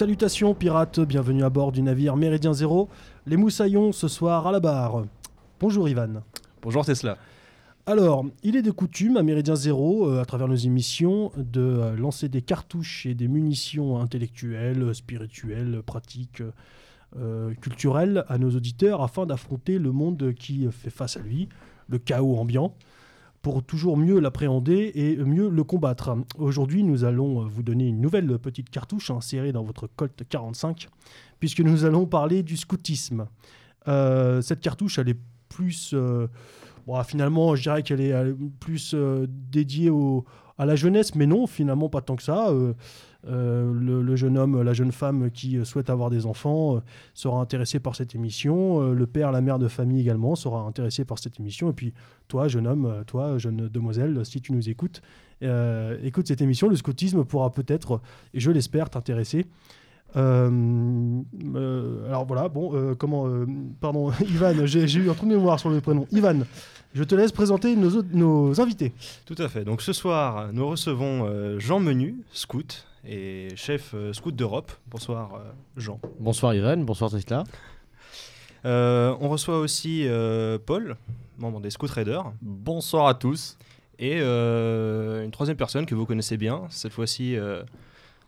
[0.00, 2.88] Salutations pirates, bienvenue à bord du navire Méridien Zéro.
[3.26, 5.04] Les moussaillons ce soir à la barre.
[5.60, 6.22] Bonjour Ivan.
[6.62, 7.18] Bonjour Tesla.
[7.84, 11.96] Alors, il est de coutume à Méridien Zéro, euh, à travers nos émissions, de euh,
[11.96, 16.42] lancer des cartouches et des munitions intellectuelles, spirituelles, pratiques,
[17.18, 21.50] euh, culturelles à nos auditeurs afin d'affronter le monde qui fait face à lui,
[21.90, 22.74] le chaos ambiant,
[23.42, 26.16] pour toujours mieux l'appréhender et mieux le combattre.
[26.38, 30.88] Aujourd'hui, nous allons vous donner une nouvelle petite cartouche insérée dans votre Colt 45,
[31.38, 33.26] puisque nous allons parler du scoutisme.
[33.88, 35.92] Euh, cette cartouche, elle est plus...
[35.94, 36.26] euh,
[36.86, 38.14] bon, finalement, je dirais qu'elle est
[38.60, 40.24] plus euh, dédiée au,
[40.58, 42.52] à la jeunesse, mais non, finalement, pas tant que ça.
[43.28, 46.80] Euh, le, jeune homme, la jeune femme qui euh, souhaite avoir des enfants euh,
[47.12, 48.80] sera intéressé par cette émission.
[48.92, 51.70] Le père, la mère de famille également sera intéressé par cette émission.
[51.70, 51.92] Et puis,
[52.28, 55.02] toi, jeune homme, toi, jeune demoiselle, si tu nous écoutes,
[56.02, 56.68] écoute cette émission.
[56.68, 58.00] Le scoutisme pourra peut-être,
[58.34, 59.46] et je l'espère, t'intéresser.
[60.14, 60.42] Alors
[62.26, 63.28] voilà, bon, comment,
[63.80, 66.06] pardon, Ivan, j'ai eu un trou de mémoire sur le prénom.
[66.12, 66.40] Ivan,
[66.94, 68.92] je te laisse présenter nos, invités.
[69.26, 69.64] Tout à fait.
[69.64, 74.72] Donc ce soir, nous recevons Jean Menu, scout et chef euh, scout d'Europe.
[74.88, 75.38] Bonsoir euh,
[75.76, 76.00] Jean.
[76.18, 77.44] Bonsoir Irène, bonsoir Tesla.
[78.66, 80.96] Euh, on reçoit aussi euh, Paul,
[81.38, 83.56] membre des Scout Raiders, Bonsoir à tous.
[83.98, 87.62] et euh, une troisième personne que vous connaissez bien, cette fois-ci euh,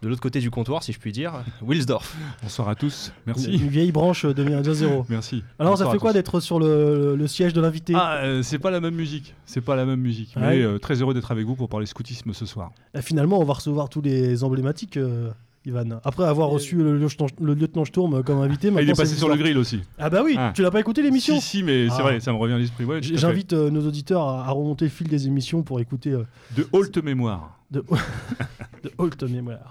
[0.03, 2.17] de l'autre côté du comptoir, si je puis dire, Wilsdorf.
[2.43, 3.53] Bonsoir à tous, Une, merci.
[3.53, 5.07] une vieille branche de Méridien Zéro.
[5.09, 5.45] Merci.
[5.61, 7.93] Alors, ça fait quoi d'être sur le, le siège de l'invité?
[7.97, 9.35] Ah, euh, c'est pas la même musique.
[9.47, 10.35] C'est pas la même musique.
[10.37, 10.43] Ouais.
[10.59, 12.73] Mais euh, très heureux d'être avec vous pour parler scoutisme ce soir.
[12.95, 15.31] Et Finalement, on va recevoir tous les emblématiques, euh,
[15.65, 16.01] Ivan.
[16.03, 19.29] Après avoir reçu le, lieutenant- le lieutenant Sturm comme invité, Ah, il est passé sur
[19.29, 19.79] le grill aussi.
[20.01, 20.51] Ah bah oui, Ah.
[20.53, 21.95] tu l'as pas écouté l'émission Si, si, mais Ah.
[21.97, 22.85] c'est vrai, ça me revient à l'esprit.
[22.85, 22.99] Ouais.
[23.01, 26.25] J'invite euh, nos auditeurs à, à remonter le fil des émissions pour écouter euh,
[26.57, 27.61] De haute mémoire.
[27.71, 27.85] de,
[28.83, 29.71] de haute mémoire.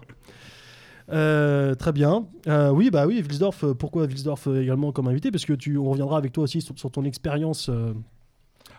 [1.12, 2.26] Euh, très bien.
[2.48, 3.64] Euh, oui, bah oui, Wilsdorf.
[3.64, 5.32] euh, Pourquoi Wilsdorf également comme invité?
[5.32, 7.70] Parce que tu, on reviendra avec toi aussi sur ton expérience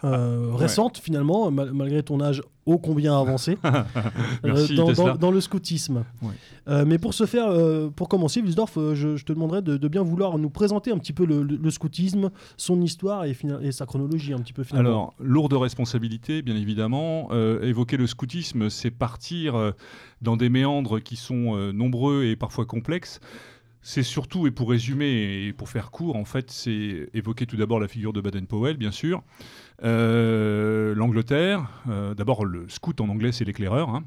[0.04, 0.56] euh, ouais.
[0.56, 3.58] récente finalement, mal- malgré ton âge ô combien avancé
[4.44, 5.04] Merci, euh, dans, Tesla.
[5.12, 6.04] dans- dans le scoutisme.
[6.22, 6.30] Ouais.
[6.68, 7.48] Euh, mais pour ce faire,
[7.96, 11.12] pour commencer, Wilsdorf, je, je te demanderais de, de bien vouloir nous présenter un petit
[11.12, 14.88] peu le, le- le scoutisme, son histoire et, et sa chronologie un petit peu finalement.
[14.88, 17.28] Alors, lourde responsabilité, bien évidemment.
[17.62, 19.72] Évoquer le scoutisme, c'est partir
[20.20, 23.20] dans des méandres qui sont nombreux et parfois complexes.
[23.84, 27.80] C'est surtout, et pour résumer et pour faire court, en fait, c'est évoquer tout d'abord
[27.80, 29.24] la figure de Baden-Powell, bien sûr,
[29.84, 31.69] Euh, l'Angleterre.
[31.88, 33.91] euh, d'abord, le scout en anglais, c'est l'éclaireur.
[33.91, 34.04] hein.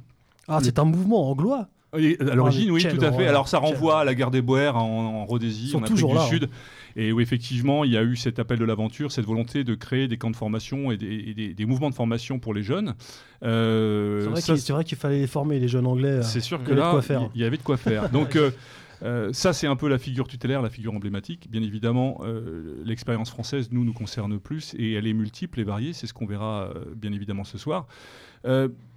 [0.47, 1.68] ah, c'est un mouvement anglois.
[1.97, 3.08] Et à l'origine, mais oui, tout à fait.
[3.16, 5.96] horreur, Alors, ça renvoie à la guerre des Boers en, en Rhodésie, sont en Afrique
[5.96, 6.28] toujours du là, hein.
[6.28, 6.50] Sud.
[6.97, 10.09] Et où effectivement, il y a eu cet appel de l'aventure, cette volonté de créer
[10.09, 12.96] des camps de formation et des, et des- des mouvements de formation pour les jeunes.
[13.44, 16.09] Euh, C'est vrai ça, qu'il c'est vrai qu'il fallait les former, les jeunes anglais.
[16.09, 16.22] euh.
[16.22, 17.30] c'est sûr il y que avait de là, quoi faire.
[17.34, 18.09] il y avait de quoi faire.
[18.09, 18.52] Donc, euh,
[19.06, 21.50] euh, ça, c'est un peu la figure tutélaire, la figure emblématique.
[21.50, 25.94] Bien évidemment, euh, l'expérience française, nous, nous concerne plus et elle est multiple et variée.
[25.94, 27.88] C'est ce qu'on verra, euh, bien évidemment, ce soir.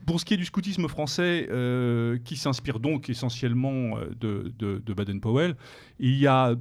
[0.07, 1.49] Pour ce qui est du scoutisme français,
[2.25, 5.57] qui s'inspire donc essentiellement de Baden-Powell,
[5.99, 6.55] il y a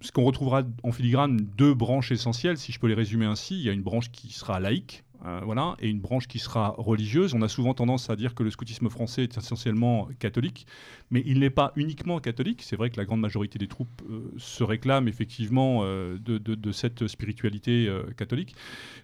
[0.00, 3.56] ce qu'on retrouvera en filigrane deux branches essentielles, si je peux les résumer ainsi.
[3.56, 6.74] Il y a une branche qui sera laïque, euh, voilà, et une branche qui sera
[6.78, 7.34] religieuse.
[7.34, 10.66] On a souvent tendance à dire que le scoutisme français est essentiellement catholique,
[11.10, 12.62] mais il n'est pas uniquement catholique.
[12.62, 17.08] C'est vrai que la grande majorité des troupes euh, se réclament effectivement euh, de, cette
[17.08, 18.54] spiritualité catholique,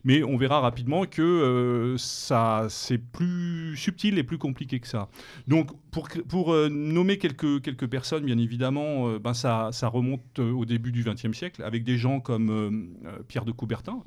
[0.04, 5.08] mais on verra rapidement que ça c'est plus subtil et plus compliqué que ça.
[5.48, 11.04] Donc pour, nommer quelques, quelques personnes, bien évidemment, ben ça, ça remonte au début du
[11.04, 12.90] XXe siècle, avec des gens comme
[13.28, 14.02] Pierre de Coubertin,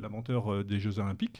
[0.00, 1.37] l'inventeur des Jeux Olympiques,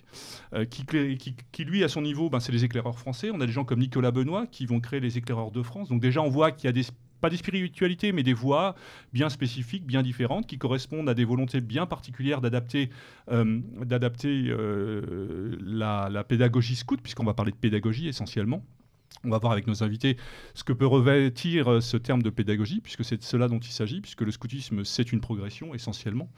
[0.55, 3.31] euh, qui, lui, à son niveau, ben, c'est les éclaireurs français.
[3.33, 5.89] On a des gens comme Nicolas Benoît qui vont créer les éclaireurs de France.
[5.89, 6.85] Donc déjà, on voit qu'il y a
[7.21, 8.75] pas des spiritualités, mais des voies
[9.13, 12.91] bien spécifiques, bien différentes, qui correspondent à des volontés bien particulières d'adapter,
[13.31, 18.65] euh, d'adapter euh, la, la pédagogie scout, puisqu'on va parler de pédagogie essentiellement.
[19.25, 20.17] On va voir avec nos invités
[20.55, 23.73] ce que peut revêtir euh, ce terme de pédagogie, puisque c'est de cela dont il
[23.73, 26.31] s'agit, puisque le scoutisme, c'est une progression essentiellement.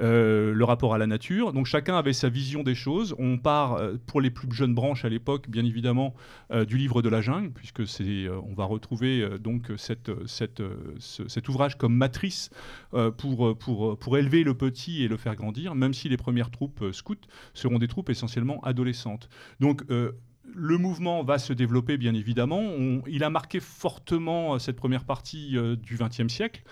[0.00, 1.52] Euh, le rapport à la nature.
[1.52, 3.14] Donc chacun avait sa vision des choses.
[3.18, 6.14] On part, euh, pour les plus jeunes branches à l'époque, bien évidemment,
[6.68, 12.50] du livre de la jungle, puisque c'est, on va retrouver donc cet ouvrage comme matrice
[12.90, 17.14] pour, élever le petit et le faire grandir, même si les premières troupes scouts
[17.54, 19.28] seront des troupes essentiellement adolescentes.
[19.60, 19.84] Donc
[20.52, 22.62] le mouvement va se développer, bien évidemment.
[23.06, 26.62] Il a marqué fortement euh, cette première partie euh, du XXe siècle.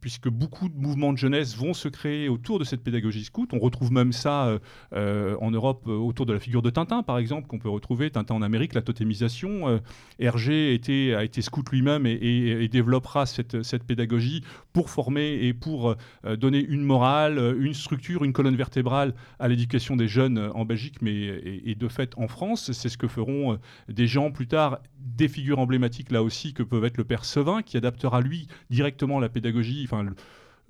[0.00, 3.50] Puisque beaucoup de mouvements de jeunesse vont se créer autour de cette pédagogie scout.
[3.52, 4.58] On retrouve même ça
[4.92, 8.42] en Europe autour de la figure de Tintin, par exemple, qu'on peut retrouver, Tintin en
[8.42, 9.80] Amérique, la totémisation.
[10.18, 14.42] Hergé était, a été scout lui-même et, développera cette, pédagogie
[14.72, 15.94] pour former et pour
[16.38, 21.40] donner une morale, une structure, une colonne vertébrale à l'éducation des jeunes en Belgique, mais
[21.64, 22.72] et, de fait en France.
[22.72, 23.56] C'est ce que feront euh,
[23.88, 24.80] des gens plus tard,
[25.14, 29.20] des figures emblématiques là aussi que peuvent être le père Sevin, qui adaptera lui directement
[29.20, 29.88] la pédagogie,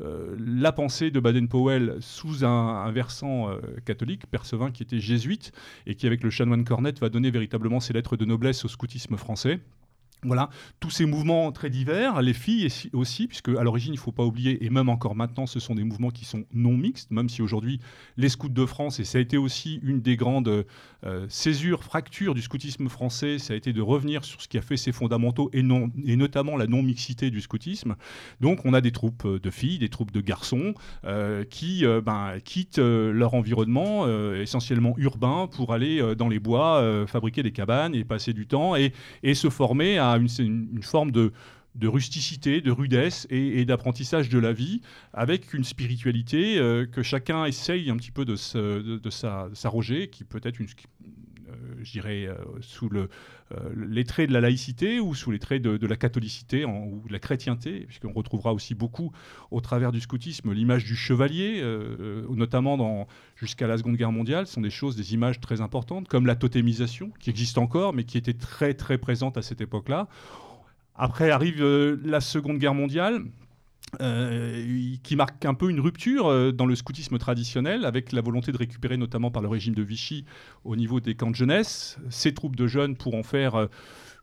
[0.02, 5.52] euh, la pensée de Baden-Powell sous un, versant euh, catholique, Père Sevin qui était jésuite
[5.86, 9.16] et qui avec le chanoine Cornette va donner véritablement ses lettres de noblesse au scoutisme
[9.16, 9.60] français.
[10.26, 10.50] Voilà,
[10.80, 14.24] tous ces mouvements très divers, les filles aussi, puisque à l'origine, il ne faut pas
[14.24, 17.42] oublier, et même encore maintenant, ce sont des mouvements qui sont non mixtes, même si
[17.42, 17.80] aujourd'hui,
[18.16, 20.64] les scouts de France, et ça a été aussi une des grandes
[21.04, 24.62] euh, césures, fractures du scoutisme français, ça a été de revenir sur ce qui a
[24.62, 27.94] fait ses fondamentaux, et, notamment la non-mixité du scoutisme.
[28.40, 30.74] Donc on a des troupes de filles, des troupes de garçons,
[31.04, 37.42] euh, qui euh, ben, quittent leur environnement, essentiellement urbain, pour aller dans les bois, fabriquer
[37.42, 38.92] des cabanes et passer du temps, et,
[39.22, 41.32] et se former à une, forme de,
[41.82, 44.80] rusticité, de rudesse et, d'apprentissage de la vie,
[45.12, 50.60] avec une spiritualité euh, que chacun essaye un petit peu de, s'arroger, qui peut être
[50.60, 50.68] une,
[51.82, 53.08] je dirais, euh, sous le,
[53.76, 57.18] les traits de la laïcité ou sous les traits de, la catholicité ou de la
[57.18, 59.12] chrétienté, puisqu'on retrouvera aussi beaucoup
[59.50, 61.62] au travers du scoutisme l'image du chevalier,
[62.28, 66.26] notamment jusqu'à la Seconde Guerre mondiale, ce sont des choses, des images très importantes, comme
[66.26, 70.08] la totémisation, qui existe encore, mais qui était très très présente à cette époque-là.
[70.96, 71.62] Après arrive
[72.04, 73.22] la Seconde Guerre mondiale,
[74.00, 78.52] euh, qui marque un peu une rupture euh, dans le scoutisme traditionnel, avec la volonté
[78.52, 80.24] de récupérer, notamment par le régime de Vichy,
[80.64, 83.66] au niveau des camps de jeunesse, ces troupes de jeunes pour en faire euh,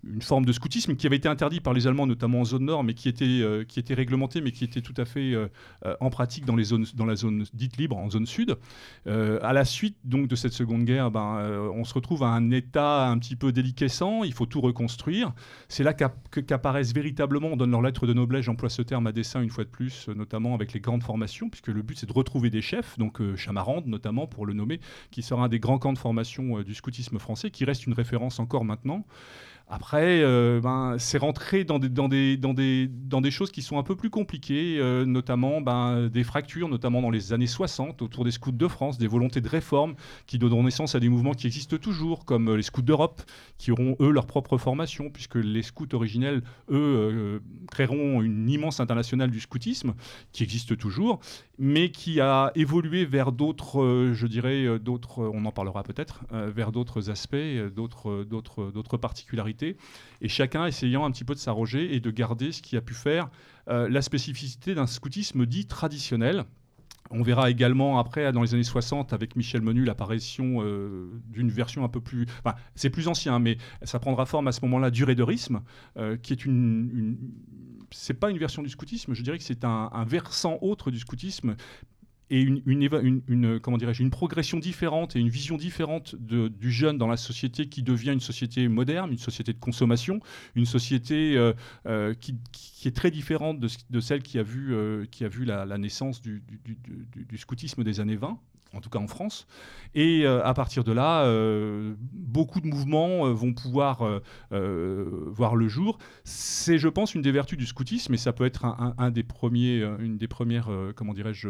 [0.06, 2.84] une forme de scoutisme qui avait été interdit par les Allemands, notamment en zone nord,
[2.84, 5.48] mais qui était, euh, qui était réglementé, mais qui était tout à fait euh,
[5.86, 8.58] euh, en pratique dans, les zones, dans la zone dite libre, en zone sud.
[9.06, 13.08] à la suite donc de cette Seconde Guerre, ben, on se retrouve à un état
[13.08, 15.34] un petit peu déliquescent, il faut tout reconstruire.
[15.68, 19.42] C'est là qu'apparaissent véritablement, on donne leur lettre de noblesse, j'emploie ce terme à dessein
[19.42, 22.50] une fois de plus, notamment avec les grandes formations, puisque le but c'est de retrouver
[22.50, 24.80] des chefs, donc Chamarande notamment pour le nommer,
[25.12, 28.40] qui sera un des grands camps de formation du scoutisme français, qui reste une référence
[28.40, 29.06] encore maintenant.
[29.70, 33.62] Après, euh, ben, c'est rentré dans des, dans, des, dans, des, dans des choses qui
[33.62, 38.02] sont un peu plus compliquées, euh, notamment ben, des fractures, notamment dans les années 60,
[38.02, 39.96] autour des scouts de France, des volontés de réforme
[40.28, 43.22] qui donneront naissance à des mouvements qui existent toujours, comme euh, les scouts d'Europe,
[43.58, 49.32] qui auront, eux, leur propre formation, puisque les scouts originels, eux, créeront une immense internationale
[49.32, 49.94] du scoutisme,
[50.34, 51.20] qui existe toujours,
[51.58, 57.10] mais qui a évolué vers d'autres, je dirais, d'autres, on en parlera peut-être, vers d'autres
[57.10, 57.36] aspects,
[57.74, 58.98] d'autres, d'autres,
[59.62, 62.94] et chacun essayant un petit peu de s'arroger et de garder ce qui a pu
[62.94, 63.30] faire
[63.70, 66.46] euh, la spécificité d'un scoutisme dit traditionnel.
[67.12, 71.84] On verra également après, dans les années 60, avec Michel Menu, l'apparition euh, d'une version
[71.84, 72.26] un peu plus...
[72.44, 75.62] Enfin, c'est plus ancien, mais ça prendra forme à ce moment-là du raiderisme,
[75.98, 76.90] euh, qui est une...
[76.94, 77.18] une
[77.92, 81.56] c'est pas une version du scoutisme, je dirais que c'est un, versant autre du scoutisme,
[82.30, 87.18] et une, une, comment une progression différente et une vision différente du jeune dans la
[87.18, 90.20] société qui devient une société moderne, une société de consommation,
[90.56, 91.54] une société euh,
[91.86, 92.36] euh, qui,
[92.86, 96.44] est très différente de, celle qui a vu, euh, qui a vu la, naissance du,
[97.16, 98.38] du, scoutisme des années 20
[98.74, 99.48] en tout cas en France.
[99.96, 104.02] Et euh, à partir de là, euh, beaucoup de mouvements euh, vont pouvoir
[104.52, 105.98] voir le jour.
[106.24, 109.82] C'est, je pense, une des vertus du scoutisme, et ça peut être un, des premiers,
[110.00, 111.50] une des premières, comment dirais-je,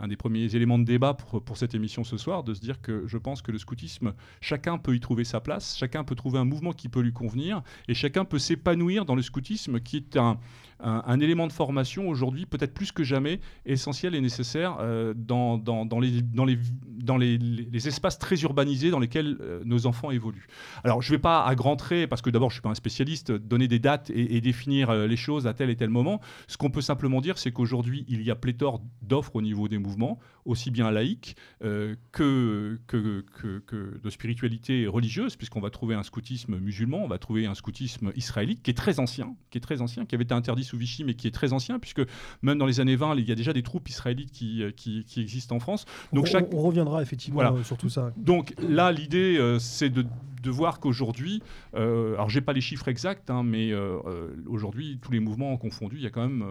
[0.00, 2.80] un des premiers éléments de débat pour, pour cette émission ce soir, de se dire
[2.80, 6.38] que je pense que le scoutisme, chacun peut y trouver sa place, chacun peut trouver
[6.38, 10.16] un mouvement qui peut lui convenir, et chacun peut s'épanouir dans le scoutisme, qui est
[10.16, 10.38] un,
[10.80, 14.78] un, élément de formation aujourd'hui, peut-être plus que jamais, essentiel et nécessaire
[15.14, 16.58] dans, dans, dans les dans, les,
[17.02, 20.46] dans les, les, espaces très urbanisés dans lesquels euh, nos enfants évoluent.
[20.84, 22.70] Alors, je ne vais pas à grands traits, parce que d'abord, je ne suis pas
[22.70, 26.20] un spécialiste, donner des dates et, définir euh, les choses à tel et tel moment.
[26.46, 29.78] Ce qu'on peut simplement dire, c'est qu'aujourd'hui, il y a pléthore d'offres au niveau des
[29.78, 33.24] mouvements, aussi bien laïques euh, que, que,
[33.66, 38.12] que, de spiritualité religieuse, puisqu'on va trouver un scoutisme musulman, on va trouver un scoutisme
[38.14, 41.04] israélite qui est très ancien, qui est très ancien, qui avait été interdit sous Vichy,
[41.04, 42.02] mais qui est très ancien, puisque
[42.42, 45.20] même dans les années 20, il y a déjà des troupes israélites qui, qui, qui
[45.20, 45.84] existent en France.
[46.12, 46.52] Donc on, chaque...
[46.52, 48.12] on reviendra effectivement euh, sur tout ça.
[48.16, 50.04] Donc là, l'idée, euh, c'est de,
[50.46, 51.42] de voir qu'aujourd'hui,
[51.74, 55.56] euh, alors j'ai pas les chiffres exacts, hein, mais euh, euh, aujourd'hui, tous les mouvements
[55.56, 56.44] confondus, il y a quand même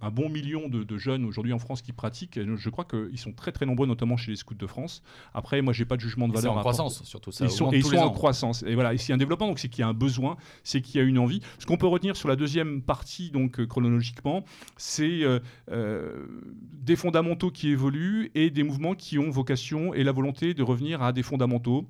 [0.00, 2.38] un, bon million de, jeunes aujourd'hui en France qui pratiquent.
[2.42, 5.02] je crois qu'ils sont très très nombreux, notamment chez les scouts de France.
[5.34, 6.52] Après, moi, j'ai pas de jugement de valeur.
[6.52, 7.44] Ils sont en croissance, surtout ça.
[7.44, 8.62] Ils sont, ils sont en croissance.
[8.62, 11.04] Et voilà, ici un développement, donc c'est qu'il y a un besoin, c'est qu'il y
[11.04, 11.40] a une envie.
[11.58, 14.44] Ce qu'on peut retenir sur la deuxième partie, donc chronologiquement,
[14.76, 15.22] c'est
[15.68, 21.02] des fondamentaux qui évoluent et des mouvements qui ont vocation et la volonté de revenir
[21.02, 21.86] à des fondamentaux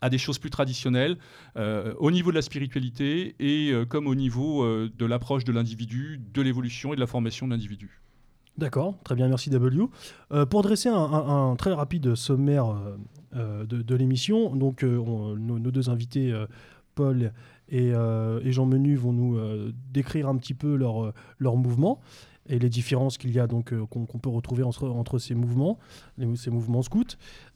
[0.00, 1.16] à des choses plus traditionnelles
[1.56, 5.52] euh, au niveau de la spiritualité et euh, comme au niveau euh, de l'approche de
[5.52, 8.00] l'individu, de l'évolution et de la formation de l'individu.
[8.56, 9.86] D'accord, très bien, merci W.
[10.48, 12.72] pour dresser un, très rapide sommaire
[13.32, 16.32] de, l'émission, donc nos, deux invités,
[16.94, 17.32] Paul
[17.68, 17.90] et,
[18.44, 19.36] Jean Menu, vont nous
[19.92, 22.00] décrire un petit peu leur, leur mouvement
[22.48, 25.78] et les différences qu'il y a donc euh, qu'on peut retrouver entre, entre ces mouvements,
[26.36, 27.04] ces mouvements scouts.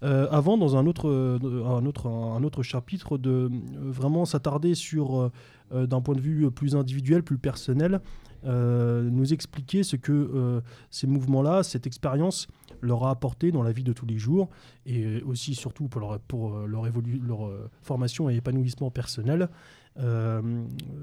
[0.02, 5.30] Euh, avant, dans un autre, euh, un autre, un autre chapitre, de vraiment s'attarder sur,
[5.73, 8.00] d'un point de vue plus individuel, plus personnel,
[8.45, 12.49] nous expliquer ce que ces mouvements-là, cette expérience
[12.80, 14.49] leur a apporté dans la vie de tous les jours
[14.87, 17.50] et aussi surtout pour leur, pour leur, leur
[17.83, 19.49] formation et épanouissement personnel.
[19.98, 20.40] Euh,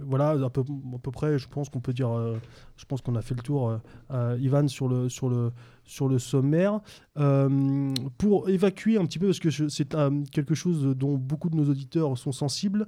[0.06, 0.64] voilà, à peu,
[1.12, 2.38] près, je pense qu'on peut dire, euh,
[2.78, 3.80] je pense qu'on a fait le tour,
[4.12, 5.52] euh, Ivan, sur le, sur le,
[5.84, 6.80] sur le sommaire.
[8.18, 9.96] pour évacuer un petit peu, parce que c'est
[10.32, 12.88] quelque chose dont beaucoup de nos auditeurs sont sensibles,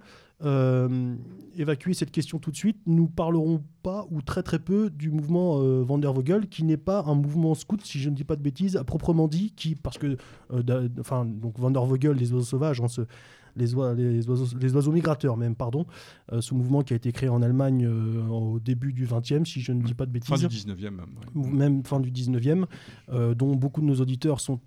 [1.55, 5.59] évacuer cette question tout de suite, nous parlerons pas ou très très peu du mouvement
[5.83, 8.83] Vandervogel, qui n'est pas un mouvement scout, si je ne dis pas de bêtises, à
[8.83, 10.17] proprement dit, qui, parce que,
[10.99, 13.01] enfin, donc Vandervogel, les oiseaux sauvages, on se
[13.57, 13.95] les, oiseaux,
[14.59, 15.85] les, oiseaux, migrateurs même, pardon,
[16.31, 19.61] euh, ce mouvement qui a été créé en Allemagne euh, au début du 20e, si
[19.61, 20.29] je ne dis pas de bêtises.
[20.29, 21.05] Fin du 19e même.
[21.35, 22.65] Même fin du 19e,
[23.11, 24.59] euh, dont beaucoup de nos auditeurs sont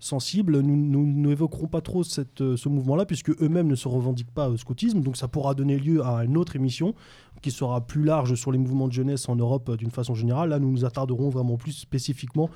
[0.00, 0.60] sensibles.
[0.60, 5.00] Nous n'évoquerons pas trop cette, ce mouvement-là, puisque eux-mêmes ne se revendiquent pas au scoutisme,
[5.00, 6.94] donc ça pourra donner lieu à une autre émission
[7.40, 10.50] qui sera plus large sur les mouvements de jeunesse en Europe d'une façon générale.
[10.50, 12.48] Là, nous nous attarderons vraiment plus spécifiquement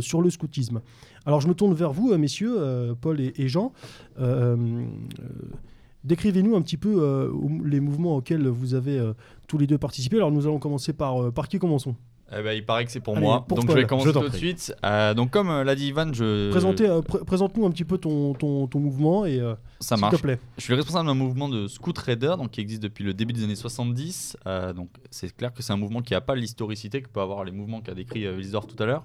[0.00, 0.80] sur le scoutisme.
[1.26, 3.72] Alors je me tourne vers vous, messieurs, Paul et, Jean.
[6.04, 7.32] Décrivez-nous un petit peu
[7.64, 9.00] les mouvements auxquels vous avez
[9.48, 10.16] tous les deux participé.
[10.16, 11.96] Alors nous allons commencer par, par qui commençons?
[12.32, 13.46] Eh ben, il paraît que c'est pour moi.
[13.48, 14.74] donc je vais commencer tout de suite.
[15.16, 16.50] donc comme l'a dit Ivan, je...
[17.24, 19.40] Présente-nous un petit peu ton, ton, ton mouvement et
[19.80, 20.16] ça marche.
[20.16, 20.38] Te plaît.
[20.58, 23.32] Je suis le responsable d'un mouvement de Scout Raider donc, qui existe depuis le début
[23.32, 24.36] des années 70.
[24.74, 27.52] donc c'est clair que c'est un mouvement qui n'a pas l'historicité que peut avoir les
[27.52, 29.04] mouvements qu'a décrit Wildor tout à l'heure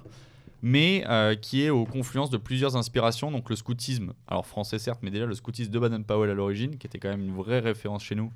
[0.62, 3.32] mais euh, qui est aux confluences de plusieurs inspirations.
[3.32, 6.88] Donc le scoutisme, alors français certes, mais déjà le scoutisme de Baden-Powell à l'origine, qui
[6.88, 8.32] était quand même une vraie référence chez nous.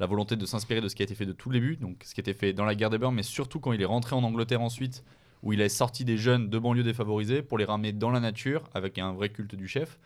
[0.00, 2.14] La volonté de s'inspirer de ce qui a été fait de tout début, donc ce
[2.14, 4.14] qui a été fait dans la guerre des Beurs, mais surtout quand il est rentré
[4.14, 5.04] en Angleterre ensuite,
[5.42, 8.68] où il a sorti des jeunes de banlieues défavorisées pour les ramener dans la nature
[8.74, 9.98] avec un vrai culte du chef.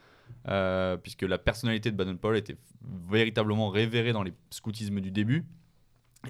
[0.49, 2.57] Euh, puisque la personnalité de Baden-Powell était
[3.09, 5.45] véritablement révérée dans les scoutismes du début.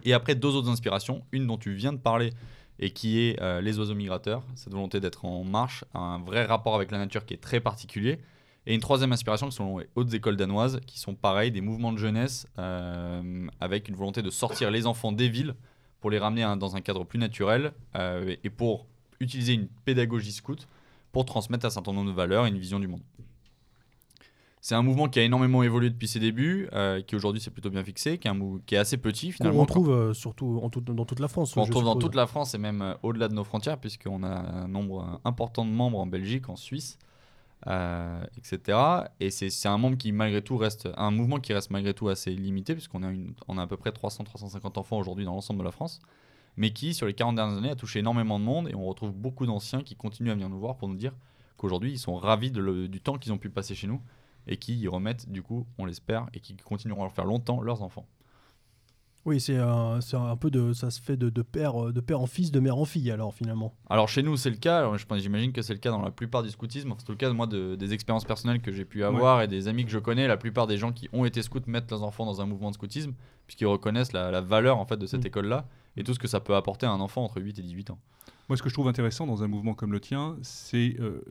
[0.04, 2.30] Et après, deux autres inspirations, une dont tu viens de parler,
[2.82, 6.74] et qui est euh, les oiseaux migrateurs, cette volonté d'être en marche, un vrai rapport
[6.74, 8.18] avec la nature qui est très particulier.
[8.66, 11.92] Et une troisième inspiration qui sont les hautes écoles danoises, qui sont pareil, des mouvements
[11.92, 15.54] de jeunesse euh, avec une volonté de sortir les enfants des villes
[16.00, 18.86] pour les ramener dans un cadre plus naturel euh, et pour
[19.20, 20.66] utiliser une pédagogie scout
[21.12, 23.02] pour transmettre un certain nombre de valeurs et une vision du monde.
[24.62, 27.68] C'est un mouvement qui a énormément évolué depuis ses débuts, euh, qui aujourd'hui s'est plutôt
[27.68, 29.58] bien fixé, qui est, un qui est assez petit finalement.
[29.58, 31.56] On retrouve euh, surtout en dans toute la France.
[31.56, 34.28] On retrouve dans toute la France et même euh, au-delà de nos frontières, puisqu'on a
[34.28, 36.96] un nombre important de membres en Belgique, en Suisse,
[37.66, 38.78] etc.
[39.18, 42.30] Et c'est un membre qui malgré tout reste un mouvement qui reste malgré tout assez
[42.30, 43.10] limité, puisqu'on a,
[43.48, 45.98] on a à peu près 300-350 enfants aujourd'hui dans l'ensemble de la France,
[46.56, 49.12] mais qui sur les 40 dernières années a touché énormément de monde et on retrouve
[49.12, 51.14] beaucoup d'anciens qui continuent à venir nous voir pour nous dire
[51.56, 54.00] qu'aujourd'hui ils sont ravis de du temps qu'ils ont pu passer chez nous
[54.46, 57.60] et qui y remettent, du coup, on l'espère, et qui continueront à le faire longtemps
[57.60, 58.06] leurs enfants.
[59.24, 62.26] Oui, c'est un, un, peu de, ça se fait de, de, père, de père en
[62.26, 63.72] fils, de mère en fille, alors finalement.
[63.88, 64.90] Alors chez nous, c'est le cas.
[65.16, 66.90] J'imagine que c'est le cas dans la plupart du scoutisme.
[66.90, 69.84] En tout cas, moi, de, des expériences personnelles que j'ai pu avoir et des amis
[69.84, 72.40] que je connais, la plupart des gens qui ont été scouts mettent leurs enfants dans
[72.40, 73.14] un mouvement de scoutisme,
[73.46, 75.28] puisqu'ils reconnaissent la, valeur en fait de cette mm.
[75.28, 77.90] école-là et tout ce que ça peut apporter à un enfant entre 8 et 18
[77.90, 77.98] ans.
[78.48, 81.22] Moi, ce que je trouve intéressant dans un mouvement comme le tien, c'est euh,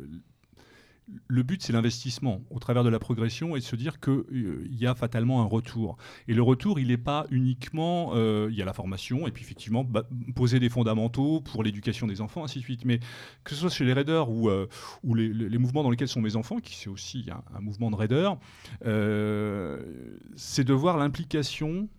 [1.27, 4.67] le but, c'est l'investissement au travers de la progression et de se dire qu'il euh,
[4.70, 5.98] y a fatalement un retour.
[6.27, 8.12] Et le retour, il n'est pas uniquement.
[8.15, 12.08] Euh, il y a la formation, et puis effectivement, bah, poser des fondamentaux pour l'éducation
[12.08, 12.86] des enfants, ainsi de suite.
[12.86, 13.00] Mais
[13.43, 14.67] que ce soit chez les raiders ou, euh,
[15.03, 18.38] ou les, mouvements dans lesquels sont mes enfants, qui c'est aussi un, mouvement de raiders,
[20.36, 21.89] c'est de voir l'implication.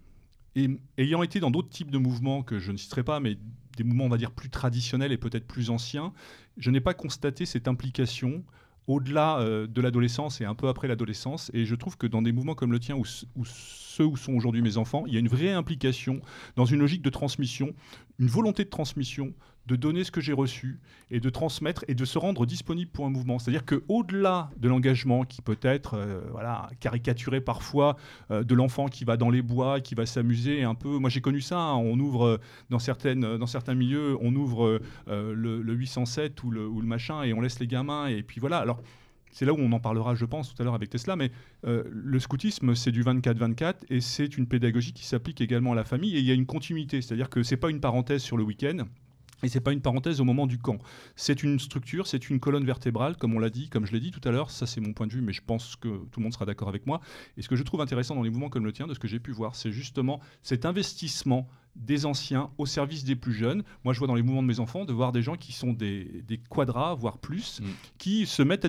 [0.54, 0.68] Et
[0.98, 3.38] ayant été dans d'autres types de mouvements que je ne citerai pas, mais
[3.76, 6.12] des mouvements, on va dire, plus traditionnels et peut-être plus anciens,
[6.58, 8.44] je n'ai pas constaté cette implication
[8.86, 11.50] au-delà euh, de l'adolescence et un peu après l'adolescence.
[11.54, 13.04] Et je trouve que dans des mouvements comme le tien, ou
[13.44, 16.20] ceux où sont aujourd'hui mes enfants, il y a une vraie implication
[16.56, 17.74] dans une logique de transmission,
[18.18, 19.34] une volonté de transmission,
[19.66, 23.06] de donner ce que j'ai reçu et de transmettre et de se rendre disponible pour
[23.06, 23.38] un mouvement.
[23.38, 27.96] C'est-à-dire qu'au-delà de l'engagement qui peut être euh, voilà, caricaturé parfois
[28.30, 30.98] euh, de l'enfant qui va dans les bois, qui va s'amuser un peu.
[30.98, 31.76] Moi j'ai connu ça, hein.
[31.76, 32.40] on ouvre
[32.70, 37.60] dans, certaines, dans certains milieux, on ouvre le, 807 ou le, machin et on laisse
[37.60, 38.58] les gamins et puis voilà.
[38.58, 38.82] Alors
[39.32, 41.32] c'est là où on en parlera, je pense, tout à l'heure avec Tesla, mais
[41.66, 45.84] euh, le scoutisme, c'est du 24-24 et c'est une pédagogie qui s'applique également à la
[45.84, 48.36] famille et il y a une continuité, c'est-à-dire que ce n'est pas une parenthèse sur
[48.36, 48.84] le week-end.
[49.42, 50.78] Et c'est pas une parenthèse au moment du camp.
[51.16, 54.10] C'est une structure, c'est une colonne vertébrale, comme on l'a dit, comme je l'ai dit
[54.10, 54.50] tout à l'heure.
[54.50, 56.68] Ça, c'est mon point de vue, mais je pense que tout le monde sera d'accord
[56.68, 57.00] avec moi.
[57.36, 59.08] Et ce que je trouve intéressant dans les mouvements comme le tien, de ce que
[59.08, 63.62] j'ai pu voir, c'est justement cet investissement des anciens au service des plus jeunes.
[63.84, 65.72] Moi, je vois dans les mouvements de mes enfants de voir des gens qui sont
[65.72, 67.66] des, des quadras, voire plus, mm.
[67.98, 68.68] qui se mettent à,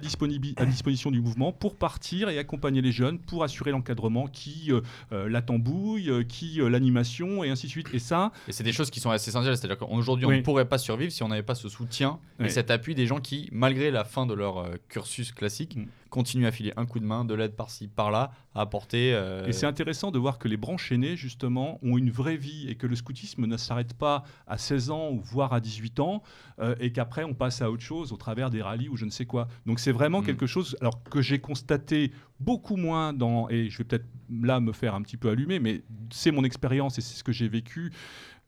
[0.58, 4.82] à, disposition du mouvement pour partir et accompagner les jeunes, pour assurer l'encadrement, qui euh,
[5.12, 7.88] euh, la tambouille, euh, qui l'animation, et ainsi de suite.
[7.94, 8.32] Et ça.
[8.48, 9.58] Et c'est des choses qui sont assez essentielles.
[9.58, 12.72] C'est-à-dire qu'aujourd'hui, on ne pourrait pas survivre si on n'avait pas ce soutien et cet
[12.72, 16.72] appui des gens qui, malgré la fin de leur cursus classique, mm continue à filer
[16.78, 19.16] un coup de main, de l'aide par-ci, par-là, à apporter.
[19.16, 22.70] Euh, et c'est intéressant de voir que les branches aînées, justement, ont une vraie vie
[22.70, 26.22] et que le scoutisme ne s'arrête pas à 16 ans ou voire à 18 ans
[26.60, 29.10] euh, et qu'après on passe à autre chose au travers des rallyes ou je ne
[29.10, 29.48] sais quoi.
[29.66, 30.26] Donc c'est vraiment mm.
[30.26, 34.72] quelque chose alors que j'ai constaté beaucoup moins dans, et je vais peut-être là me
[34.72, 37.92] faire un petit peu allumer, mais c'est mon expérience et c'est ce que j'ai vécu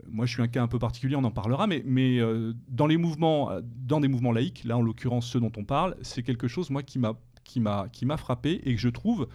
[0.07, 2.85] moi je suis un cas un peu particulier, on en parlera, mais, mais euh, dans
[2.85, 6.49] les mouvements, dans des mouvements laïques, là en l'occurrence ceux dont on parle, c'est quelque
[6.49, 7.13] chose moi qui m'a
[7.45, 9.29] qui m'a frappé et que je trouve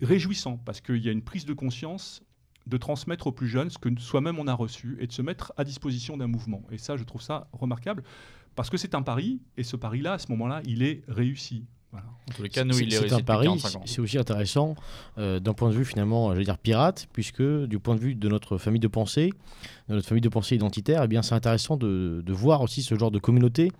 [0.00, 2.22] réjouissant parce qu'il y a une prise de conscience
[2.66, 5.52] de transmettre aux plus jeunes ce que soi-même on a reçu et de se mettre
[5.56, 6.62] à disposition d'un mouvement.
[6.70, 8.04] Et ça, je trouve ça remarquable
[8.54, 11.66] parce que c'est un pari et ce pari-là, à ce moment-là, il est réussi.
[11.92, 13.48] En tous les cas, nous, il est, c'est un pari.
[13.84, 14.76] C'est aussi intéressant
[15.18, 18.28] euh, d'un point de vue finalement, j'allais dire pirate, puisque du point de vue de
[18.28, 19.32] notre famille de pensée,
[19.88, 22.94] de notre famille de pensée identitaire, eh bien, c'est intéressant de, de, voir aussi ce
[22.94, 23.72] genre de communauté,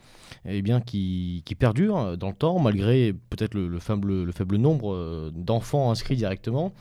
[0.44, 4.56] eh bien, qui, qui perdure dans le temps, malgré peut-être le, le, faible, le faible
[4.56, 6.72] nombre euh, d'enfants inscrits directement.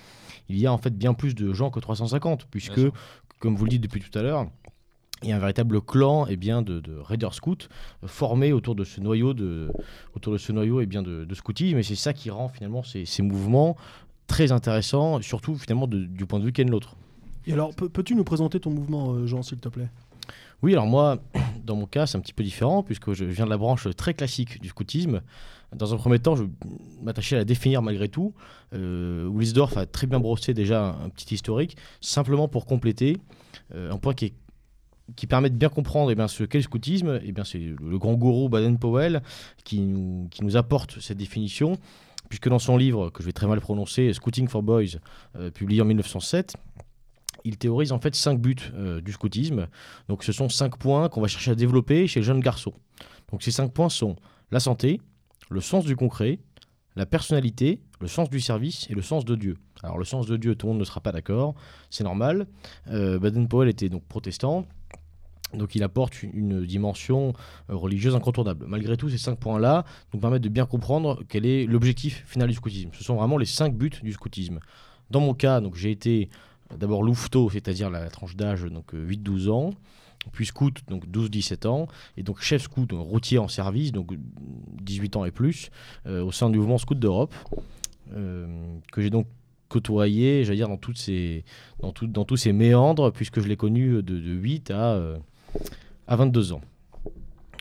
[0.47, 2.81] Il y a en fait bien plus de gens que 350, puisque,
[3.39, 4.47] comme vous le dites depuis tout à l'heure,
[5.23, 7.67] il y a un véritable clan eh bien, de, de Raider Scouts
[8.03, 9.71] euh, formé autour de ce noyau de,
[10.15, 11.77] autour de, ce noyau eh bien, de, de scoutisme.
[11.77, 13.75] Et c'est ça qui rend finalement ces, ces mouvements
[14.27, 16.95] très intéressants, surtout finalement du point de vue qu'est l'autre.
[17.45, 19.89] Et alors, peux-tu nous présenter ton mouvement, euh, Jean, s'il te plaît?
[20.61, 21.17] Oui, alors moi,
[21.65, 24.13] dans mon cas, c'est un petit peu différent, puisque je viens de la branche très
[24.13, 25.21] classique du scoutisme.
[25.75, 26.43] Dans un premier temps, je
[27.01, 28.33] m'attachais à la définir malgré tout.
[28.73, 33.17] Euh, Wilsdorf a très bien brossé déjà un, petit historique, simplement pour compléter
[33.75, 34.33] euh, un point qui est
[35.15, 38.13] qui permet de bien comprendre eh bien, ce qu'est le scoutisme, eh c'est le grand
[38.13, 39.21] gourou Baden-Powell
[39.63, 41.77] qui nous, qui nous apporte cette définition,
[42.29, 44.97] puisque dans son livre, que je vais très mal prononcer, Scouting for Boys,
[45.35, 46.55] euh, publié en 1907,
[47.43, 49.67] il théorise en fait cinq buts euh, du scoutisme.
[50.07, 52.73] Donc ce sont cinq points qu'on va chercher à développer chez le jeune garçon.
[53.31, 54.15] Donc ces cinq points sont
[54.51, 55.01] la santé,
[55.49, 56.39] le sens du concret,
[56.95, 59.57] la personnalité, le sens du service et le sens de Dieu.
[59.83, 61.55] Alors le sens de Dieu, tout le monde ne sera pas d'accord,
[61.89, 62.47] c'est normal.
[62.87, 64.65] Euh, Baden-Powell était donc protestant,
[65.53, 67.33] donc il apporte une, dimension
[67.69, 68.65] euh, religieuse incontournable.
[68.67, 72.53] Malgré tout, ces cinq points-là nous permettent de bien comprendre quel est l'objectif final du
[72.53, 72.89] scoutisme.
[72.93, 74.59] Ce sont vraiment les cinq buts du scoutisme.
[75.09, 76.29] Dans mon cas, donc j'ai été
[76.71, 79.73] euh, d'abord louveteau, c'est-à-dire la tranche d'âge donc 8-12 euh, ans,
[80.31, 84.11] puis scout donc 12-17 ans, et donc chef scout, routier en service, donc
[84.81, 85.71] 18 ans et plus,
[86.05, 87.33] au sein du mouvement Scout d'Europe,
[88.11, 89.27] que j'ai donc
[89.69, 91.45] côtoyé, j'allais dire, dans, toutes ces,
[91.79, 94.99] dans, dans tous ces méandres, puisque je l'ai connu de 8 à
[96.07, 96.61] à 22 ans.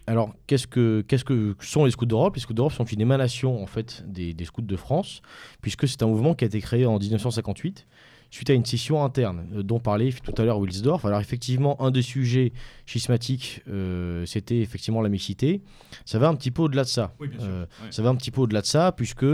[0.08, 2.34] Alors, qu'est-ce que, qu'est-ce que sont les scouts d'Europe?
[2.34, 5.20] Les scouts d'Europe sont une émanation en fait des, scouts de France,
[5.60, 7.86] puisque c'est un mouvement qui a été créé en 1958
[8.30, 11.04] suite à une session interne euh, dont parlait tout à l'heure Wilsdorf.
[11.04, 12.52] Alors effectivement, un des sujets
[12.86, 15.62] schismatiques, euh, c'était effectivement la mixité.
[16.04, 17.14] Ça va un petit peu au-delà de ça.
[17.40, 19.24] Euh, ça va un petit peu au-delà de ça, puisque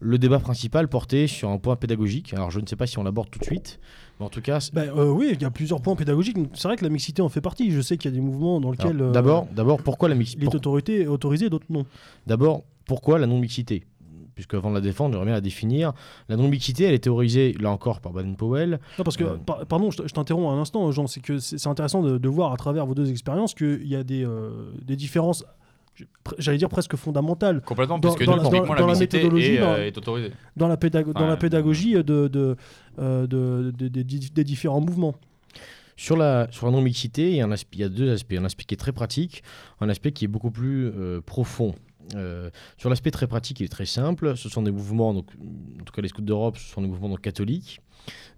[0.00, 2.34] le débat principal portait sur un point pédagogique.
[2.34, 3.80] Alors je ne sais pas si on l'aborde tout de suite,
[4.18, 4.68] mais en tout cas...
[4.72, 6.36] Bah, euh, oui, il y a plusieurs points pédagogiques.
[6.54, 7.70] C'est vrai que la mixité en fait partie.
[7.70, 9.00] Je sais qu'il y a des mouvements dans lesquels...
[9.00, 11.86] Euh, d'abord, d'abord, pourquoi la mixité Les autorités autorisées, d'autres non.
[12.26, 13.84] D'abord, pourquoi la non-mixité?
[14.34, 15.92] Puisque avant de la défendre, j'aimerais bien la définir.
[16.28, 18.78] La non-mixité, elle est théorisée, là encore, par Baden-Powell.
[18.98, 19.36] Non, parce que, euh,
[19.68, 22.94] pardon, je t'interromps un instant, Jean, c'est que c'est intéressant de, voir à travers vos
[22.94, 24.26] deux expériences qu'il y a des,
[24.84, 25.44] des différences
[26.38, 27.60] j'allais dire presque fondamentale.
[27.62, 30.32] Complètement, puisque dans, la, la, méthodologie est, euh, autorisée.
[30.56, 32.56] Dans la, dans la pédagogie de, de,
[32.98, 35.14] euh, de, des différents mouvements.
[35.96, 38.34] Sur la, sur la non-mixité, il, y a il y a deux aspects.
[38.38, 39.42] Un aspect qui est très pratique,
[39.80, 41.74] un aspect qui est beaucoup plus euh, profond.
[42.14, 44.36] Euh, sur l'aspect très pratique, il est très simple.
[44.36, 45.26] Ce sont des mouvements, donc,
[45.80, 47.80] en tout cas les scouts d'Europe, ce sont des mouvements donc, catholiques.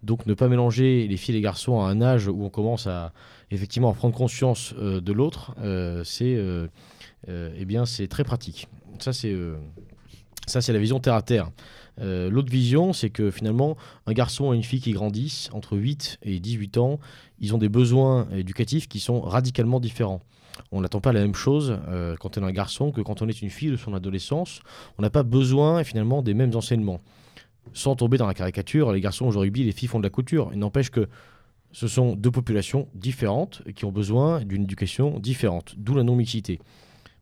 [0.02, 2.86] Donc ne pas mélanger les filles et les garçons à un âge où on commence
[2.86, 3.12] à
[3.50, 6.36] effectivement à prendre conscience euh, de l'autre, euh, c'est
[7.28, 8.68] eh bien c'est très pratique.
[8.98, 9.56] Ça c'est euh,
[10.54, 11.50] la vision terre à terre.
[12.00, 16.18] Euh, L'autre vision, c'est que finalement, un garçon et une fille qui grandissent entre 8
[16.22, 16.98] et 18 ans,
[17.38, 20.22] ils ont des besoins éducatifs qui sont radicalement différents.
[20.72, 23.28] On n'attend pas la même chose euh, quand on est un garçon que quand on
[23.28, 24.61] est une fille de son adolescence.
[24.98, 27.00] On n'a pas besoin finalement des mêmes enseignements.
[27.72, 30.11] Sans tomber dans la caricature, les garçons jouent au rugby, les filles font de la
[30.11, 30.50] couture.
[30.52, 31.09] Il n'empêche que
[31.72, 36.59] ce sont deux populations différentes qui ont besoin d'une éducation différente, d'où la non-mixité.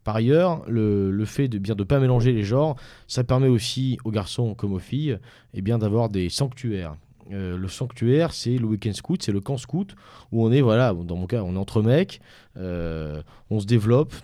[0.05, 3.99] Par ailleurs, le, le fait de bien de pas mélanger les genres, ça permet aussi
[4.05, 5.19] aux garçons comme aux filles
[5.55, 6.97] eh bien d'avoir des sanctuaires.
[7.33, 9.95] Euh, le sanctuaire, c'est le week-end scout, c'est le camp scout
[10.33, 12.21] où on est, voilà, dans mon cas, on est entre mecs,
[12.57, 14.15] euh, on se développe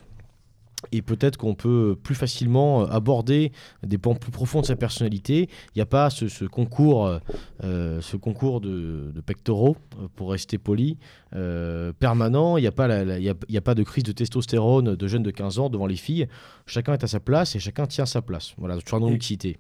[0.96, 3.52] et peut-être qu'on peut plus facilement euh, aborder
[3.82, 5.48] des pans plus profonds de sa personnalité.
[5.74, 7.18] Il n'y a pas ce, concours, euh,
[7.64, 9.76] euh, ce concours de, pectoraux,
[10.16, 10.98] pour rester poli,
[11.98, 12.56] permanent.
[12.56, 13.18] Il n'y a, pas la- la-
[13.74, 16.26] de crise de testostérone de jeunes de 15 ans devant les filles.
[16.66, 18.54] Chacun est à sa place et chacun tient sa place.
[18.58, 19.58] Voilà, non Et- mixité.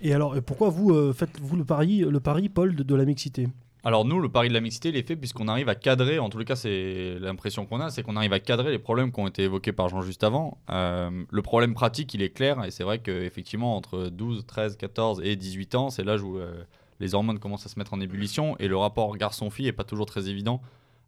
[0.00, 3.48] Et alors, pourquoi vous faites-vous le pari, le pari, Paul, de la mixité?
[3.88, 6.28] Alors nous, le pari de la mixité, il est fait puisqu'on arrive à cadrer, en
[6.28, 9.26] tout cas c'est l'impression qu'on a, c'est qu'on arrive à cadrer les problèmes qui ont
[9.26, 10.58] été évoqués par Jean juste avant.
[10.68, 15.22] Euh, le problème pratique, il est clair, et c'est vrai qu'effectivement, entre 12, 13, 14
[15.24, 16.64] et 18 ans, c'est l'âge où euh,
[17.00, 20.04] les hormones commencent à se mettre en ébullition, et le rapport garçon-fille n'est pas toujours
[20.04, 20.60] très évident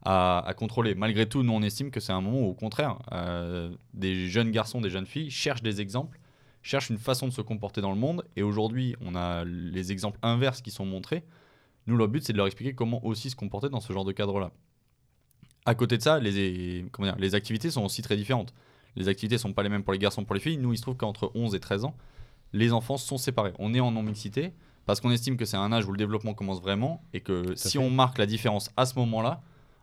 [0.06, 0.94] à, contrôler.
[0.94, 4.52] Malgré tout, nous on estime que c'est un moment où, au contraire, euh, des jeunes
[4.52, 6.18] garçons, des jeunes filles cherchent des exemples,
[6.62, 10.18] cherchent une façon de se comporter dans le monde, et aujourd'hui, on a les exemples
[10.22, 11.24] inverses qui sont montrés.
[11.86, 14.12] Nous, le but, c'est de leur expliquer comment aussi se comporter dans ce genre de
[14.12, 14.50] cadre-là.
[15.64, 18.54] À côté de ça, les, comment dire, les activités sont aussi très différentes.
[18.96, 20.58] Les activités sont pas les mêmes pour les garçons pour les filles.
[20.58, 21.96] Nous, il se trouve qu'entre 11 et 13 ans,
[22.52, 23.52] les enfants sont séparés.
[23.58, 24.52] On est en non-mixité
[24.86, 27.72] parce qu'on estime que c'est un âge où le développement commence vraiment et que si
[27.72, 27.78] fait.
[27.78, 29.42] on marque la différence à ce moment-là,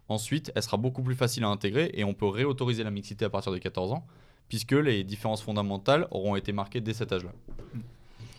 [0.10, 3.30] ensuite, elle sera beaucoup plus facile à intégrer et on peut réautoriser la mixité à
[3.30, 4.06] partir de 14 ans
[4.50, 7.32] puisque les différences fondamentales auront été marquées dès cet âge-là.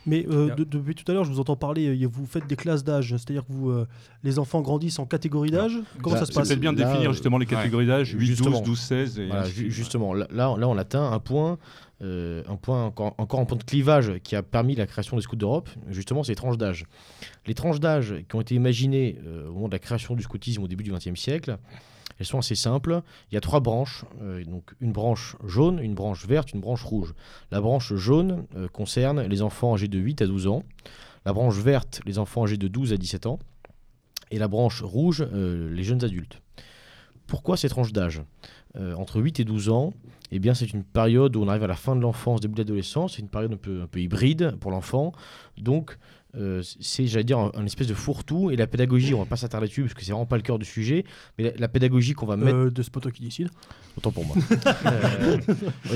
[0.08, 2.56] Mais euh, de- depuis tout à l'heure, je vous entends parler, euh, vous faites des
[2.56, 3.86] classes d'âge, c'est-à-dire que vous, euh,
[4.24, 5.78] les enfants grandissent en catégorie d'âge?
[6.02, 6.48] Comment Là, ça se C'est passe?
[6.48, 8.58] peut-être bien de définir euh, justement les catégories d'âge, 8, Justement.
[8.60, 9.18] 12, 12, 16.
[9.18, 11.58] Et Voilà, ju- justement, là, là, on atteint un point,
[12.02, 15.22] euh, un point encore, encore un point de clivage qui a permis la création des
[15.22, 15.68] scouts d'Europe.
[15.90, 16.84] Justement, c'est les tranches d'âge.
[17.46, 20.62] Les tranches d'âge qui ont été imaginées euh, au moment de la création du scoutisme
[20.62, 21.58] au début du XXe siècle,
[22.18, 23.02] elles sont assez simples.
[23.30, 26.82] Il y a trois branches, euh, donc une branche jaune, une branche verte, une branche
[26.82, 27.14] rouge.
[27.50, 30.64] La branche jaune euh, concerne les enfants âgés de 8 à 12 ans.
[31.24, 33.38] La branche verte, les enfants âgés de 12 à 17 ans.
[34.30, 36.40] Et la branche rouge, euh, les jeunes adultes.
[37.26, 38.22] Pourquoi ces tranches d'âge?
[38.96, 39.92] Entre 8 et 12 ans,
[40.30, 42.60] eh bien, c'est une période où on arrive à la fin de l'enfance, début de
[42.60, 43.16] l'adolescence.
[43.16, 45.12] C'est une période un peu, un peu hybride pour l'enfant.
[45.56, 45.98] Donc,
[46.36, 48.50] euh, c'est, j'allais dire, un, un espèce de fourre-tout.
[48.50, 50.58] Et la pédagogie, on va pas s'attarder dessus parce que c'est vraiment pas le cœur
[50.58, 51.04] du sujet.
[51.38, 52.56] Mais la, la pédagogie qu'on va mettre.
[52.56, 53.48] Euh, de ce poteau qui décide.
[53.96, 54.36] Autant pour moi.
[54.86, 55.36] Euh,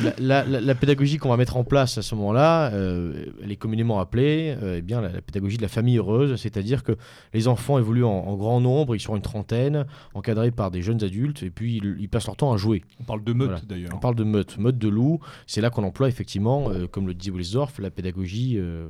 [0.03, 3.53] la, la- la- la pédagogie qu'on va mettre en place à ce moment-là, euh, elle
[3.53, 6.93] est communément appelée euh, eh bien, la, la pédagogie de la famille heureuse, c'est-à-dire que
[7.33, 11.03] les enfants évoluent en, en grand nombre, ils sont une trentaine, encadrés par des jeunes
[11.05, 12.83] adultes, et puis ils, ils passent leur temps à jouer.
[13.01, 13.63] On parle de meute Voilà.
[13.67, 13.93] d'ailleurs.
[13.95, 17.15] On parle de meute, meute de loup, c'est là qu'on emploie effectivement, euh, comme le
[17.15, 18.89] dit Wilsdorf, la pédagogie euh,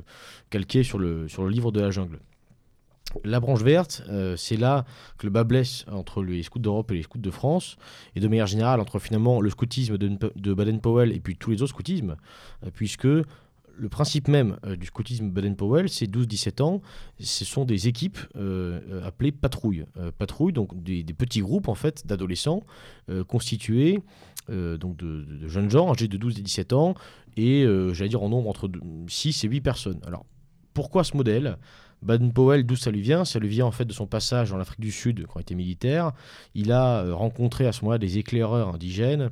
[0.49, 2.19] calquée sur le, sur le livre de la jungle.
[3.25, 4.85] La branche verte, euh, c'est là
[5.17, 7.77] que le bas blesse entre les scouts d'Europe et les scouts de France,
[8.15, 11.61] et de manière générale entre finalement le scoutisme de, de Baden-Powell et puis tous les
[11.61, 12.15] autres scoutismes,
[12.63, 16.81] euh, puisque le principe même euh, du scoutisme Baden-Powell, c'est 12-17 ans,
[17.19, 18.19] ce sont des équipes
[19.03, 19.85] appelées patrouilles.
[20.17, 22.63] Patrouilles, donc des, petits groupes en fait d'adolescents
[23.27, 24.01] constitués
[24.49, 26.95] donc de, jeunes gens âgés de 12 et 17 ans,
[27.37, 28.69] et j'allais dire en nombre entre
[29.07, 29.99] 6 et 8 personnes.
[30.05, 30.25] Alors,
[30.73, 31.57] pourquoi ce modèle
[32.01, 33.23] Baden-Powell, d'où ça lui vient?
[33.25, 35.55] Ça lui vient en fait de son passage en Afrique du Sud quand il était
[35.55, 36.11] militaire.
[36.53, 39.29] Il a euh, rencontré à ce moment-là des éclaireurs indigènes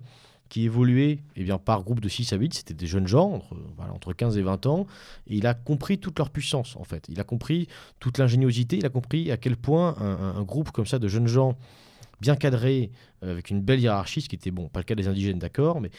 [0.47, 3.55] qui évoluaient eh bien, par groupe de 6 à 8, c'était des jeunes gens, entre,
[3.77, 4.85] voilà, entre 15 et 20 ans,
[5.27, 7.05] et il a compris toute leur puissance en fait.
[7.07, 7.67] Il a compris
[8.01, 11.07] toute l'ingéniosité, il a compris à quel point un, un- un groupe comme ça de
[11.07, 11.57] jeunes gens
[12.19, 12.91] bien cadrés,
[13.23, 15.79] euh, avec une belle hiérarchie, ce qui était bon, pas le cas des indigènes d'accord,
[15.79, 15.89] mais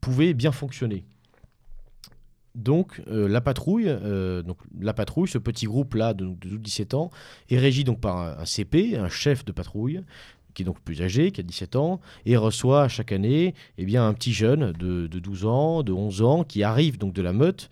[0.00, 1.04] pouvait bien fonctionner.
[2.56, 6.94] Donc euh, la patrouille, euh, donc la patrouille, ce petit groupe là de, de 17
[6.94, 7.10] ans,
[7.50, 10.00] est régi donc par un, CP, un chef de patrouille,
[10.54, 14.08] qui est donc plus âgé, qui a 17 ans, et reçoit chaque année eh bien,
[14.08, 17.34] un petit jeune de, de 12 ans, de 11 ans, qui arrive donc de la
[17.34, 17.68] meute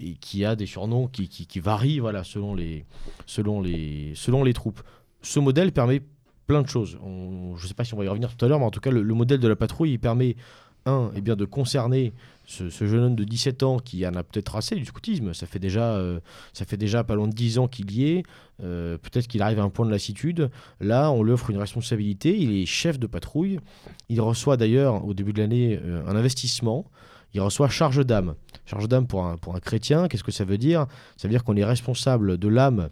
[0.00, 2.86] et qui a des surnoms qui, varient voilà, selon, les,
[3.26, 4.80] selon, les, selon les troupes.
[5.20, 6.00] Ce modèle permet
[6.46, 6.98] plein de choses.
[7.02, 8.80] Je ne sais pas si on va y revenir tout à l'heure, mais en tout
[8.80, 10.36] cas, le, le modèle de la patrouille, il permet
[10.86, 12.12] eh bien, de concerner
[12.46, 15.32] ce, ce jeune homme de 17 ans qui en a peut-être assez du scoutisme.
[15.32, 16.20] Ça fait déjà, euh,
[16.52, 18.22] ça fait déjà pas loin de 10 ans qu'il y est.
[18.62, 20.50] Euh, peut-être qu'il arrive à un point de lassitude.
[20.80, 22.38] Là, on lui offre une responsabilité.
[22.38, 23.60] Il est chef de patrouille.
[24.08, 26.84] Il reçoit d'ailleurs, au début de l'année, euh, un investissement.
[27.32, 28.34] Il reçoit charge d'âme.
[28.66, 30.86] Charge d'âme pour un, pour un chrétien, qu'est-ce que ça veut dire?
[31.16, 32.90] Ça veut dire qu'on est responsable de l'âme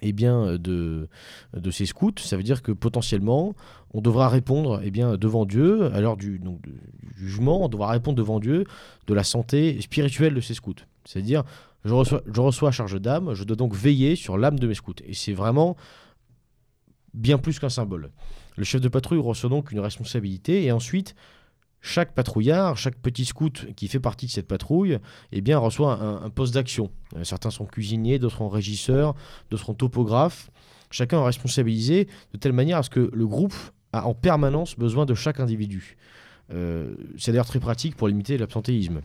[0.00, 1.08] eh bien, de,
[1.54, 2.14] de ces scouts.
[2.18, 3.54] Ça veut dire que potentiellement,
[3.92, 6.40] on devra répondre eh bien, devant Dieu, à l'heure du
[7.14, 8.64] jugement, on devra répondre devant Dieu
[9.06, 10.74] de la santé spirituelle de ces scouts.
[11.04, 11.44] C'est-à-dire,
[11.84, 14.94] je reçois, je reçois charge d'âme, je dois donc veiller sur l'âme de mes scouts.
[15.04, 15.76] Et c'est vraiment
[17.12, 18.10] bien plus qu'un symbole.
[18.56, 21.14] Le chef de patrouille reçoit donc une responsabilité et ensuite
[21.82, 24.98] chaque patrouillard, chaque petit scout qui fait partie de cette patrouille,
[25.32, 26.90] eh bien, reçoit un, poste d'action.
[27.16, 29.14] Euh, certains sont cuisiniers, d'autres sont régisseurs,
[29.50, 30.50] d'autres sont topographes.
[30.90, 33.54] Chacun est responsabilisé de telle manière à ce que le groupe
[33.92, 35.96] a en permanence besoin de chaque individu.
[36.54, 39.00] Euh, c'est d'ailleurs très pratique pour limiter l'absentéisme.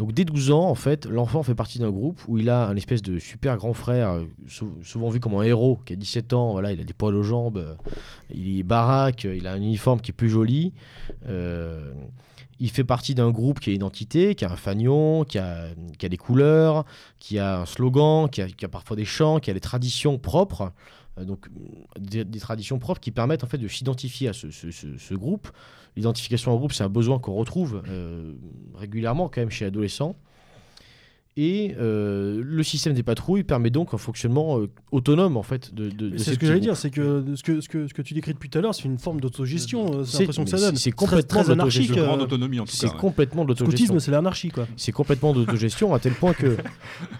[0.00, 2.74] Donc dès 12 ans, en fait, l'enfant fait partie d'un groupe où il a un
[2.74, 6.32] espèce de super grand frère, euh, sou- souvent vu comme un héros, qui a 17
[6.32, 7.74] ans, voilà, il a des poils aux jambes, euh,
[8.34, 10.72] il est baraque, il a un uniforme qui est plus joli.
[11.28, 11.92] euh,
[12.60, 15.68] il fait partie d'un groupe qui a une identité, qui a un fanion, qui a,
[15.98, 16.86] des couleurs,
[17.18, 20.72] qui a un slogan, qui a, a parfois des chants, qui a des traditions propres.
[21.18, 21.48] Euh, donc
[21.98, 25.48] des, traditions propres qui permettent en fait de s'identifier à ce groupe.
[25.96, 28.32] L'identification en groupe, c'est un besoin qu'on retrouve euh,
[28.74, 30.14] régulièrement quand même chez l'adolescent.
[31.36, 35.88] Et euh, le système des patrouilles permet donc un fonctionnement euh, autonome en fait de,
[35.88, 37.94] de, de C'est ces ce que j'allais dire, c'est que ce que, ce, que ce
[37.94, 40.56] que tu décris depuis tout à l'heure, c'est une forme d'autogestion, c'est l'impression que ça
[40.58, 40.74] donne.
[40.76, 41.82] c'est- c'est Très- complètement très anarchique.
[41.82, 42.02] d'autogestion.
[42.02, 42.96] De grande autonomie en tout C'est ouais.
[42.98, 43.98] complètement de l'autogestion.
[44.00, 44.66] C'est l'anarchie, quoi.
[44.76, 46.56] C'est complètement d'autogestion à tel point que,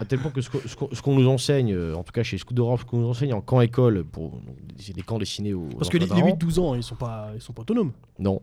[0.01, 2.85] à tel point que ce qu'on ce nous enseigne, en tout cas chez d'Europe, ce
[2.85, 4.43] qu'on nous enseigne en camp école, pour
[4.77, 6.33] c'est des camps destinés aux Parce que les, les d'arrêt.
[6.33, 7.93] 8-12 ans, ils sont pas, ils sont pas autonomes.
[8.19, 8.43] non,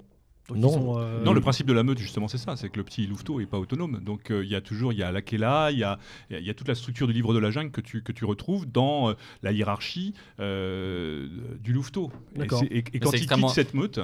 [0.49, 0.69] Donc, Non.
[0.71, 3.05] sont, euh, Non, le principe de la meute, justement, c'est ça, c'est que le petit
[3.05, 3.99] louveteau n'est pas autonome.
[4.01, 6.49] Donc euh, il y a toujours, il y a l'Akela, il y a, il y
[6.49, 9.09] a toute la structure du livre de la jungle que tu, que tu retrouves dans
[9.09, 11.27] euh, la hiérarchie euh,
[11.61, 12.11] du louveteau.
[12.39, 12.77] Et, quand il
[13.15, 13.99] extrêmement- quitte cette meute,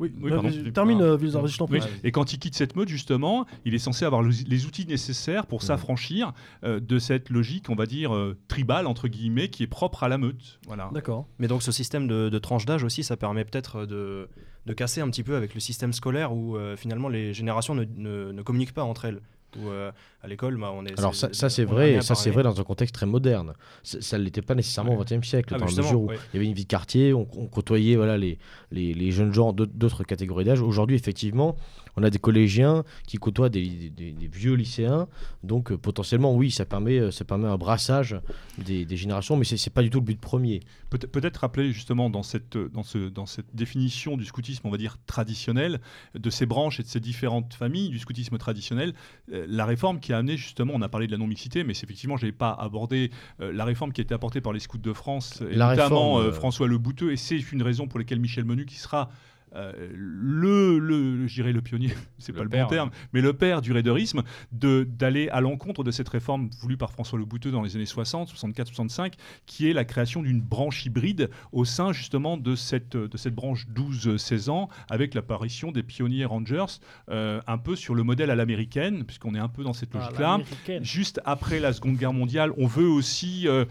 [0.00, 0.50] Oui, Oui, euh, pardon.
[0.72, 1.78] termine, euh, Vilzar, je t'en prie.
[1.80, 4.86] oui, et quand il quitte cette meute, justement, il est censé avoir le- les outils
[4.86, 6.32] nécessaires pour s'affranchir
[6.64, 10.08] euh, de cette logique, on va dire, euh, tribale, entre guillemets, qui est propre à
[10.08, 10.58] la meute.
[10.66, 10.90] Voilà.
[10.92, 11.26] D'accord.
[11.38, 14.28] Mais donc ce système de, de tranche d'âge aussi, ça permet peut-être de,
[14.66, 17.84] de casser un petit peu avec le système scolaire où euh, finalement les générations ne,
[17.96, 19.20] ne- ne communiquent pas entre elles.
[19.62, 19.90] Où euh,
[20.22, 20.98] à l'école, bah, on est.
[20.98, 23.54] Alors ça, ça, c'est vrai, ça c'est vrai dans un contexte très moderne.
[23.82, 25.00] Ça ne l'était pas nécessairement Ouais.
[25.00, 26.16] au XXe siècle, Ah, dans la mesure où ouais.
[26.32, 28.38] il y avait une vie de quartier, on, on côtoyait voilà, les,
[28.72, 30.60] les, les jeunes gens d'aut- d'autres catégories d'âge.
[30.60, 31.56] Aujourd'hui, effectivement,
[31.98, 35.08] on a des collégiens qui côtoient des, des- des- des vieux lycéens,
[35.42, 38.18] donc euh, potentiellement, oui, ça permet, euh, ça permet un brassage
[38.58, 40.60] des, des générations, mais c'est pas du tout le but premier.
[40.90, 44.76] Peut- Peut-être rappeler justement dans cette, dans, ce, dans cette définition du scoutisme, on va
[44.78, 45.80] dire traditionnel,
[46.14, 48.94] de ces branches et de ces différentes familles du scoutisme traditionnel,
[49.32, 51.84] euh, la réforme qui a amené justement, on a parlé de la non-mixité, mais c'est
[51.84, 54.78] effectivement, je n'ai pas abordé euh, la réforme qui a été apportée par les scouts
[54.78, 57.86] de France, et La notamment réforme, euh, euh, François Le Bouteux, et c'est une raison
[57.86, 59.10] pour laquelle Michel Menu, qui sera
[59.54, 63.20] euh, le, le, je dirais le pionnier, c'est Le pas le père, bon terme, mais
[63.20, 67.24] le père du raiderisme, de- d'aller à l'encontre de cette réforme voulue par François Le
[67.24, 69.14] Bouteux dans les années 60, 64, 65,
[69.46, 73.66] qui est la création d'une branche hybride au sein justement de cette, de cette branche
[73.74, 76.64] 12-16 ans, avec l'apparition des pionniers Rangers,
[77.10, 79.98] euh, un peu sur le modèle à l'américaine, puisqu'on est un peu dans cette Ah,
[79.98, 80.38] logique-là.
[80.82, 83.64] Juste après la Seconde Guerre mondiale, on veut aussi, euh,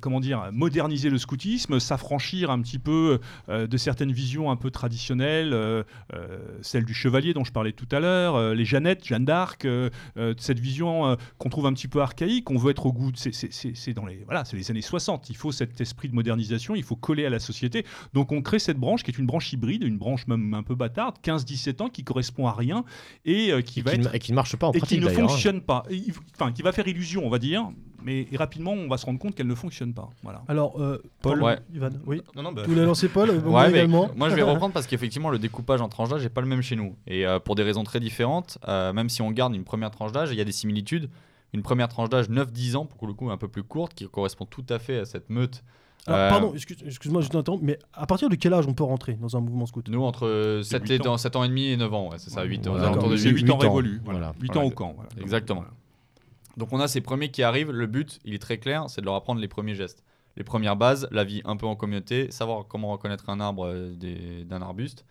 [0.00, 5.52] comment dire, moderniser le scoutisme, s'affranchir un petit peu de certaines visions un peu traditionnelles,
[5.52, 5.82] euh,
[6.14, 9.66] euh, celle du chevalier dont je parlais tout à l'heure, euh, les Jeannettes, Jeanne d'Arc,
[10.36, 12.50] cette vision qu'on trouve un petit peu archaïque.
[12.50, 15.30] On veut être au goût, de- c'est- dans les, voilà, c'est les années 60.
[15.30, 17.84] Il faut cet esprit de modernisation, il faut coller à la société.
[18.14, 20.74] Donc on crée cette branche qui est une branche hybride, une branche même un peu
[20.74, 22.84] bâtarde, 15-17 ans, qui correspond à rien
[23.24, 24.80] et qui Et va qui, être ne- et qui ne marche pas en et qui
[24.80, 25.24] pratique ne d'ailleurs.
[25.24, 25.28] hein.
[25.28, 25.84] fonctionne pas.
[25.90, 26.02] Et
[26.34, 27.68] Enfin, qui va faire illusion, on va dire,
[28.02, 30.08] mais rapidement, on va se rendre compte qu'elle ne fonctionne pas.
[30.22, 30.42] Voilà.
[30.48, 31.42] Alors, euh, Paul.
[31.42, 31.58] Ouais.
[31.74, 32.22] Ivan, oui.
[32.36, 34.08] Non, non, bah, Tu voulais lancer Paul euh, moi Ouais, mais également.
[34.16, 36.62] moi je vais reprendre parce qu'effectivement le découpage en tranches d'âge n'est pas le même
[36.62, 36.94] chez nous.
[37.06, 40.12] Et euh, pour des raisons très différentes, euh, même si on garde une première tranche
[40.12, 41.10] d'âge, il y a des similitudes.
[41.54, 44.44] Une première tranche d'âge 9-10 ans, pour le coup un peu plus courte, qui correspond
[44.44, 45.62] tout à fait à cette meute.
[46.06, 48.84] Alors, Euh, Pardon, excuse- excuse-moi, je t'interromps, mais à partir de quel âge on peut
[48.84, 49.88] rentrer dans un mouvement scout?
[49.88, 51.16] Nous, entre 7, huit et, ans.
[51.18, 52.72] 7 ans et demi et 9 ans, ouais, c'est ça, 8 ans.
[52.76, 52.90] Voilà.
[52.96, 53.16] de.
[53.16, 54.00] 8 ans révolus.
[54.04, 54.18] Voilà.
[54.20, 54.34] voilà.
[54.40, 54.60] 8 Voilà.
[54.60, 54.92] ans au camp.
[54.94, 55.10] voilà.
[55.20, 55.64] Exactement.
[56.58, 59.06] Donc on a ces premiers qui arrivent, le but, il est très clair, c'est de
[59.06, 60.02] leur apprendre les premiers gestes.
[60.36, 64.44] Les premières bases, la vie un peu en communauté, savoir comment reconnaître un arbre euh,
[64.44, 65.04] d'un arbuste,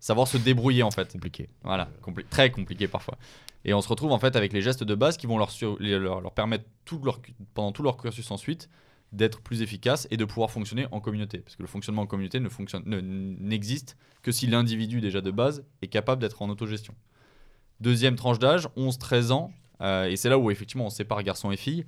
[0.00, 1.12] savoir se débrouiller en fait.
[1.12, 1.48] Compliqué.
[1.62, 3.16] Voilà, compli- très compliqué parfois.
[3.64, 5.76] Et on se retrouve en fait avec les gestes de base qui vont leur, sur-
[5.80, 8.68] leur, leur permettre tout leur, cu- pendant tout leur cursus ensuite
[9.12, 11.38] d'être plus efficace et de pouvoir fonctionner en communauté.
[11.38, 15.30] Parce que le fonctionnement en communauté ne fonctionne, ne- n'existe que si l'individu déjà de
[15.30, 16.94] base est capable d'être en autogestion.
[17.80, 21.56] Deuxième tranche d'âge, 11-13 ans, euh, et c'est là où effectivement on sépare garçons et
[21.56, 21.84] filles.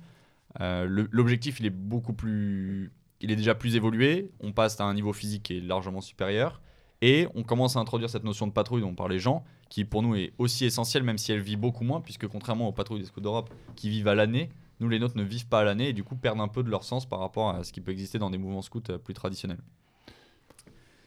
[0.61, 4.31] Euh, L'objectif il est beaucoup plus, il est déjà plus évolué.
[4.39, 6.61] On passe à un niveau physique qui est largement supérieur
[7.01, 10.15] et on commence à introduire cette notion de patrouille dont parlait Jean, qui pour nous
[10.15, 13.21] est aussi essentielle même si elle vit beaucoup moins, puisque contrairement aux patrouilles des scouts
[13.21, 16.03] d'Europe qui vivent à l'année, nous les nôtres ne vivent pas à l'année et du
[16.03, 18.29] coup perdent un peu de leur sens par rapport à ce qui peut exister dans
[18.29, 19.61] des mouvements scouts euh, plus traditionnels.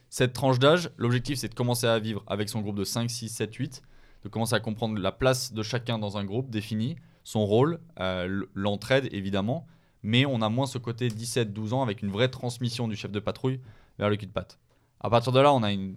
[0.09, 3.29] Cette tranche d'âge, l'objectif c'est de commencer à vivre avec son groupe de 5, 6,
[3.29, 3.81] 7, 8,
[4.23, 8.45] de commencer à comprendre la place de chacun dans un groupe défini, son rôle, euh,
[8.53, 9.65] l'entraide évidemment,
[10.03, 13.19] mais on a moins ce côté 17-12 ans avec une vraie transmission du chef de
[13.19, 13.59] patrouille
[13.99, 14.59] vers le cul de patte.
[14.99, 15.95] À partir de là, on a une,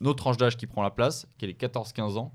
[0.00, 2.34] une autre tranche d'âge qui prend la place, qui est les 14-15 ans,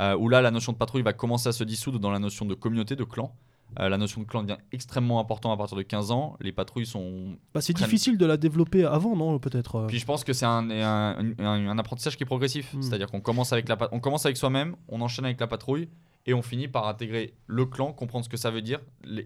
[0.00, 2.46] euh, où là la notion de patrouille va commencer à se dissoudre dans la notion
[2.46, 3.34] de communauté, de clan.
[3.80, 6.36] Euh, la notion de clan devient extrêmement importante à partir de 15 ans.
[6.40, 9.76] Les patrouilles sont Bah, c'est Prennent- difficile de la développer avant, non Peut-être.
[9.76, 9.86] euh.
[9.86, 12.74] puis je pense que c'est un, un, un- un apprentissage qui est progressif.
[12.74, 12.82] Hmm.
[12.82, 15.88] C'est-à-dire qu'on commence avec la on commence avec soi-même, on enchaîne avec la patrouille
[16.26, 18.80] et on finit par intégrer le clan, comprendre ce que ça veut dire.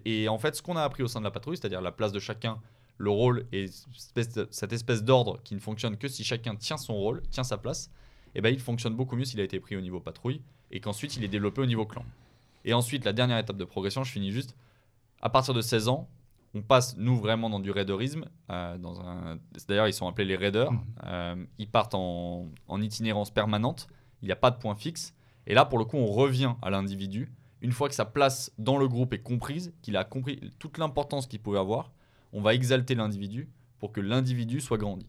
[0.05, 2.11] Et en fait, ce qu'on a appris au sein de la patrouille, c'est-à-dire la place
[2.11, 2.57] de chacun,
[2.97, 6.55] le rôle et cette espèce de- cette espèce d'ordre qui ne fonctionne que si chacun
[6.55, 7.91] tient son rôle, tient sa place,
[8.33, 11.15] et ben il fonctionne beaucoup mieux s'il a été pris au niveau patrouille et qu'ensuite
[11.17, 12.03] il est développé au niveau clan.
[12.67, 14.55] Et ensuite, la dernière étape de progression, je finis juste,
[15.21, 16.07] à partir de 16 ans,
[16.53, 18.25] on passe, nous, vraiment dans du raiderisme.
[18.51, 19.39] euh, dans un...
[19.67, 20.71] D'ailleurs, ils sont appelés les raiders.
[20.71, 20.81] Mhm.
[21.05, 23.87] Euh, ils partent en, en itinérance permanente.
[24.21, 25.13] Il n'y a pas de point fixe.
[25.45, 27.31] Et là, pour le coup, on revient à l'individu.
[27.61, 31.25] Une fois que sa place dans le groupe est comprise, qu'il a compris toute l'importance
[31.25, 31.91] qu'il pouvait avoir,
[32.33, 33.49] on va exalter l'individu
[33.79, 35.07] pour que l'individu soit grandi.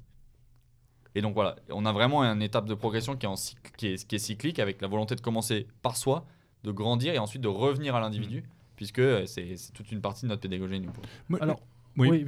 [1.15, 3.89] Et donc voilà, on a vraiment une étape de progression qui est, en cyc- qui
[3.89, 6.25] est, qui est cyclique avec la volonté de commencer par soi,
[6.65, 8.45] de grandir et ensuite de revenir à l'individu,
[8.77, 10.81] puisque euh, c'est toute une partie de notre pédagogie.
[10.81, 11.37] nous.
[11.41, 11.61] Alors,
[11.97, 12.09] Oui.
[12.11, 12.25] oui,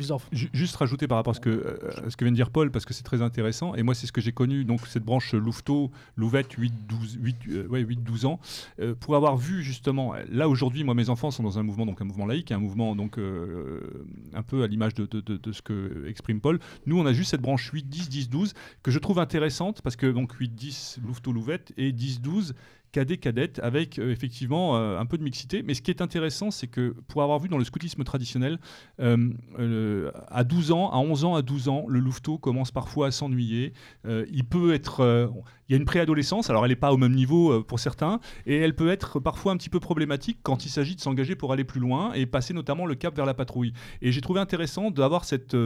[0.53, 2.73] Juste rajouter par rapport à ce que, euh, à ce que vient de dire Paul,
[2.73, 3.77] parce que c'est très intéressant.
[3.77, 7.69] Et moi, c'est ce que j'ai connu, donc cette branche Louveteau, Louvette, 8-12 8, euh,
[7.69, 8.41] ouais, 8-12 ans,
[8.81, 12.01] euh, pour avoir vu justement, là aujourd'hui, moi, mes enfants sont dans un mouvement, donc
[12.01, 15.53] un mouvement laïque, un mouvement donc euh, un peu à l'image de, de- de- de
[15.53, 16.59] ce que exprime Paul.
[16.87, 20.35] Nous, on a juste cette branche 8-10, 10-12, que je trouve intéressante, parce que donc
[20.41, 22.55] 8-10, Louveteau, Louvette, et 10-12,
[22.93, 25.63] cadet, cadette, avec euh, effectivement euh, un peu de mixité.
[25.63, 28.59] Mais ce qui est intéressant, c'est que pour avoir vu dans le scoutisme traditionnel,
[29.01, 33.11] euh, à 12 ans, à 11 ans, à 12 ans, le louveteau commence parfois à
[33.11, 33.73] s'ennuyer.
[34.05, 35.31] Il peut être.
[35.69, 38.57] il y a une préadolescence, alors elle n'est pas au même niveau pour certains, et
[38.57, 41.65] elle peut être parfois un petit peu problématique quand il s'agit de s'engager pour aller
[41.65, 43.73] plus loin et passer notamment le cap vers la patrouille.
[44.03, 45.57] Et j'ai trouvé intéressant d'avoir cette.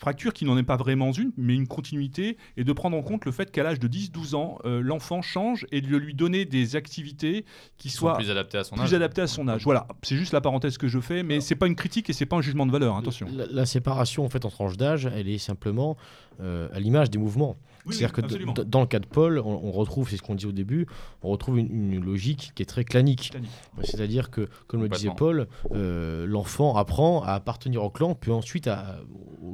[0.00, 3.26] Fracture qui n'en est pas vraiment une, mais une continuité, et de prendre en compte
[3.26, 6.74] le fait qu'à l'âge de 10-12 ans, euh, l'enfant change et de lui donner des
[6.74, 7.44] activités
[7.76, 8.94] qui soient plus adaptés à son plus âge.
[8.94, 9.62] adaptées à son âge.
[9.64, 12.26] Voilà, c'est juste la parenthèse que je fais, mais c'est pas une critique et c'est
[12.26, 13.28] pas un jugement de valeur, attention.
[13.32, 15.96] La, la séparation en fait en tranches d'âge, elle est simplement
[16.40, 17.56] euh, à l'image des mouvements.
[17.86, 18.54] C'est-à-dire que absolument.
[18.66, 20.86] dans le cas de Paul, on, on retrouve, c'est ce qu'on dit au début,
[21.22, 23.30] on retrouve une, une logique qui est très clanique.
[23.30, 23.50] Clanique.
[23.82, 25.10] C'est-à-dire que, comme le disait.
[25.16, 29.00] Paul, euh, l'enfant apprend à appartenir au clan, puis ensuite, à,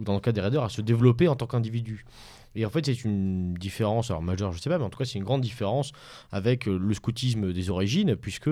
[0.00, 2.04] dans le cas des raiders, à se développer en tant qu'individu.
[2.54, 5.04] Et en fait, c'est une différence, alors majeure, je sais pas, mais en tout cas,
[5.04, 5.92] c'est une grande différence
[6.30, 8.48] avec euh, le scoutisme des origines, puisque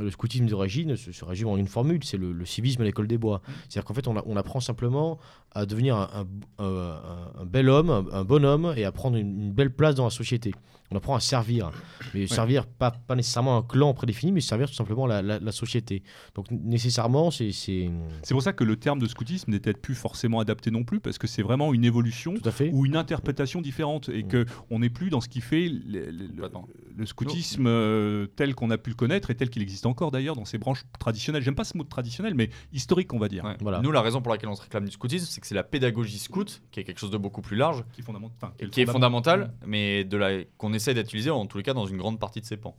[0.00, 2.84] le scoutisme des origines se, se résume en une formule, c'est le, le civisme à
[2.84, 3.42] l'école des bois.
[3.68, 5.18] C'est-à-dire qu'en fait, on, a- on apprend simplement
[5.52, 6.26] à devenir un,
[6.58, 9.70] un- un- un bel homme, un, un bon homme, et à prendre une, une belle
[9.72, 10.52] place dans la société.
[10.90, 11.70] On apprend à servir,
[12.12, 15.52] mais servir pas, pas nécessairement un clan prédéfini, mais servir tout simplement la, la- la
[15.52, 16.02] société.
[16.34, 17.90] Donc nécessairement, c'est c'est-
[18.22, 21.00] C'est pour ça que le terme de scoutisme n'est peut-être plus forcément adapté non plus,
[21.00, 22.70] parce que c'est vraiment une évolution tout à fait.
[22.72, 24.28] ou une interprétation différente, et Mm.
[24.28, 26.68] que on n'est plus dans ce qui fait le, le- Complètement.
[26.96, 30.36] le scoutisme euh, tel qu'on a pu le connaître et tel qu'il existe encore d'ailleurs
[30.36, 31.42] dans ces branches traditionnelles.
[31.42, 33.44] J'aime pas ce mot de traditionnel, mais historique, on va dire.
[33.44, 33.56] Ouais.
[33.60, 33.80] Voilà.
[33.80, 36.18] Nous, la raison pour laquelle on se réclame du scoutisme, c'est que c'est la pédagogie
[36.18, 38.70] scout, qui est quelque chose de beaucoup plus large, Qui est, fondament- enfin, et le
[38.70, 40.44] qui est fondament- fondamental, mais de la...
[40.58, 42.76] qu'on essaie d'utiliser en tous les cas dans une grande partie de ses pans.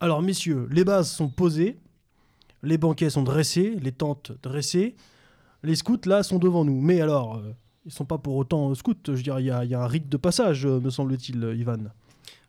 [0.00, 1.78] Alors, messieurs, les bases sont posées,
[2.62, 4.94] les banquets sont dressés, les tentes dressées,
[5.62, 6.80] les scouts, là, sont devant nous.
[6.80, 7.52] Mais alors, euh,
[7.84, 8.94] ils sont pas pour autant euh, scouts.
[9.06, 10.90] Je veux dire, il y, a il y a un rite de passage, euh, me
[10.90, 11.78] semble-t-il, euh, Ivan.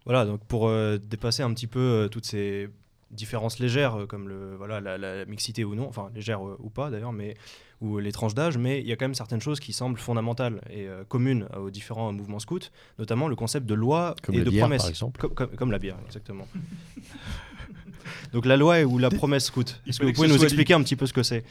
[0.06, 2.70] Voilà, donc pour euh, dépasser un petit peu euh, toutes ces
[3.12, 6.70] différences légères, euh, comme le, voilà, la, la mixité ou non, enfin légères euh, ou
[6.70, 7.36] pas d'ailleurs, mais
[7.80, 10.62] ou les tranches d'âge, mais il y a quand même certaines choses qui semblent fondamentales
[10.70, 12.60] et euh, communes aux différents mouvements scouts,
[13.00, 14.82] notamment le concept de loi Comme et de bière, promesse.
[14.82, 15.28] par exemple.
[15.30, 16.48] Comme, la bière, exactement.
[18.34, 19.80] donc la loi ou la promesse scout.
[19.88, 21.44] Est-ce que vous pouvez nous expliquer un petit peu ce que c'est?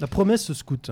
[0.00, 0.90] La promesse scout.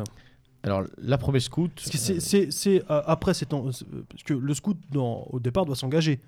[0.63, 1.71] Alors, la promesse scout.
[1.77, 5.39] Parce que c'est, euh, après, c'est en- c'est- euh, parce que le scout, dans- au
[5.39, 6.21] départ, doit s'engager.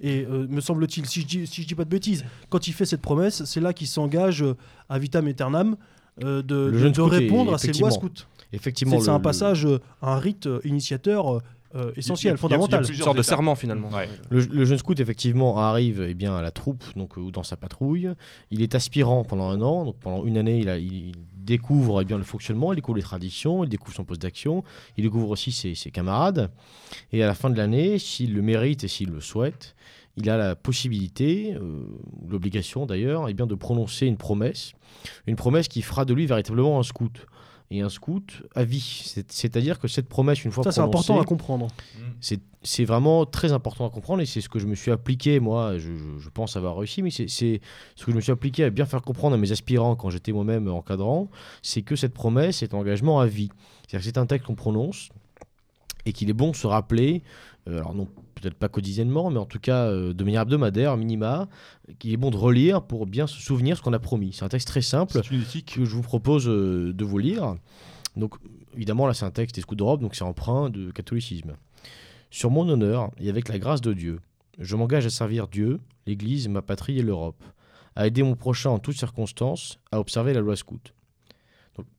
[0.00, 2.72] Et euh, me semble-t-il, si je, dis, si je dis pas de bêtises, quand il
[2.74, 4.54] fait cette promesse, c'est là qu'il s'engage euh,
[4.90, 5.76] à vitam aeternam
[6.22, 8.10] euh, de, Le de- jeune de est- répondre à ses lois scouts.
[8.52, 11.40] Effectivement, C'est un passage, euh, un rite euh, initiateur euh,
[11.74, 12.80] euh, Il y a- il y essentiel, a fondamental.
[12.80, 13.88] Une plusieurs sorte de serment finalement.
[13.90, 14.08] Ouais.
[14.30, 17.56] Le, le jeune scout, effectivement, arrive eh bien, à la troupe donc, ou dans sa
[17.56, 18.10] patrouille.
[18.50, 19.84] Il est aspirant pendant un an.
[19.86, 21.12] Donc, pendant une année, il, a- il
[21.46, 24.62] découvre eh bien, le fonctionnement, il découvre les traditions, il découvre son poste d'action,
[24.98, 26.50] il découvre aussi ses, ses camarades.
[27.12, 29.74] Et à la fin de l'année, s'il le mérite et s'il le souhaite,
[30.18, 31.86] il a la possibilité, euh,
[32.28, 34.72] l'obligation d'ailleurs, eh bien, de prononcer une promesse.
[35.26, 37.26] Une promesse qui fera de lui véritablement un scout.
[37.70, 39.02] Et un scout à vie.
[39.04, 41.66] C'est- C'est-à-dire que cette promesse, une fois Ça, c'est prononcée, important à comprendre.
[42.20, 45.40] c'est c'est vraiment très important à comprendre et c'est ce que je me suis appliqué,
[45.40, 48.64] moi, je, je- je pense avoir réussi, mais c'est ce que je me suis appliqué
[48.64, 51.28] à bien faire comprendre à mes aspirants quand j'étais moi-même encadrant,
[51.62, 53.50] c'est que cette promesse est un engagement à vie.
[53.86, 55.08] C'est-à-dire que c'est un texte qu'on prononce
[56.04, 57.22] et qu'il est bon de se rappeler,
[57.68, 61.48] euh, alors non, peut-être pas quotidiennement, mais en tout cas euh, de manière hebdomadaire, minima,
[61.98, 64.32] qu'il est bon de relire pour bien se souvenir ce qu'on a promis.
[64.32, 65.12] C'est un texte très simple
[65.66, 67.56] que je vous propose euh, de vous lire.
[68.16, 68.34] Donc,
[68.74, 71.56] évidemment, là, c'est un texte des scouts d'Europe, donc c'est emprunt de catholicisme.
[72.30, 74.20] Sur mon honneur et avec la grâce de Dieu,
[74.58, 77.42] je m'engage à servir Dieu, l'Église, ma patrie et l'Europe,
[77.94, 80.92] à aider mon prochain en toutes circonstances, à observer la loi scout.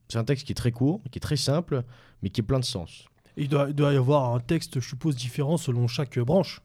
[0.08, 1.82] C'est un texte qui est très court, qui est très simple,
[2.22, 3.06] mais qui est plein de sens.
[3.36, 6.60] Et il, doit, il doit y avoir un texte, je suppose, différent selon chaque branche.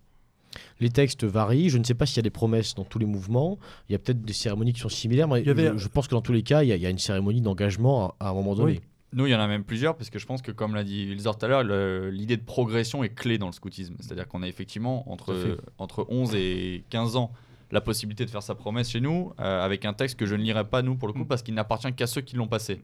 [0.80, 1.70] Les textes varient.
[1.70, 3.57] Je ne sais pas s'il y a des promesses dans tous les mouvements.
[3.89, 6.16] Il y a peut-être des cérémonies qui sont similaires, mais avait- je, je pense que
[6.16, 8.30] dans tous les cas, il y a, il y a une cérémonie d'engagement à, à
[8.30, 8.74] un moment donné.
[8.74, 8.82] Oui.
[9.14, 11.05] Nous, il y en a même plusieurs, parce que je pense que, comme l'a dit
[11.05, 11.64] Wilsor tout à l'heure,
[12.11, 13.95] l'idée de progression est clé dans le scoutisme.
[13.99, 17.32] C'est-à-dire qu'on a effectivement, entre, entre 11 et 15 ans,
[17.72, 20.43] la possibilité de faire sa promesse chez nous, euh, avec un texte que je ne
[20.43, 21.28] lirai pas, nous, pour le coup, Mm.
[21.28, 22.82] parce qu'il n'appartient qu'à ceux qui l'ont passé.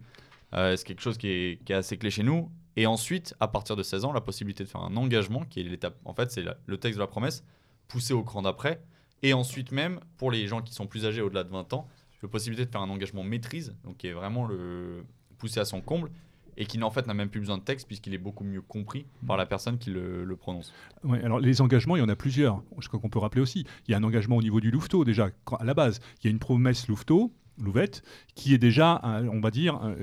[0.53, 2.49] Euh, c'est quelque chose qui est, qui est assez clé chez nous.
[2.75, 5.63] Et ensuite, à partir de 16 ans, la possibilité de faire un engagement, qui est
[5.63, 7.43] l'étape, en fait, c'est le texte de la promesse,
[7.87, 8.81] poussé au cran d'après.
[9.21, 11.87] Et ensuite même, pour les gens qui sont plus âgés, au-delà de 20 ans,
[12.23, 15.05] la possibilité de faire un engagement maîtrise, donc qui est vraiment le
[15.39, 16.11] poussé à son comble,
[16.59, 19.05] et qui en fait n'a même plus besoin de texte puisqu'il est beaucoup mieux compris
[19.25, 20.73] par la personne qui le, prononce.
[21.03, 22.61] Ouais, alors les engagements, il y en a plusieurs.
[22.79, 23.65] Je crois qu'on peut rappeler aussi.
[23.87, 26.01] Il y a un engagement au niveau du louveteau déjà, à la base.
[26.21, 28.03] Il y a une promesse louveteau, louvette,
[28.35, 29.95] qui est déjà, un- on va dire, euh,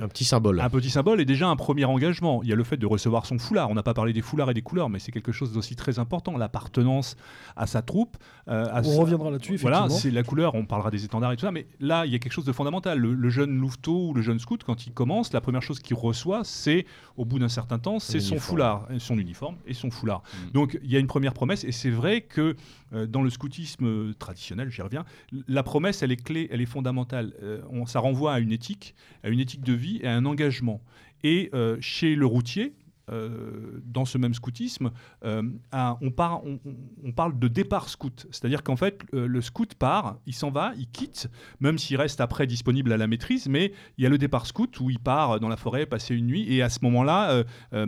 [0.00, 0.60] Un petit symbole.
[0.60, 2.42] un petit symbole et déjà un premier engagement.
[2.42, 3.70] Il y a le fait de recevoir son foulard.
[3.70, 5.98] On n'a pas parlé des foulards et des couleurs, mais c'est quelque chose d'aussi très
[5.98, 6.36] important.
[6.36, 7.16] L'appartenance
[7.56, 8.16] à sa troupe.
[8.48, 11.36] euh, à On sa- reviendra là-dessus, Voilà, c'est la couleur, on parlera des étendards et
[11.36, 12.98] tout ça, mais là, il y a quelque chose de fondamental.
[12.98, 15.96] Le, le jeune louveteau ou le jeune scout, quand il commence, la première chose qu'il
[15.96, 16.86] reçoit, c'est,
[17.18, 20.22] au bout d'un certain temps, c'est son foulard, son uniforme et son foulard.
[20.22, 20.50] Mm.
[20.52, 22.56] Donc, il y a une première promesse, et c'est vrai que
[22.94, 25.04] euh, dans le scoutisme traditionnel, j'y reviens,
[25.46, 26.97] la promesse, elle est clé, elle est fondamentale.
[27.12, 30.80] Euh, ça renvoie à une éthique, à une éthique de vie et à un engagement.
[31.24, 32.74] Et euh, chez le routier,
[33.10, 34.90] euh, dans ce même scoutisme,
[35.24, 35.42] euh,
[36.00, 38.26] on, part- on- on- on parle de départ scout.
[38.30, 41.28] C'est-à-dire qu'en fait, euh, le scout part, il s'en va, il quitte,
[41.60, 44.78] même s'il reste après disponible à la maîtrise, mais il y a le départ scout
[44.80, 47.84] où il part dans la forêt passer une nuit, et à ce moment-là, euh,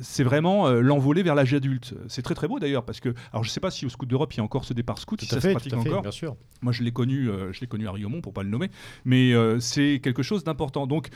[0.00, 1.94] c'est vraiment l'envolée vers l'âge adulte.
[2.08, 4.08] C'est très très beau d'ailleurs, parce que, alors je ne sais pas si au scout
[4.08, 5.80] d'Europe il y a encore ce départ scout, Tout si ça se fait, pratique à
[5.80, 6.02] fait, encore.
[6.02, 6.36] bien sûr.
[6.62, 8.70] Moi, je l'ai connu, je l'ai connu à Riomont, pour pas le nommer,
[9.04, 10.86] mais c'est quelque chose d'important.
[10.86, 11.08] Donc,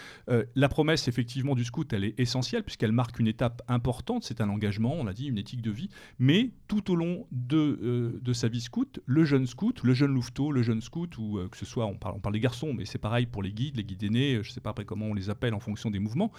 [0.55, 4.25] la promesse, effectivement, du scout, elle est essentielle puisqu'elle marque une étape importante.
[4.25, 5.89] C'est un engagement, on l'a dit, une éthique de vie.
[6.19, 10.13] Mais tout au long de, euh, de sa vie scout, le jeune scout, le jeune
[10.13, 12.75] louveteau, le jeune scout, ou euh, que ce soit, on parle, on parle des garçons,
[12.75, 15.07] mais c'est pareil pour les guides, les guides aînés, euh, je sais pas après comment
[15.07, 16.31] on les appelle en fonction des mouvements.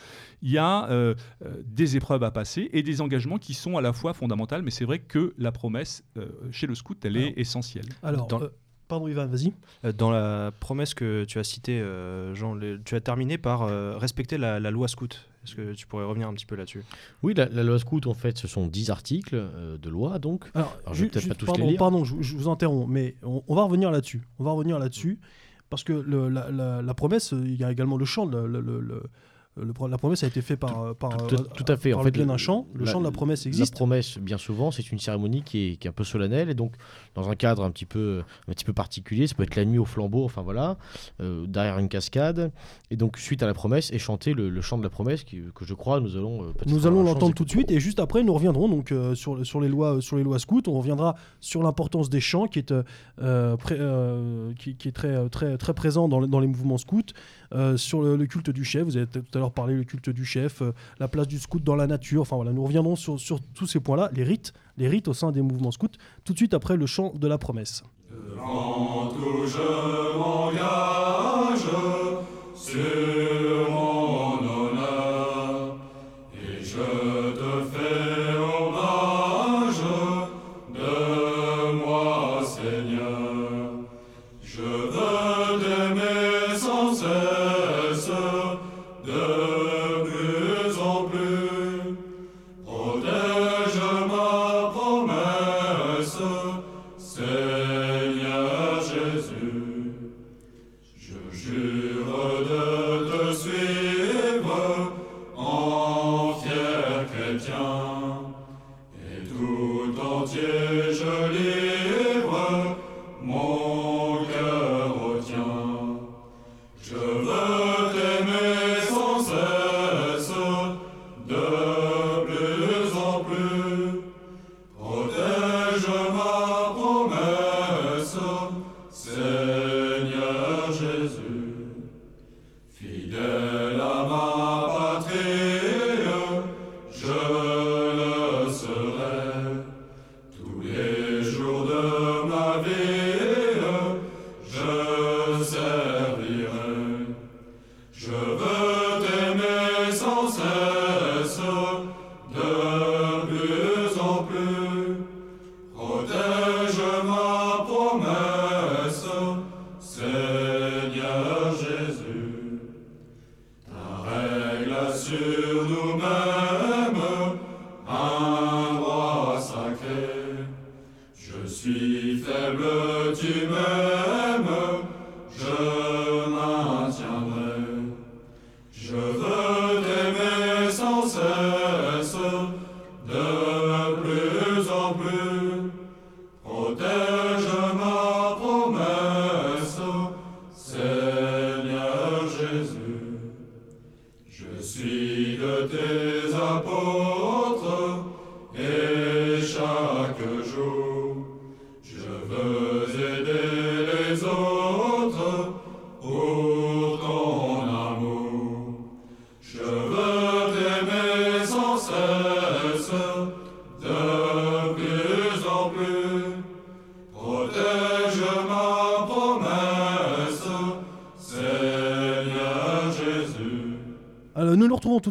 [0.43, 1.15] Il y a euh,
[1.45, 4.71] euh, des épreuves à passer et des engagements qui sont à la fois fondamentaux, mais
[4.71, 7.85] c'est vrai que la promesse euh, chez le scout, elle Alors, est essentielle.
[8.03, 8.49] Alors, Dans- euh,
[8.87, 9.53] pardon Ivan, vas-y.
[9.93, 13.97] Dans la promesse que tu as citée, euh, Jean, le- tu as terminé par euh,
[13.97, 15.29] respecter la, la loi scout.
[15.43, 16.83] Est-ce que tu pourrais revenir un petit peu là-dessus?
[17.23, 20.45] Oui, la, la loi scout, en fait, ce sont 10 articles euh, de loi, donc.
[20.53, 21.79] Alors, Alors, je vais peut-être pas tous pardon, les lire.
[21.79, 24.21] pardon, je, je vous interromps, mais on, on va revenir là-dessus.
[24.39, 25.19] On va revenir là-dessus
[25.71, 28.05] parce que le- la, la- la promesse, il y a également le
[28.61, 29.03] le- le-
[29.57, 31.91] le- pro- la promesse a été faite par, euh, par, Tout, euh, tout à fait.
[31.91, 32.67] par en le fait, d'un chant.
[32.73, 33.73] Le chant de la promesse existe.
[33.73, 36.53] La promesse, bien souvent, c'est une cérémonie qui est, qui est un peu solennelle et
[36.53, 36.73] donc
[37.15, 39.27] dans un cadre un petit peu, un petit peu particulier.
[39.27, 40.77] Ça peut être la nuit au flambeau, enfin voilà,
[41.21, 42.51] euh, derrière une cascade.
[42.91, 45.41] Et donc, suite à la promesse, est chanté le, le chant de la promesse qui-
[45.53, 46.43] que je crois nous allons.
[46.43, 49.45] euh, Nous allons l'entendre tout de suite et juste après nous reviendrons donc euh, sur,
[49.45, 50.61] sur les lois sur les lois scouts.
[50.67, 52.83] On reviendra sur l'importance des chants qui est euh,
[53.21, 57.01] euh, pré- euh, qui, qui est très euh, très très présent dans les mouvements scouts.
[57.53, 60.23] Euh, sur le, culte du chef, vous avez tout à l'heure parlé le culte du
[60.23, 62.21] chef, euh, la place du scout dans la nature.
[62.21, 63.17] Enfin voilà, nous reviendrons sur,
[63.53, 65.87] tous ces points-là, les rites, les rites au sein des mouvements scouts.
[66.23, 67.83] Tout de suite après le chant de la promesse.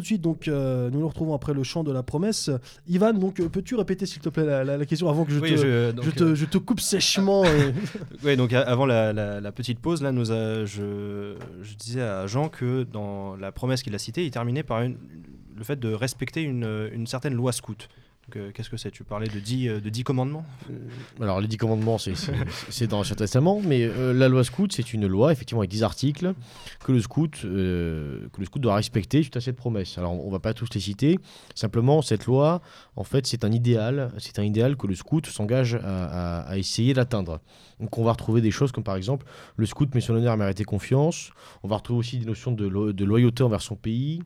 [0.01, 2.49] Tout de suite, donc euh, nous nous retrouvons après le chant de la promesse.
[2.87, 5.39] Ivan, donc euh, peux-tu répéter s'il te plaît la, la- la question avant que je,
[5.39, 7.73] Oui, te, je- donc, je te, euh, je te coupe sèchement et-
[8.35, 13.35] donc avant la, petite pause, là, nous a- je, je disais à Jean que dans
[13.35, 14.97] la promesse qu'il a citée, il terminait par une-
[15.55, 17.87] le fait de respecter une, une certaine loi scout.
[18.35, 18.91] Euh, Qu'est-ce que c'est?
[18.91, 20.45] Tu parlais de dix, euh, de dix commandements?
[21.19, 25.07] Alors, les dix commandements, c'est- dans l'Ancien Testament, mais euh, la loi scout, c'est une
[25.07, 26.33] loi, effectivement, avec dix articles,
[26.83, 29.97] que le scout, euh, que le scout doit respecter suite à cette promesse.
[29.97, 31.19] Alors, on va pas tous les citer,
[31.55, 32.61] simplement, cette loi,
[32.95, 37.39] en fait, c'est un idéal, c'est un idéal que le scout s'engage à, essayer d'atteindre.
[37.79, 39.25] Donc, on va retrouver des choses comme, par exemple,
[39.55, 41.31] le scout à mériter confiance,
[41.63, 44.21] on va retrouver aussi des notions de loyauté envers son pays,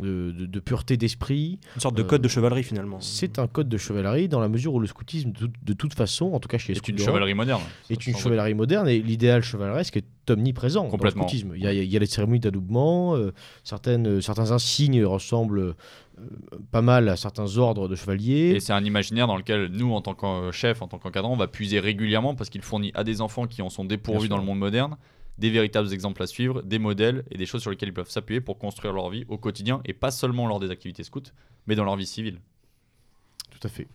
[0.00, 3.00] de, de- de pureté d'esprit, Une sorte de Euh, code de chevalerie finalement.
[3.00, 6.32] c'est un code de chevalerie dans la mesure où le scoutisme, de, de toute façon,
[6.32, 7.62] en tout cas chez les C'est scouts une chevalerie moderne.
[7.90, 11.22] est une chevalerie moderne et l'idéal chevaleresque est omniprésent Complètement.
[11.22, 11.52] dans le scoutisme.
[11.56, 13.32] Il y a, il y a les cérémonies d'adoubement, euh,
[13.64, 15.74] certaines, certains insignes ressemblent euh,
[16.70, 18.50] pas mal à certains ordres de chevaliers.
[18.56, 21.36] Et c'est un imaginaire dans lequel nous, en tant que chef, en tant qu'encadrant, on
[21.36, 24.44] va puiser régulièrement parce qu'il fournit à des enfants qui en sont dépourvus dans le
[24.44, 24.96] monde moderne
[25.38, 28.40] des véritables exemples à suivre, des modèles et des choses sur lesquelles ils peuvent s'appuyer
[28.40, 31.32] pour construire leur vie au quotidien et pas seulement lors des activités scouts,
[31.66, 32.40] mais dans leur vie civile.
[33.50, 33.88] Tout à fait.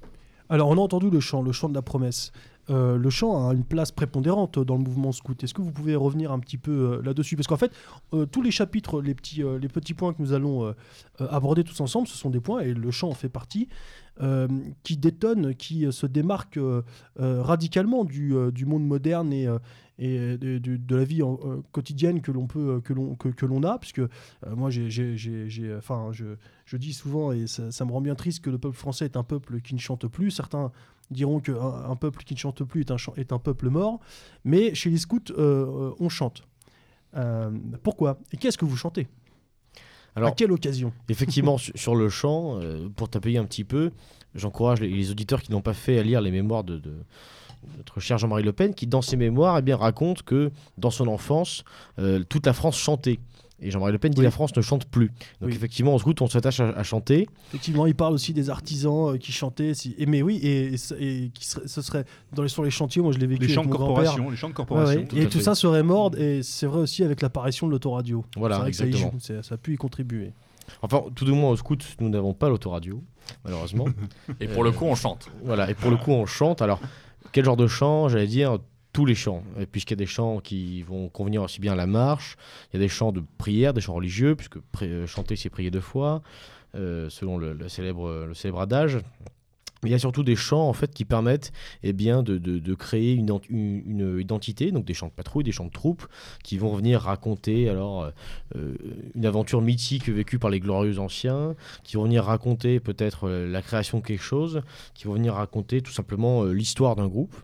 [0.49, 2.31] Alors, on a entendu le chant, le chant de la promesse.
[2.69, 5.41] Euh, le chant a une place prépondérante dans le mouvement scout.
[5.43, 7.35] Est-ce que vous pouvez revenir un petit peu euh, là-dessus?
[7.35, 7.71] Parce qu'en fait,
[8.13, 10.73] euh, tous les chapitres, les petits, euh, les petits points que nous allons
[11.19, 13.67] aborder tous ensemble, ce sont des points, et le chant en fait partie,
[14.21, 14.47] euh,
[14.83, 16.83] qui détonnent, qui se démarquent euh,
[17.19, 19.57] euh, radicalement du, euh, du monde moderne et, euh,
[19.99, 23.29] et de, de- de la vie en- euh, quotidienne que l'on peut que l'on que,
[23.29, 23.77] que l'on a.
[23.79, 24.07] Puisque euh,
[24.55, 24.89] moi, j'ai,
[25.77, 26.25] enfin, je,
[26.65, 29.17] je dis souvent, et ça, ça me rend bien triste, que le peuple français est
[29.17, 30.31] un peuple qui ne chante plus.
[30.31, 30.71] Certains
[31.11, 33.99] diront qu'un un peuple qui ne chante plus est un, est un peuple mort.
[34.43, 36.43] Mais chez les scouts, euh, euh, on chante.
[37.15, 37.51] Euh,
[37.83, 38.19] pourquoi?
[38.31, 39.07] Et qu'est-ce que vous chantez?
[40.15, 40.91] À Alors, quelle occasion?
[41.09, 43.91] effectivement, sur, le chant, euh, pour t'appuyer un petit peu,
[44.35, 46.93] j'encourage les, les auditeurs qui n'ont pas fait à lire les mémoires de, de
[47.77, 51.07] notre cher Jean-Marie Le Pen, qui dans ses mémoires eh bien, raconte que dans son
[51.07, 51.63] enfance,
[51.99, 53.19] euh, toute la France chantait.
[53.61, 54.25] Et Jean-Marie Le Pen dit Oui.
[54.25, 55.07] la France ne chante plus.
[55.39, 55.53] Donc Oui.
[55.55, 57.27] effectivement, en scout, on s'attache à, à chanter.
[57.49, 59.73] Effectivement, il parle aussi des artisans euh, qui chantaient.
[59.73, 59.95] Si...
[59.97, 62.03] Et, mais oui, et, et qui serait- ce serait
[62.33, 63.01] dans les, sur les chantiers.
[63.01, 64.99] Moi, je l'ai vécu Les chants avec de corporation, les chants de corporation.
[65.01, 65.05] ouais.
[65.07, 65.43] tout Et tout fait.
[65.45, 66.11] ça serait mort.
[66.17, 68.25] Et c'est vrai aussi avec l'apparition de l'autoradio.
[68.35, 69.41] Voilà, c'est vrai que ça, y exactement.
[69.43, 70.33] ça a pu y contribuer.
[70.81, 73.01] Enfin, tout du moins au scout, nous n'avons pas l'autoradio,
[73.45, 73.85] malheureusement.
[74.41, 75.29] Et pour le coup, on chante.
[75.43, 76.61] voilà, et pour le coup, on chante.
[76.61, 76.79] Alors,
[77.33, 78.59] quel genre de chant J'allais dire
[78.93, 81.87] tous les chants, puisqu'il y a des chants qui vont convenir aussi bien à la
[81.87, 82.37] marche,
[82.71, 85.71] il y a des chants de prière, des chants religieux, puisque euh, chanter, c'est prier
[85.71, 86.21] deux fois,
[86.75, 88.99] euh, selon le célèbre adage.
[89.83, 91.51] Il y a surtout des champs en fait qui permettent
[91.83, 95.43] eh bien, de, de- créer une, ent- une- une identité, donc des champs de patrouille,
[95.43, 96.05] des champs de troupes,
[96.43, 98.11] qui vont venir raconter alors euh,
[98.55, 98.75] euh,
[99.15, 103.61] une aventure mythique vécue par les glorieux anciens, qui vont venir raconter peut-être euh, la
[103.61, 104.61] création de quelque chose,
[104.93, 107.35] qui vont venir raconter tout simplement l'histoire d'un groupe.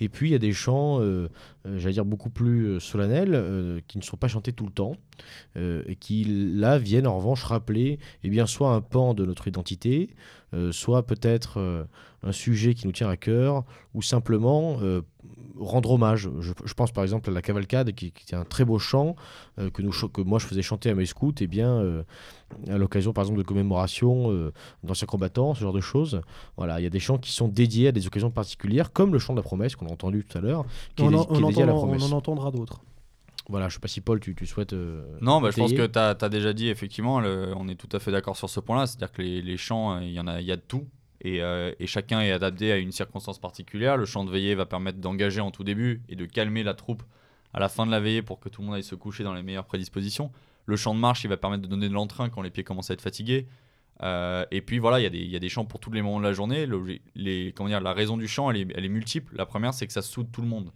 [0.00, 1.00] Et puis il y a des chants,
[1.64, 4.92] j'allais dire beaucoup plus solennels, qui ne sont pas chantés tout le temps,
[5.56, 10.10] et qui là viennent en revanche rappeler eh bien, soit un pan de notre identité,
[10.72, 11.84] soit peut-être euh,
[12.22, 15.02] un sujet qui nous tient à cœur, ou simplement euh,
[15.58, 16.30] rendre hommage.
[16.40, 19.14] Je, je pense par exemple à la cavalcade, qui, qui est un très beau chant
[19.58, 22.02] euh, que, nous, ch- que moi je faisais chanter à mes scouts, et bien euh,
[22.68, 24.52] à l'occasion par exemple de commémoration euh,
[24.84, 26.20] d'anciens combattants, ce genre de choses.
[26.56, 29.18] Voilà, il y a des chants qui sont dédiés à des occasions particulières, comme le
[29.18, 30.64] chant de la promesse qu'on a entendu tout à l'heure,
[30.96, 32.12] qui est, On, dé- en, qui est on dédié à la entend- on promesse.
[32.12, 32.80] en entendra d'autres.
[33.48, 34.74] Voilà, je sais pas si Paul, tu, tu souhaites.
[34.74, 37.88] euh, Non, bah, je pense que tu as, déjà dit, effectivement, le- on est tout
[37.96, 38.86] à fait d'accord sur ce point-là.
[38.86, 40.86] C'est-à-dire que les, les chants, euh, il y en a, y a de tout.
[41.22, 43.96] Et, euh, et chacun est adapté à une circonstance particulière.
[43.96, 47.02] Le chant de veillée va permettre d'engager en tout début et de calmer la troupe
[47.54, 49.32] à la fin de la veillée pour que tout le monde aille se coucher dans
[49.34, 50.30] les meilleures prédispositions.
[50.66, 52.90] Le chant de marche, il va permettre de donner de l'entrain quand les pieds commencent
[52.90, 53.46] à être fatigués.
[54.02, 55.90] Euh, et puis voilà, il y, a des- il y a des chants pour tous
[55.90, 56.66] les moments de la journée.
[56.66, 56.84] Le-
[57.16, 59.34] les, comment dire, la raison du elle est, elle est multiple.
[59.36, 60.70] La première, c'est que ça soude tout le monde.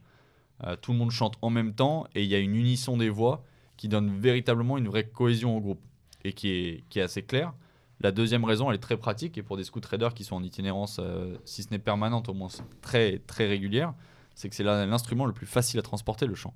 [0.65, 3.09] Euh, tout le monde chante en même temps et il y a une unisson des
[3.09, 3.45] voix
[3.77, 5.81] qui donne véritablement une vraie cohésion au groupe
[6.25, 7.53] et qui est, assez claire.
[8.01, 10.43] La deuxième raison, elle est très pratique et pour des scout traders qui sont en
[10.43, 12.49] itinérance, euh, si ce n'est permanente, au moins
[12.81, 13.95] très, très régulière,
[14.35, 16.55] c'est que c'est l'instrument le plus facile à transporter, le chant.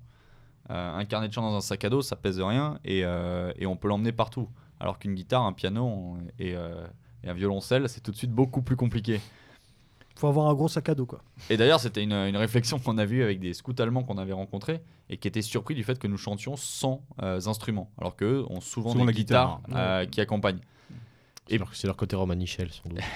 [0.71, 3.77] Euh, un carnet de chant dans un sac à dos, ça pèse rien et, on
[3.77, 4.49] peut l'emmener partout.
[4.79, 9.21] Alors qu'une guitare, un piano et un violoncelle, c'est tout de suite beaucoup plus compliqué.
[10.19, 11.21] Faut avoir un gros sac à dos, quoi.
[11.51, 14.33] Et d'ailleurs, c'était une, une réflexion qu'on a vue avec des scouts allemands qu'on avait
[14.33, 18.45] rencontrés et qui étaient surpris du fait que nous chantions sans euh, instruments, alors qu'eux
[18.51, 19.81] ont souvent, Souvent des la guitares guitare.
[19.81, 20.61] euh, qui accompagnent.
[21.49, 22.99] C'est leur, c'est leur côté Roman Michel, sans doute.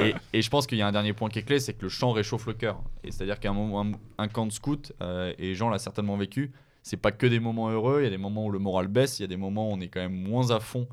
[0.00, 1.82] Et, et je pense qu'il y a un dernier point qui est clé, c'est que
[1.82, 2.82] le chant réchauffe le cœur.
[3.04, 3.92] Et c'est-à-dire qu'un moment, un,
[4.24, 6.50] un camp de scout, euh, et Jean l'a certainement vécu,
[6.82, 9.18] c'est pas que des moments heureux, il y a des moments où le moral baisse,
[9.18, 10.88] il y a des moments où on est quand même moins à fond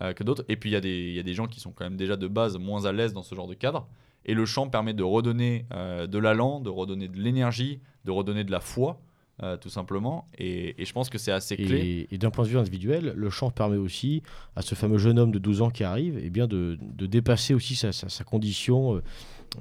[0.00, 0.44] euh, que d'autres.
[0.48, 1.96] Et puis il y, a des- il y a des gens qui sont quand même
[1.96, 3.86] déjà de base moins à l'aise dans ce genre de cadre.
[4.26, 8.44] Et le chant permet de redonner euh, de l'allant, de redonner de l'énergie, de redonner
[8.44, 9.00] de la foi,
[9.42, 10.28] euh, tout simplement.
[10.38, 12.06] Et, et je pense que c'est assez clé.
[12.10, 14.22] Et, et d'un point de vue individuel, le chant permet aussi
[14.56, 17.54] à ce fameux jeune homme de 12 ans qui arrive eh bien de, de dépasser
[17.54, 19.02] aussi sa, sa- sa condition, euh,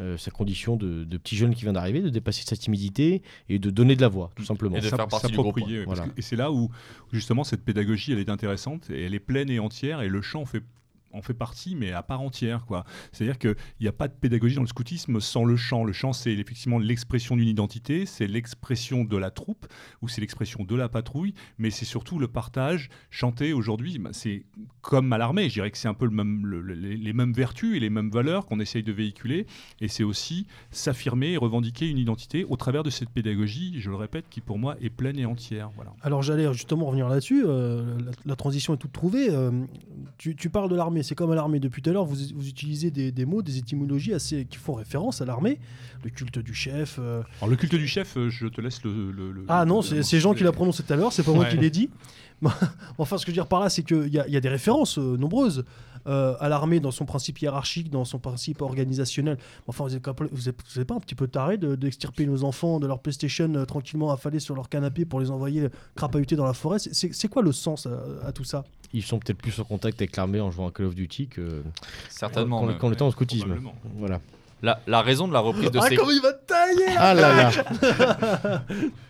[0.01, 3.57] euh, sa condition de, de petit jeune qui vient d'arriver, de dépasser sa timidité et
[3.57, 4.75] de donner de la voix, tout simplement.
[4.75, 6.13] Et de faire partie du s'approprier, groupe, parce voilà.
[6.13, 6.69] que- et c'est là où
[7.13, 10.43] justement cette pédagogie elle est intéressante et elle est pleine et entière et le chant
[10.45, 10.61] fait
[11.13, 12.65] en fait partie, mais à part entière.
[13.11, 15.83] C'est-à-dire qu'il n'y a pas de pédagogie dans le scoutisme sans le chant.
[15.83, 19.67] Le chant, c'est effectivement l'expression d'une identité, c'est l'expression de la troupe,
[20.01, 22.89] ou c'est l'expression de la patrouille, mais c'est surtout le partage.
[23.09, 24.43] Chanter aujourd'hui, bah, c'est
[24.81, 28.09] comme à l'armée, je dirais que c'est un peu les, mêmes vertus et les mêmes
[28.09, 29.45] valeurs qu'on essaye de véhiculer,
[29.81, 33.95] et c'est aussi s'affirmer et revendiquer une identité au travers de cette pédagogie, je le
[33.95, 35.69] répète, qui pour moi est pleine et entière.
[36.01, 39.29] Alors j'allais justement revenir là-dessus, euh, la, transition est toute trouvée.
[39.29, 39.51] euh,
[40.17, 42.91] tu parles de l'armée, c'est comme à l'armée depuis tout à l'heure, vous, vous utilisez
[42.91, 45.59] des, des mots, des étymologies assez, qui font référence à l'armée,
[46.03, 46.97] le culte du chef.
[46.99, 47.21] euh.
[47.41, 49.11] Alors le culte du chef, euh, je te laisse le...
[49.11, 51.45] le- le- Ah non, c'est Jean qui l'a prononcé tout à l'heure, c'est pas moi
[51.45, 51.89] qui l'ai dit.
[52.97, 54.41] enfin, ce que je veux dire par là, c'est qu'il y, a- il y a
[54.41, 55.65] des références euh, nombreuses
[56.07, 59.37] euh, à l'armée dans son principe hiérarchique, dans son principe organisationnel.
[59.67, 62.25] Enfin, vous êtes, pas- vous êtes- vous êtes pas un petit peu taré de- d'extirper
[62.25, 66.35] nos enfants de leur PlayStation euh, tranquillement affalés sur leur canapé pour les envoyer crapahuter
[66.35, 66.79] dans la forêt?
[66.79, 68.63] C'est- quoi le sens à, à tout ça?
[68.93, 71.61] Ils sont peut-être plus en contact avec l'armée en jouant à Call of Duty que
[72.09, 72.59] Certainement.
[72.61, 72.77] qu'en même.
[72.77, 73.55] qu'en étant au scoutisme.
[73.97, 74.19] Voilà.
[74.61, 77.13] La, la raison de la reprise de Ah, ces comment il va te tailler Ah
[77.13, 77.51] là
[78.33, 78.63] là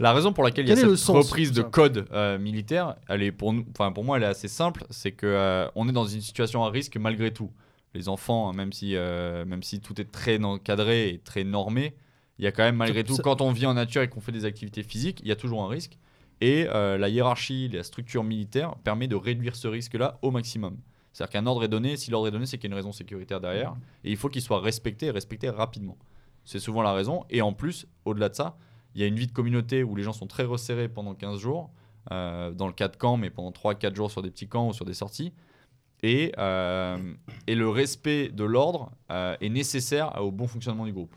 [0.00, 3.32] La raison pour laquelle il y a cette reprise de code euh, militaire, elle est
[3.32, 4.84] pour nous, enfin pour moi, elle est assez simple.
[4.90, 7.50] C'est que euh, on est dans une situation à risque malgré tout.
[7.94, 11.94] Les enfants, hein, même si euh, même si tout est très encadré et très normé,
[12.38, 14.20] il y a quand même malgré tout, ça- quand on vit en nature et qu'on
[14.20, 15.98] fait des activités physiques, il y a toujours un risque.
[16.40, 20.76] Et la hiérarchie, la structure militaire permet de réduire ce risque-là au maximum.
[21.12, 22.92] C'est-à-dire qu'un ordre est donné, si l'ordre est donné, c'est qu'il y a une raison
[22.92, 23.74] sécuritaire derrière,
[24.04, 25.98] et il faut qu'il soit respecté et respecté rapidement.
[26.44, 27.24] C'est souvent la raison.
[27.28, 28.56] Et en plus, au-delà de ça,
[28.94, 31.38] il y a une vie de communauté où les gens sont très resserrés pendant 15
[31.38, 31.70] jours,
[32.10, 34.72] euh, dans le cas de camp, mais pendant 3-4 jours sur des petits camps ou
[34.72, 35.32] sur des sorties.
[36.02, 36.96] Et, euh,
[37.46, 41.14] et le respect de l'ordre euh, est nécessaire au bon fonctionnement du groupe.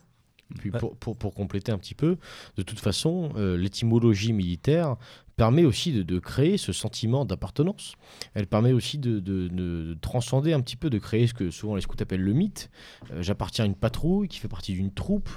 [0.57, 2.17] Puis pour, pour, pour compléter un petit peu,
[2.57, 4.97] de toute façon, euh, l'étymologie militaire
[5.37, 7.95] permet aussi de, créer ce sentiment d'appartenance.
[8.33, 11.75] Elle permet aussi de, de- de transcender un petit peu, de créer ce que souvent
[11.75, 12.69] les scouts appellent le mythe.
[13.11, 15.29] Euh, J'appartiens à une patrouille qui fait partie d'une troupe.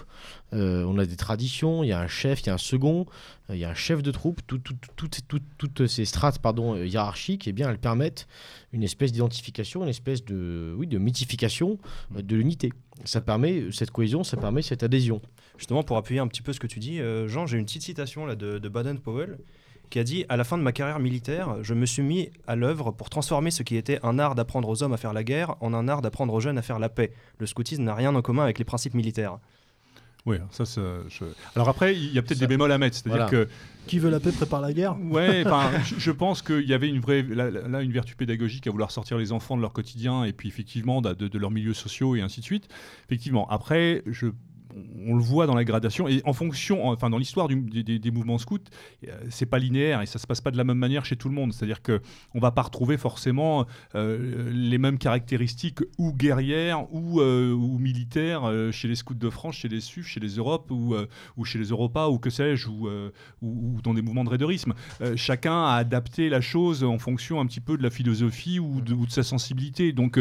[0.53, 3.07] Euh, on a des traditions, il y a un chef, il y a un second,
[3.51, 4.41] euh, il y a un chef de troupe.
[4.47, 8.27] Tout- tout- tout- tout- tout- toutes ces strates pardon, hiérarchiques, eh bien, elles permettent
[8.73, 11.79] une espèce d'identification, une espèce de, oui, de mythification
[12.11, 12.73] de l'unité.
[13.05, 15.23] Ça permet cette cohésion, ça permet cette adhésion.
[15.57, 18.27] Justement, pour appuyer un petit peu ce que tu dis, Jean, j'ai une petite citation
[18.27, 19.39] là, de Baden-Powell
[19.91, 22.57] qui a dit À la fin de ma carrière militaire, je me suis mis à
[22.57, 25.55] l'œuvre pour transformer ce qui était un art d'apprendre aux hommes à faire la guerre
[25.61, 27.13] en un art d'apprendre aux jeunes à faire la paix.
[27.39, 29.39] Le scoutisme n'a rien en commun avec les principes militaires.
[30.27, 30.81] Oui, ça, ça,
[31.11, 31.25] je-
[31.55, 32.97] Alors après, il y a peut-être des bémols à mettre.
[32.97, 33.45] C'est-à-dire Voilà.
[33.47, 33.51] que
[33.87, 34.97] Qui veut la paix prépare la guerre?
[35.03, 35.45] Ouais,
[35.85, 38.91] je- je pense qu'il y avait une vraie, là, là, une vertu pédagogique à vouloir
[38.91, 42.17] sortir les enfants de leur quotidien et puis effectivement de, de- de leurs milieux sociaux
[42.17, 42.69] et ainsi de suite.
[43.07, 44.29] Effectivement, après, je,
[45.07, 48.59] on le voit dans la gradation et en fonction, enfin dans l'histoire des, mouvements scouts,
[49.07, 51.29] euh, c'est pas linéaire et ça se passe pas de la même manière chez tout
[51.29, 51.53] le monde.
[51.53, 52.01] C'est-à-dire que
[52.35, 58.89] on va pas retrouver forcément euh, les mêmes caractéristiques ou guerrières ou, euh, militaires chez
[58.89, 62.19] les scouts de France, chez les SUF, chez les Europes ou, chez les Europas ou
[62.19, 64.75] que sais-je ou, dans des mouvements de raiderisme.
[65.17, 68.95] Chacun a adapté la chose en fonction un petit peu de la philosophie ou de,
[68.95, 69.93] de sa sensibilité.
[69.93, 70.19] Donc,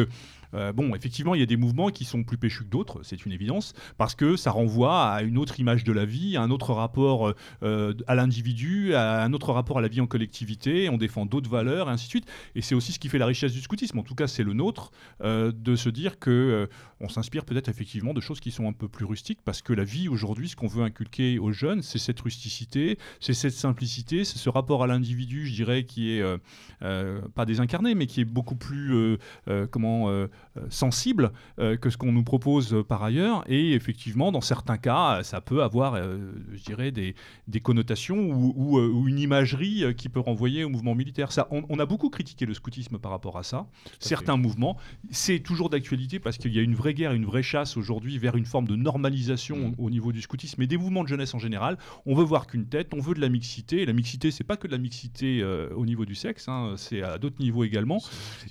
[0.73, 3.31] bon, effectivement, il y a des mouvements qui sont plus péchus que d'autres, c'est une
[3.31, 6.73] évidence, parce que ça renvoie à une autre image de la vie, à un autre
[6.73, 10.97] rapport euh, euh, à l'individu, à un autre rapport à la vie en collectivité, on
[10.97, 12.25] défend d'autres valeurs, et ainsi de suite.
[12.55, 14.53] Et c'est aussi ce qui fait la richesse du scoutisme, en tout cas c'est le
[14.53, 14.91] nôtre,
[15.23, 16.67] euh, de se dire que euh,
[16.99, 19.83] on s'inspire peut-être effectivement de choses qui sont un peu plus rustiques, parce que la
[19.83, 24.37] vie aujourd'hui, ce qu'on veut inculquer aux jeunes, c'est cette rusticité, c'est cette simplicité, c'est
[24.37, 26.37] ce rapport à l'individu, je dirais, qui est euh,
[26.81, 30.27] euh, pas désincarné, mais qui est beaucoup plus euh, euh, comment euh, euh,
[30.69, 33.43] sensible euh, que ce qu'on nous propose euh, par ailleurs.
[33.47, 37.15] Et effectivement, dans certains cas, euh, ça peut avoir, euh, je dirais, des,
[37.47, 41.31] des connotations ou, ou, euh, ou une imagerie euh, qui peut renvoyer au mouvement militaire.
[41.31, 43.65] Ça, on, on a beaucoup critiqué le scoutisme par rapport à ça.
[43.99, 44.77] Certains mouvements,
[45.09, 48.35] c'est toujours d'actualité parce qu'il y a une vraie guerre, une vraie chasse aujourd'hui vers
[48.35, 49.75] une forme de normalisation Mm.
[49.77, 51.77] au niveau du scoutisme et des mouvements de jeunesse en général.
[52.05, 53.81] On veut voir qu'une tête, on veut de la mixité.
[53.81, 56.75] Et la mixité, c'est pas que de la mixité euh, au niveau du sexe, hein,
[56.77, 58.01] c'est à d'autres niveaux également.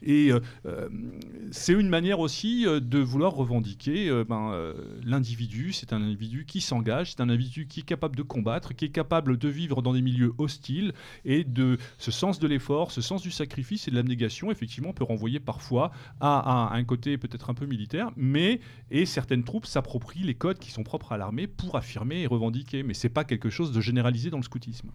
[0.03, 0.89] Et euh, euh,
[1.51, 4.73] c'est une manière aussi euh, de vouloir revendiquer euh, ben, euh,
[5.05, 5.73] l'individu.
[5.73, 8.91] C'est un individu qui s'engage, c'est un individu qui est capable de combattre, qui est
[8.91, 10.93] capable de vivre dans des milieux hostiles.
[11.25, 15.05] Et de ce sens de l'effort, ce sens du sacrifice et de l'abnégation, effectivement, peut
[15.05, 18.11] renvoyer parfois à, un côté peut-être un peu militaire.
[18.17, 18.61] Mais,
[18.91, 22.85] et certaines troupes s'approprient les codes qui sont propres à l'armée pour affirmer et revendiquer.
[22.85, 24.91] Mais c'est pas quelque chose de généralisé dans le scoutisme.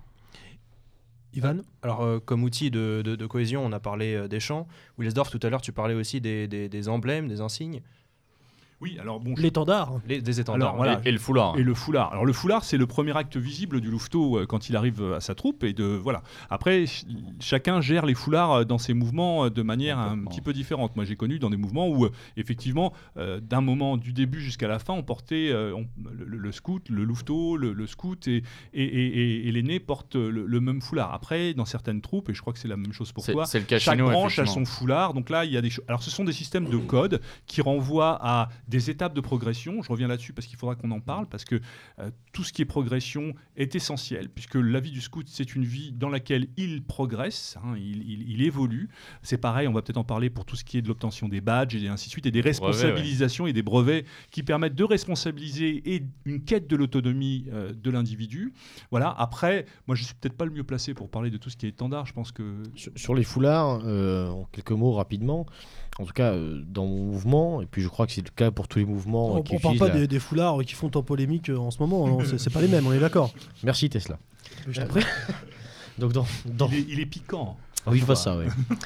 [1.33, 4.67] Ivan Alors, euh, comme outil de, cohésion, on a parlé euh, des champs.
[4.97, 7.81] Willesdorf, tout à l'heure, tu parlais aussi des emblèmes, des insignes,
[8.79, 9.33] Oui, alors bon.
[9.35, 9.93] je- L'étendard.
[10.07, 10.69] les- des étendards.
[10.69, 11.01] Alors, voilà.
[11.03, 11.57] Et, et le foulard.
[11.57, 12.11] Et le foulard.
[12.11, 15.15] Alors le foulard, c'est le premier acte visible du louveteau euh, quand il arrive euh,
[15.17, 15.63] à sa troupe.
[15.63, 16.21] Et de voilà.
[16.51, 17.05] Après, ch-
[17.39, 20.95] chacun gère les foulards euh, dans ses mouvements euh, de manière un petit peu différente.
[20.95, 24.67] Moi, j'ai connu dans des mouvements où euh, effectivement, euh, d'un moment du début jusqu'à
[24.67, 28.83] la fin, on portait euh, on- le, scout, le louveteau, le, le scout et, et,
[28.83, 31.13] et- et- et l'aîné porte le, le même foulard.
[31.15, 33.59] Après, dans certaines troupes, et je crois que c'est la même chose pour toi, c'est
[33.59, 35.13] le chaque branche a son foulard.
[35.15, 35.85] Donc là, il y a des choses.
[35.87, 39.81] Alors, ce sont des systèmes de code qui renvoient à des étapes de progression.
[39.81, 41.59] Je reviens là-dessus parce qu'il faudra qu'on en parle, parce que
[41.99, 45.63] euh, tout ce qui est progression est essentiel, puisque la vie du scout, c'est une
[45.65, 48.89] vie dans laquelle il progresse, hein, il, il- il évolue.
[49.21, 51.41] C'est pareil, on va peut-être en parler pour tout ce qui est de l'obtention des
[51.41, 55.95] badges et ainsi de suite, et des responsabilisations et des brevets qui permettent de responsabiliser
[55.95, 58.53] et une quête de l'autonomie euh, de l'individu.
[58.91, 59.09] Voilà.
[59.17, 61.65] Après, moi, je suis peut-être pas le mieux placé pour parler de tout ce qui
[61.65, 62.05] est étendard.
[62.05, 65.45] Je pense que Sur, sur les foulards, euh, en quelques mots rapidement,
[65.99, 68.51] en tout cas euh, dans mon mouvement, et puis je crois que c'est le cas
[68.51, 70.73] pour tous les mouvements On, euh, qui on parle pas la- des, des foulards qui
[70.75, 72.07] font en polémique euh, en ce moment.
[72.07, 73.33] non, c'est pas les mêmes, on est d'accord.
[73.63, 74.17] Merci Tesla.
[74.67, 75.03] Je t'en prie.
[75.97, 76.67] Donc dans, dans...
[76.69, 77.57] il, est, il est piquant.
[77.87, 78.45] Oui, je vois ça, oui.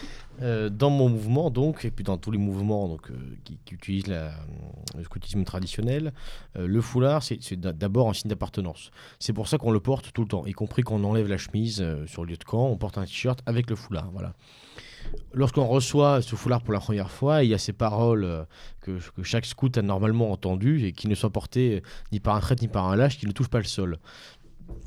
[0.42, 3.76] Euh, dans mon mouvement, donc, et puis dans tous les mouvements donc, euh, qui, qui
[3.76, 4.34] utilisent la-
[4.98, 6.14] le scoutisme traditionnel,
[6.58, 8.90] euh, le foulard, c'est c'est d'a- d'abord un signe d'appartenance.
[9.20, 11.38] C'est pour ça qu'on le porte tout le temps, y compris quand on enlève la
[11.38, 14.10] chemise euh, sur le lieu de camp, on porte un t-shirt avec le foulard.
[14.14, 14.34] Voilà.
[15.34, 18.44] Lorsqu'on reçoit ce foulard pour la première fois, il y a ces paroles euh,
[18.82, 21.82] que, que chaque scout a normalement entendues et qui ne soient portées euh,
[22.12, 23.98] ni par un traître ni par un lâche, qui ne touchent pas le sol.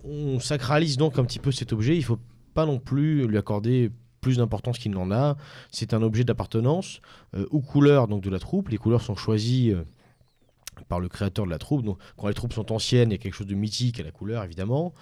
[0.05, 1.97] On sacralise donc un petit peu cet objet.
[1.97, 2.19] Il faut
[2.53, 3.91] pas non plus lui accorder
[4.21, 5.37] plus d'importance qu'il n'en a.
[5.71, 7.01] C'est un objet d'appartenance
[7.35, 8.69] euh, aux couleurs donc, de la troupe.
[8.69, 9.83] Les couleurs sont choisies euh,
[10.89, 11.83] par le créateur de la troupe.
[11.83, 14.11] Donc, quand les troupes sont anciennes, il y a quelque chose de mythique à la
[14.11, 14.93] couleur, évidemment.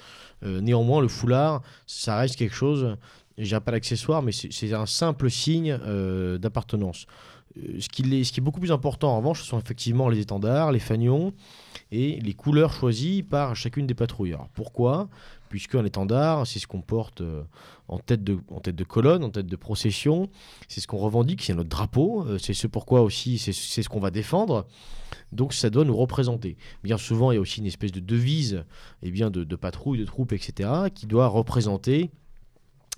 [0.44, 2.96] Néanmoins, le foulard, ça reste quelque chose,
[3.38, 7.06] je dirais pas d'accessoire, mais c'est un simple signe euh, d'appartenance.
[7.58, 10.78] Euh, ce, qui est, beaucoup plus important en revanche, ce sont effectivement les étendards, les
[10.78, 11.32] fanions
[11.90, 14.32] et les couleurs choisies par chacune des patrouilles.
[14.32, 15.08] Alors pourquoi?
[15.48, 17.42] Puisqu'un étendard, c'est ce qu'on porte euh,
[17.88, 20.30] en, tête de, colonne, en tête de procession,
[20.68, 24.10] c'est ce qu'on revendique, c'est notre drapeau, c'est ce pourquoi aussi, c'est ce qu'on va
[24.10, 24.66] défendre.
[25.32, 26.56] Donc ça doit nous représenter.
[26.82, 28.64] Bien souvent, il y a aussi une espèce de devise
[29.02, 32.10] eh bien, de, patrouille, de troupes, etc., qui doit représenter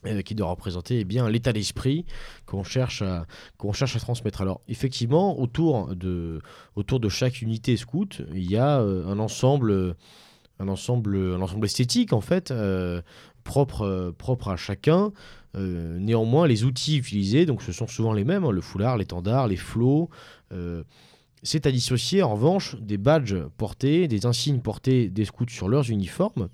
[0.07, 2.05] euh, qui doit représenter eh bien l'état d'esprit
[2.47, 3.27] qu'on cherche à
[3.57, 4.41] qu'on cherche à transmettre.
[4.41, 6.41] Alors effectivement, autour de
[6.77, 9.97] autour de chaque unité scout, il y a euh, un ensemble
[10.59, 13.03] un ensemble un ensemble esthétique en fait euh,
[13.45, 15.13] propre propre à chacun.
[15.57, 19.57] Néanmoins, les outils utilisés, donc ce sont souvent les mêmes, hein, le foulard, l'étendard, les
[19.57, 20.11] flots.
[21.45, 25.91] C'est à dissocier en revanche des badges portés, des insignes portés des scouts sur leurs
[25.91, 26.49] uniformes,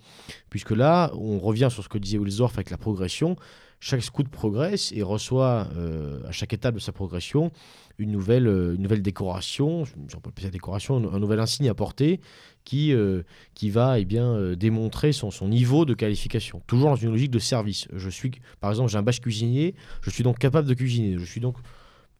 [0.51, 3.37] puisque là, on revient sur ce que disait Wilsdorf avec la progression.
[3.79, 7.51] Chaque scout progresse et reçoit euh, à chaque étape de sa progression
[7.99, 9.85] une nouvelle, euh, une nouvelle décoration,
[10.27, 12.21] appeler décoration, un, nouvel insigne à porter
[12.65, 13.23] qui, euh,
[13.55, 16.61] qui va eh bien, démontrer son, son niveau de qualification.
[16.67, 17.89] Toujours dans une logique de service.
[17.95, 21.17] Je suis, par exemple, j'ai un badge cuisinier, je suis donc capable de cuisiner.
[21.17, 21.57] Je suis donc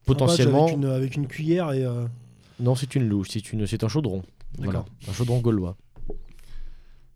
[0.05, 0.63] potentiellement.
[0.63, 1.85] Avec une, avec une cuillère et.
[2.61, 4.23] Non, c'est une louche, c'est une, c'est un chaudron.
[4.57, 4.85] Voilà, D'accord.
[5.09, 5.75] un chaudron gaulois.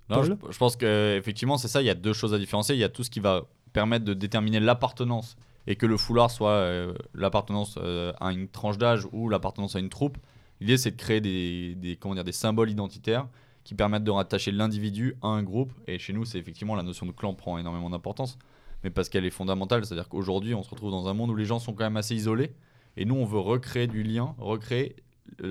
[0.09, 1.81] Non, je, pense que effectivement c'est ça.
[1.81, 2.75] Il y a deux choses à différencier.
[2.75, 5.35] Il y a tout ce qui va permettre de déterminer l'appartenance
[5.67, 9.79] et que le foulard soit euh, l'appartenance euh, à une tranche d'âge ou l'appartenance à
[9.79, 10.17] une troupe.
[10.61, 13.27] L'idée c'est de créer des, des, comment dire, des symboles identitaires
[13.63, 15.73] qui permettent de rattacher l'individu à un groupe.
[15.87, 18.37] Et chez nous, c'est effectivement la notion de clan prend énormément d'importance,
[18.83, 19.83] mais parce qu'elle est fondamentale.
[19.83, 22.13] C'est-à-dire qu'aujourd'hui, on se retrouve dans un monde où les gens sont quand même assez
[22.13, 22.53] isolés.
[22.95, 24.95] Et nous, on veut recréer du lien, recréer,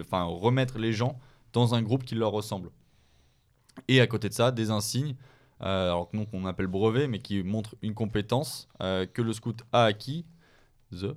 [0.01, 1.19] enfin remettre les gens
[1.53, 2.71] dans un groupe qui leur ressemble.
[3.89, 5.17] Et à côté de ça, des insignes,
[5.63, 9.85] euh, alors qu'on appelle brevet, mais qui montrent une compétence euh, que le scout a
[9.85, 10.25] acquis,
[10.93, 11.17] the,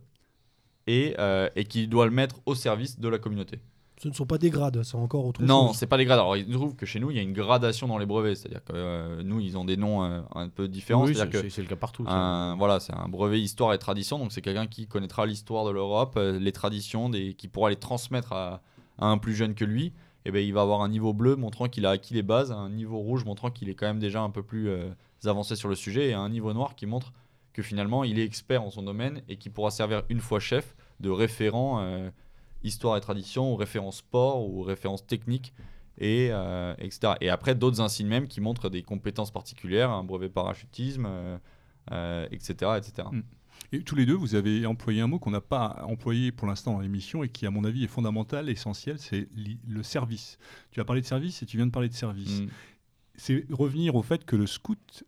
[0.85, 3.59] et, euh, et qui doit le mettre au service de la communauté.
[3.99, 5.77] Ce ne sont pas des grades, c'est encore autre Non, chose.
[5.77, 6.19] c'est pas des grades.
[6.19, 8.35] Alors, il se trouve que chez nous, il y a une gradation dans les brevets.
[8.35, 11.03] C'est-à-dire que euh, nous, ils ont des noms euh, un peu différents.
[11.05, 12.03] Oui, c'est que c'est- c'est le cas partout.
[12.07, 14.19] un, voilà, c'est un brevet histoire et tradition.
[14.19, 17.75] Donc, c'est quelqu'un qui connaîtra l'histoire de l'Europe, euh, les traditions, des, qui pourra les
[17.75, 18.61] transmettre à,
[18.99, 19.93] à un plus jeune que lui.
[20.25, 22.69] Et ben, il va avoir un niveau bleu montrant qu'il a acquis les bases, un
[22.69, 24.89] niveau rouge montrant qu'il est quand même déjà un peu plus euh,
[25.25, 27.13] avancé sur le sujet, et un niveau noir qui montre
[27.53, 30.75] que finalement, il est expert en son domaine et qui pourra servir une fois chef
[30.99, 32.11] de référent euh,
[32.67, 35.53] histoire et tradition, ou référent sport, ou référence technique,
[35.97, 37.13] et, euh, etc.
[37.21, 41.37] Et après, d'autres insignes même qui montrent des compétences particulières, un brevet parachutisme, euh,
[41.91, 43.07] euh, etc., etc.
[43.11, 43.21] Mm.
[43.73, 46.73] Et tous les deux, vous avez employé un mot qu'on n'a pas employé pour l'instant
[46.73, 50.37] dans l'émission et qui, à mon avis, est fondamental, essentiel, c'est le service.
[50.71, 52.41] Tu as parlé de service et tu viens de parler de service.
[52.41, 52.47] Mm.
[53.15, 55.03] C'est revenir au fait que le scout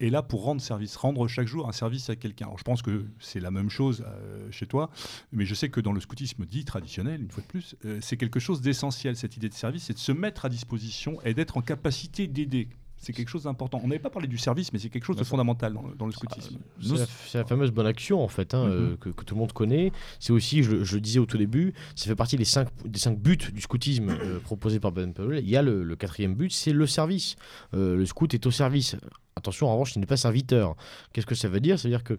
[0.00, 2.46] est là pour rendre service, rendre chaque jour un service à quelqu'un.
[2.46, 4.90] Alors, je pense que c'est la même chose euh, chez toi,
[5.32, 8.16] mais je sais que dans le scoutisme dit traditionnel, une fois de plus, euh, c'est
[8.16, 11.56] quelque chose d'essentiel, cette idée de service, c'est de se mettre à disposition et d'être
[11.56, 12.68] en capacité d'aider.
[13.00, 13.80] C'est quelque chose d'important.
[13.84, 16.06] On n'avait pas parlé du service, mais c'est quelque chose de fondamental dans, le- dans
[16.06, 16.58] le scoutisme.
[16.82, 18.72] C'est la, c'est la fameuse bonne action en fait hein, Mhm.
[18.72, 19.92] euh, que, que tout le monde connaît.
[20.18, 22.98] C'est aussi, je, je le disais au tout début, ça fait partie des cinq, des
[22.98, 25.44] cinq buts du scoutisme euh, proposé par Ben Powell.
[25.44, 27.36] Il y a le, le quatrième but, c'est le service.
[27.72, 28.96] Euh, le scout est au service.
[29.38, 30.76] Attention, en revanche, il n'est pas serviteur.
[31.12, 31.78] Qu'est-ce que ça veut dire?
[31.78, 32.18] Ça veut dire que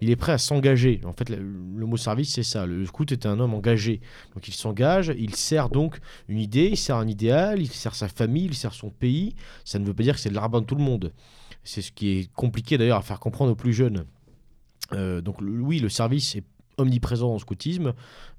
[0.00, 1.00] il est prêt à s'engager.
[1.04, 2.66] En fait, le, mot service, c'est ça.
[2.66, 4.00] Le scout est un homme engagé.
[4.34, 5.98] Donc il s'engage, il sert donc
[6.28, 9.34] une idée, il sert un idéal, il sert sa famille, il sert son pays.
[9.64, 11.12] Ça ne veut pas dire que c'est le rabbin de tout le monde.
[11.64, 14.04] C'est ce qui est compliqué d'ailleurs à faire comprendre aux plus jeunes.
[14.92, 16.44] Euh, donc oui, le service est
[16.78, 17.92] omniprésent au scoutisme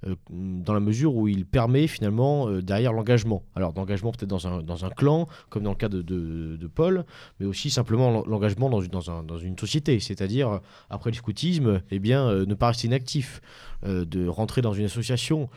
[0.08, 3.44] euh, dans la mesure où il permet finalement euh, derrière l'engagement.
[3.56, 7.04] Alors d'engagement peut-être dans un, dans un clan, comme dans le cas de, de- Paul,
[7.40, 11.82] mais aussi simplement l'en- l'engagement dans, dans, un- dans une société, c'est-à-dire après le scoutisme,
[11.92, 13.42] eh bien, euh, ne pas rester inactif,
[13.86, 15.50] euh, de rentrer dans une association,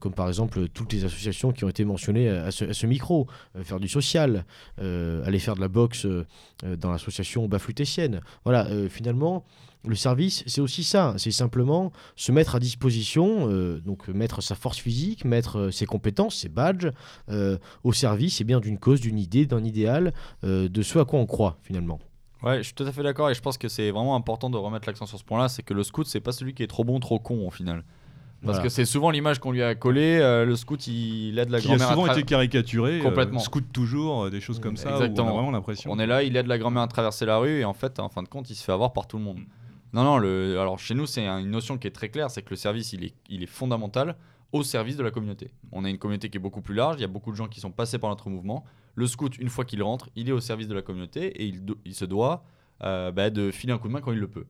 [0.00, 3.26] comme par exemple toutes les associations qui ont été mentionnées à ce, à ce micro,
[3.62, 4.44] faire du social,
[4.78, 6.06] aller faire de la boxe
[6.62, 8.20] dans l'association Baflutétienne.
[8.44, 9.44] Voilà, finalement,
[9.84, 11.14] le service, c'est aussi ça.
[11.16, 15.86] C'est simplement se mettre à disposition, euh, donc mettre sa force physique, mettre euh, ses
[15.86, 16.90] compétences, ses badges,
[17.30, 20.12] euh, au service eh bien d'une cause, d'une idée, d'un idéal,
[20.44, 21.98] euh, de ce à quoi on croit finalement.
[22.42, 24.56] Ouais, je suis tout à fait d'accord et je pense que c'est vraiment important de
[24.56, 26.82] remettre l'accent sur ce point-là, c'est que le scout, c'est pas celui qui est trop
[26.84, 27.84] bon, trop con au final.
[28.44, 28.62] Parce Voilà.
[28.64, 31.66] que c'est souvent l'image qu'on lui a collée, euh, le scout il aide la qui
[31.66, 33.38] a grand-mère à souvent tra- été caricaturé, euh, Complètement.
[33.38, 35.28] scout toujours, euh, des choses comme ça, où on Exactement.
[35.28, 35.92] a vraiment l'impression.
[35.92, 38.08] On est là, il aide la grand-mère à traverser la rue et en fait, en
[38.08, 39.38] fin de compte, il se fait avoir par tout le monde.
[39.92, 42.42] Non, non, le, alors chez nous, c'est un- une notion qui est très claire, c'est
[42.42, 44.16] que le service, il est, il est fondamental
[44.52, 45.50] au service de la communauté.
[45.70, 47.48] On a une communauté qui est beaucoup plus large, il y a beaucoup de gens
[47.48, 48.64] qui sont passés par notre mouvement.
[48.94, 51.64] Le scout, une fois qu'il rentre, il est au service de la communauté et il,
[51.64, 52.44] do- il se doit
[52.82, 54.44] euh, bah, de filer un coup de main quand il le peut.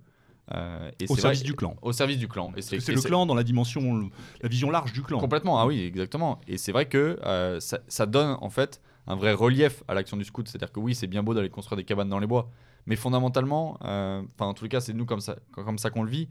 [0.55, 1.77] Euh, et Au service vrai- du clan.
[1.83, 2.53] Au service du clan.
[2.57, 4.11] Et c'est le clan dans la dimension,
[4.43, 5.19] la vision large du clan.
[5.21, 6.41] Complètement, ah oui, exactement.
[6.49, 10.17] Et c'est vrai que euh, ça, ça donne en fait un vrai relief à l'action
[10.17, 10.49] du scout.
[10.49, 12.51] C'est-à-dire que oui, c'est bien beau d'aller construire des cabanes dans les bois,
[12.87, 16.11] mais fondamentalement, euh, enfin en tout cas, c'est nous comme ça, comme ça qu'on le
[16.11, 16.29] vit.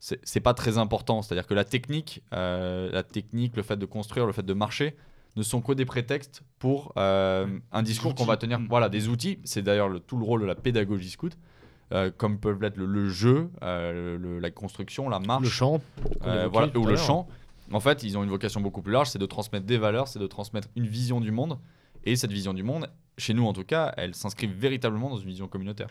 [0.00, 1.22] C'est pas très important.
[1.22, 4.96] C'est-à-dire que la technique, euh, la technique, le fait de construire, le fait de marcher,
[5.36, 8.60] ne sont que des prétextes pour euh, un discours qu'on va tenir.
[8.60, 8.66] Mm.
[8.68, 9.38] Voilà, des outils.
[9.44, 11.38] C'est d'ailleurs le- tout le rôle de la pédagogie scout,
[11.92, 15.42] euh, comme peuvent l'être le, le jeu, le- la construction, la marche.
[15.42, 15.80] Le chant.
[16.20, 17.26] voilà, ou le chant.
[17.72, 20.18] En fait, ils ont une vocation beaucoup plus large, c'est de transmettre des valeurs, c'est
[20.18, 21.58] de transmettre une vision du monde.
[22.04, 25.28] Et cette vision du monde, chez nous en tout cas, elle s'inscrit véritablement dans une
[25.28, 25.88] vision communautaire.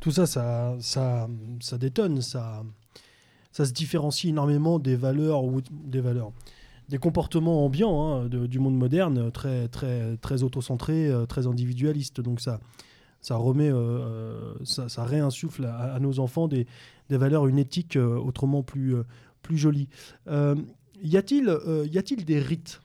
[0.00, 2.64] Tout ça, ça, ça, détonne, ça,
[3.52, 6.32] ça se différencie énormément des valeurs ou des valeurs,
[6.88, 12.20] des comportements ambiants hein, du monde moderne, très, très, très autocentrés, euh, très individualistes.
[12.20, 12.60] Donc ça,
[13.20, 16.66] ça remet, euh, euh, ça, réinsuffle à, nos enfants des,
[17.08, 18.96] valeurs, une éthique autrement plus,
[19.42, 19.88] plus jolie.
[20.26, 21.58] Y a-t-il,
[21.90, 22.80] y a-t-il des rites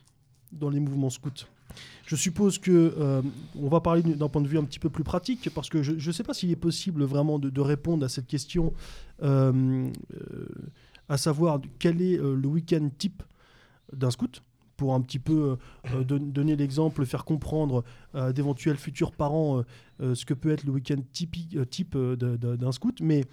[0.52, 1.46] dans les mouvements scouts?
[2.06, 3.22] Je suppose que euh,
[3.54, 5.92] on va parler d'un point de vue un petit peu plus pratique parce que je
[5.92, 8.72] ne sais pas s'il est possible vraiment de, répondre à cette question,
[9.22, 10.48] euh, euh,
[11.08, 13.22] à savoir quel est le week-end type
[13.92, 14.42] d'un scout
[14.78, 15.56] pour un petit peu
[15.92, 19.62] euh, don- donner l'exemple, faire comprendre à d'éventuels futurs parents euh,
[20.00, 23.00] euh, ce que peut être le week-end typique, euh, type euh, d'un scout.
[23.02, 23.24] Mais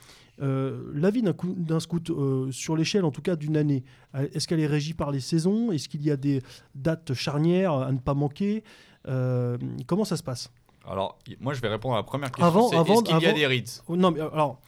[0.41, 3.84] euh, la vie d'un cou- d'un scout, euh, sur l'échelle en tout cas d'une année,
[4.16, 5.72] euh, est-ce qu'elle est régie par les saisons?
[5.72, 6.41] Est-ce qu'il y a des
[6.74, 8.64] dates charnières à ne pas manquer?
[9.08, 10.52] Euh, Comment ça se passe?
[10.88, 12.46] Alors, moi je vais répondre à la première question.
[12.46, 14.60] Avant- est-ce qu'il y a des rites Oh, Non, mais euh, alors.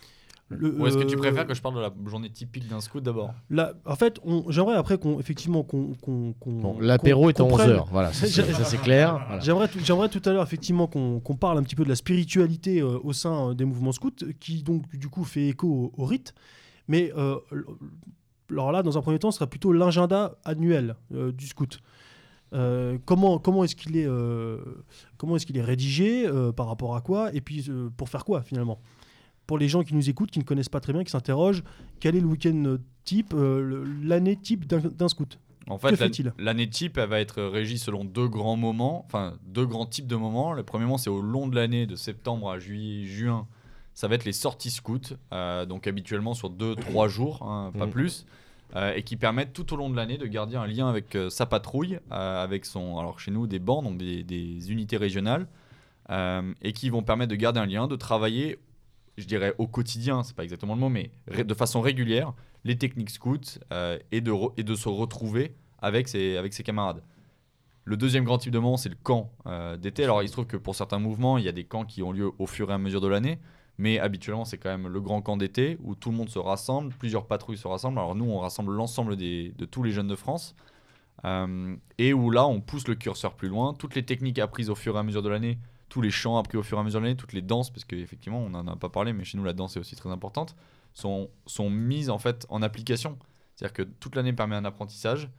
[0.49, 2.79] Le- Ou est-ce que tu euh, préfères que je parle de la journée typique d'un
[2.79, 4.19] scout d'abord là, En fait,
[4.49, 7.85] j'aimerais après qu'on effectivement qu'on qu'on qu'on- Bon, L'apéro est à comprenne- 11h.
[7.91, 9.21] Voilà, ça, c'est- clair.
[9.27, 9.41] Voilà.
[9.41, 11.95] J'aimerais tout, j'aimerais tout à l'heure effectivement qu'on qu'on parle un petit peu de la
[11.95, 16.01] spiritualité euh, au sein euh, des mouvements scouts, qui donc du coup fait écho au,
[16.01, 16.33] au rite.
[16.87, 17.35] Mais euh,
[18.49, 21.79] alors là, dans un premier temps, ce sera plutôt l'agenda annuel euh, du scout.
[22.53, 24.59] Euh, comment comment est-ce qu'il est, euh,
[25.17, 28.23] comment est-ce qu'il est rédigé euh, par rapport à quoi et puis euh, pour faire
[28.23, 28.79] quoi finalement?
[29.47, 31.63] Pour les gens qui nous écoutent qui ne connaissent pas très bien qui s'interrogent
[31.99, 35.39] quel est le week-end euh, type euh, l'année type d'un scout?
[35.69, 35.99] En fait,
[36.37, 40.15] l'année type, elle va être régie selon deux grands moments, enfin deux grands types de
[40.15, 40.53] moments.
[40.53, 43.47] Le premier moment, c'est au long de l'année, de septembre à juillet, juin.
[43.93, 47.85] Ça va être les sorties scouts, euh, donc habituellement sur deux, trois jours, hein, pas
[47.85, 47.91] Mhm.
[47.91, 48.25] plus,
[48.77, 51.29] euh, et qui permettent tout au long de l'année de garder un lien avec euh,
[51.29, 55.47] sa patrouille, euh, avec son, alors chez nous des bandes, donc des, des unités régionales,
[56.11, 58.57] euh, et qui vont permettre de garder un lien, de travailler,
[59.17, 63.09] je dirais au quotidien, c'est pas exactement le mot, mais de façon régulière, les techniques
[63.09, 67.01] scouts euh, et, de se retrouver avec ses, camarades.
[67.83, 70.03] Le deuxième grand type de moment, c'est le camp euh, d'été.
[70.03, 72.11] Alors, il se trouve que pour certains mouvements, il y a des camps qui ont
[72.11, 73.39] lieu au fur et à mesure de l'année.
[73.77, 76.93] Mais habituellement, c'est quand même le grand camp d'été où tout le monde se rassemble,
[76.97, 77.99] plusieurs patrouilles se rassemblent.
[77.99, 80.55] Alors, nous, on rassemble l'ensemble de tous les jeunes de France.
[81.25, 83.73] Euh, et où là, on pousse le curseur plus loin.
[83.73, 85.57] Toutes les techniques apprises au fur et à mesure de l'année,
[85.89, 87.85] tous les chants appris au fur et à mesure de l'année, toutes les danses, parce
[87.85, 90.55] qu'effectivement, on n'en a pas parlé, mais chez nous, la danse est aussi très importante,
[90.93, 93.17] sont, sont mises en fait en application.
[93.55, 95.29] C'est-à-dire que toute l'année permet un apprentissage.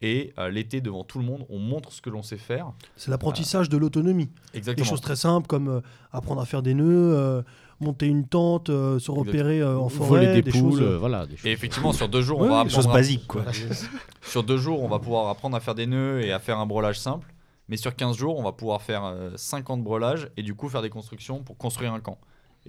[0.00, 2.70] Et euh, l'été, devant tout le monde, on montre ce que l'on sait faire.
[2.94, 4.86] c'est l'apprentissage de l'autonomie Des Exactement.
[4.86, 5.80] choses très simples comme euh,
[6.12, 7.42] apprendre à faire des nœuds, euh,
[7.80, 10.80] monter une tente, euh, se repérer euh, en forêt, Voler des, poules, choses.
[10.82, 11.26] euh, voilà.
[11.26, 11.46] Des choses.
[11.46, 13.44] Et effectivement, sur deux jours, Ouais, on va des Des choses apprendre basiques, quoi.
[14.22, 16.66] Sur deux jours, on va pouvoir apprendre à faire des nœuds et à faire un
[16.66, 17.26] brelage simple.
[17.68, 20.82] Mais sur 15 jours, on va pouvoir faire euh, 50 brelages et du coup faire
[20.82, 22.18] des constructions pour construire un camp.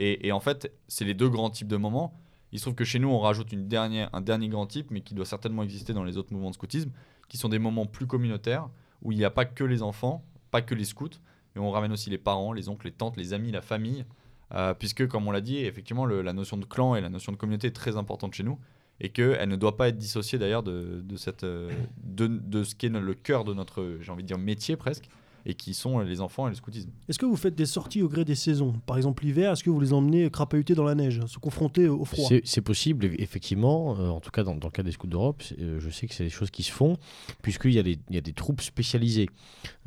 [0.02, 2.14] Et, en fait, c'est les deux grands types de moments.
[2.54, 5.02] Il se trouve que chez nous, on rajoute une dernière, un dernier grand type, mais
[5.02, 6.92] qui doit certainement exister dans les autres mouvements de scoutisme,
[7.28, 8.70] qui sont des moments plus communautaires,
[9.02, 11.10] où il n'y a pas que les enfants, pas que les scouts,
[11.54, 14.06] mais on ramène aussi les parents, les oncles, les tantes, les amis, la famille.
[14.54, 17.38] Euh, puisque, comme on l'a dit, effectivement, la notion de clan et la notion de
[17.38, 18.58] communauté est très importante chez nous
[19.02, 23.46] et qu'elle ne doit pas être dissociée d'ailleurs euh, de ce qui est le cœur
[23.46, 25.10] de notre, j'ai envie de dire, métier presque,
[25.50, 26.90] et qui sont les enfants et le scoutisme.
[27.10, 28.74] Est-ce que vous faites des sorties au gré des saisons?
[28.86, 32.06] Par exemple l'hiver, est-ce que vous les emmenez crapahuter dans la neige, se confronter au
[32.06, 32.30] froid?
[32.44, 33.96] C'est possible, eff- effectivement.
[34.00, 36.14] euh, en tout cas, dans, dans le cas des scouts d'Europe, euh, je sais que
[36.14, 36.98] c'est des choses qui se font,
[37.42, 39.28] puisqu'il y, a des- il y a des troupes spécialisées.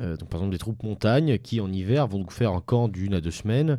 [0.00, 2.88] Euh, donc, par exemple, des troupes montagne qui, en hiver, vont donc faire un camp
[2.88, 3.78] d'une à deux semaines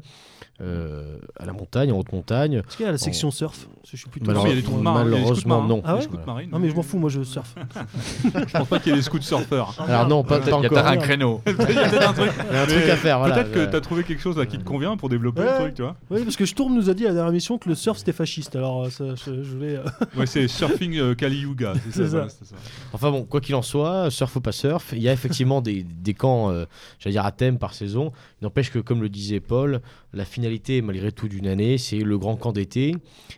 [0.62, 2.62] euh, à la montagne, en haute montagne.
[2.68, 3.68] Est-ce qu'il y a la section surf?
[3.90, 5.68] Je suis plutôt Non, mais il y a des surf, troupes scouts malheureusement, marins.
[5.68, 5.82] non.
[5.84, 6.50] Ah ouais marines.
[6.52, 7.56] Non mais je m'en fous, moi je surfe.
[8.48, 9.76] Je pense pas qu'il y ait des scouts surfeurs.
[9.80, 10.88] Alors non, pas, pas Il y a encore.
[10.88, 11.42] un créneau.
[11.74, 12.32] Il y a peut-être un truc.
[12.50, 13.20] Il y a un truc à faire.
[13.20, 13.36] Voilà.
[13.36, 15.48] Peut-être que tu as trouvé quelque chose là, qui te convient pour développer Ouais.
[15.52, 15.96] le truc, tu vois.
[16.10, 18.12] Oui, parce que Sturm nous a dit à la dernière émission que le surf c'était
[18.14, 18.56] fasciste.
[18.56, 19.76] Alors, euh, ça, je, je voulais.
[19.78, 19.84] euh,
[20.18, 21.74] Ouais, c'est surfing euh, Kali Yuga.
[21.86, 22.06] C'est C'est ça.
[22.06, 22.10] ça.
[22.18, 22.56] voilà, c'est ça.
[22.94, 25.84] Enfin bon, quoi qu'il en soit, surf ou pas surf, il y a effectivement des,
[25.84, 26.66] des camps, euh,
[27.00, 28.12] j'allais dire à thème par saison.
[28.42, 29.82] N'empêche que, comme le disait Paul,
[30.14, 32.96] la finalité malgré tout d'une année, c'est le grand camp d'été.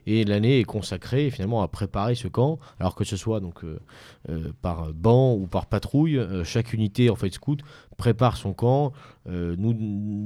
[0.08, 2.60] Et l'année est consacrée finalement à préparer ce camp.
[2.80, 3.80] Alors que ce soit donc euh,
[4.30, 7.60] euh, par banc ou par patrouille, euh, chaque unité en fait scout
[7.96, 8.92] prépare son camp.
[9.28, 9.74] Euh, nous,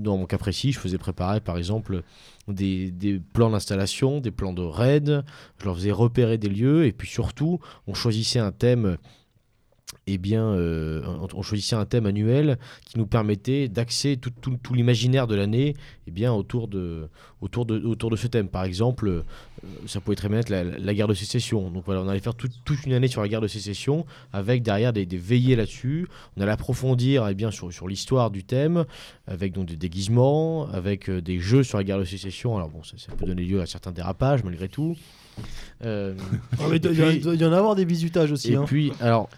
[0.01, 2.03] dans mon cas précis, je faisais préparer par exemple
[2.47, 5.23] des, des plans d'installation, des plans de raid.
[5.59, 8.97] Je leur faisais repérer des lieux et puis surtout, on choisissait un thème.
[10.05, 14.57] Eh bien, euh, on on choisissait un thème annuel qui nous permettait d'axer tout, tout-
[14.61, 15.75] tout l'imaginaire de l'année
[16.07, 17.07] eh bien, autour, de,
[17.41, 18.49] autour, de, autour de ce thème.
[18.49, 19.23] Par exemple, euh,
[19.87, 21.71] ça pouvait très bien être la, la guerre de sécession.
[21.71, 24.61] Donc voilà, on allait faire tout- toute une année sur la guerre de sécession avec
[24.61, 26.07] derrière des, des veillées là-dessus.
[26.37, 28.85] On allait approfondir eh bien, sur, sur l'histoire du thème
[29.25, 32.55] avec donc des déguisements, avec euh, des jeux sur la guerre de sécession.
[32.57, 34.95] Alors bon, ça, ça peut donner lieu à certains dérapages malgré tout.
[35.83, 36.13] Euh,
[36.59, 38.53] Ah, il y en avoir des visitages aussi.
[38.53, 38.65] et hein.
[38.67, 39.29] puis, alors,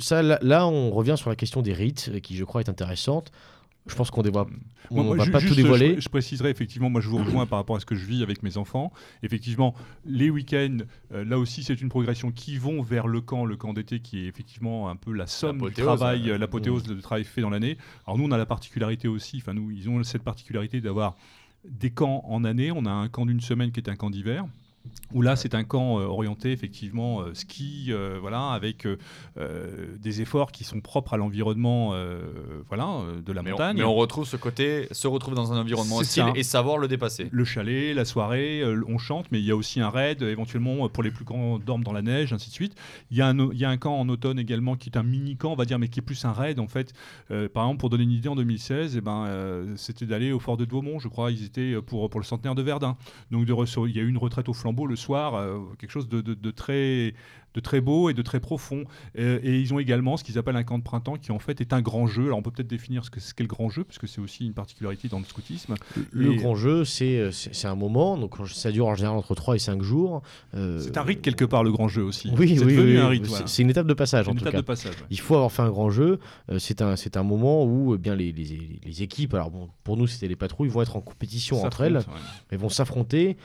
[0.00, 2.68] ça, là, là, on revient sur la question des rites, euh, qui je crois est
[2.68, 3.32] intéressante.
[3.86, 4.46] Je pense qu'on dévoile,
[4.90, 5.96] on Moi, moi, va pas juste, tout dévoiler.
[5.96, 8.22] Je, je préciserai effectivement, moi je vous rejoins par rapport à ce que je vis
[8.22, 8.92] avec mes enfants.
[9.22, 9.74] Effectivement,
[10.04, 10.78] les week-ends,
[11.12, 14.20] euh, là aussi c'est une progression qui vont vers le camp, le camp d'été qui
[14.20, 17.78] est effectivement un peu la somme du travail, euh, l'apothéose de travail fait dans l'année.
[18.06, 21.16] Alors nous on a la particularité aussi, enfin nous ils ont cette particularité d'avoir
[21.64, 22.70] des camps en année.
[22.70, 24.44] On a un camp d'une semaine qui est un camp d'hiver.
[25.12, 28.86] Où là, c'est un camp euh, orienté effectivement euh, ski, euh, voilà, avec
[30.00, 31.94] des efforts qui sont propres à l'environnement,
[32.68, 33.76] voilà, de la Mais on, montagne.
[33.76, 36.32] mais on retrouve ce côté, se retrouve dans un environnement hostile ça.
[36.34, 37.28] et savoir le dépasser.
[37.30, 41.02] le chalet, la soirée, on chante, mais il y a aussi un raid, éventuellement pour
[41.02, 42.74] les plus grands dorment dans la neige, ainsi de suite.
[43.10, 45.02] Il y, a un, il y a un camp en automne également qui est un
[45.02, 46.92] mini camp, on va dire, mais qui est plus un raid en fait.
[47.28, 50.64] Par exemple, pour donner une idée, en 2016, eh ben, c'était d'aller au fort de
[50.64, 52.96] Douaumont, je crois, ils étaient pour, pour le centenaire de Verdun.
[53.30, 53.54] Donc de
[53.86, 57.14] il y a eu une retraite au flambeau le soir, euh, quelque chose de, très
[57.54, 58.84] de très beau et de très profond.
[59.18, 61.60] Euh, et ils ont également ce qu'ils appellent un camp de printemps qui en fait
[61.60, 62.26] est un grand jeu.
[62.26, 64.46] Alors on peut peut-être définir ce que- ce qu'est le grand jeu, puisque c'est aussi
[64.46, 65.74] une particularité dans le scoutisme.
[66.12, 69.34] Le Et- grand jeu, c'est euh, c'est un moment, donc ça dure en général entre
[69.34, 70.22] 3 et 5 jours.
[70.54, 72.30] Euh, C'est un rite quelque part le grand jeu aussi.
[72.38, 73.24] Oui, c'est oui, devenu oui, un rite.
[73.24, 73.46] C'est- voilà.
[73.46, 74.60] C'est une étape de passage en une tout étape cas.
[74.60, 74.94] de passage.
[74.94, 75.06] ouais.
[75.10, 76.18] Il faut avoir fait un grand jeu.
[76.58, 80.06] c'est un, un moment où eh bien, les, les- les équipes, alors bon, pour nous
[80.06, 81.96] c'était les patrouilles, vont être en compétition entre elles.
[81.96, 82.02] ouais.
[82.50, 83.36] Elles vont s'affronter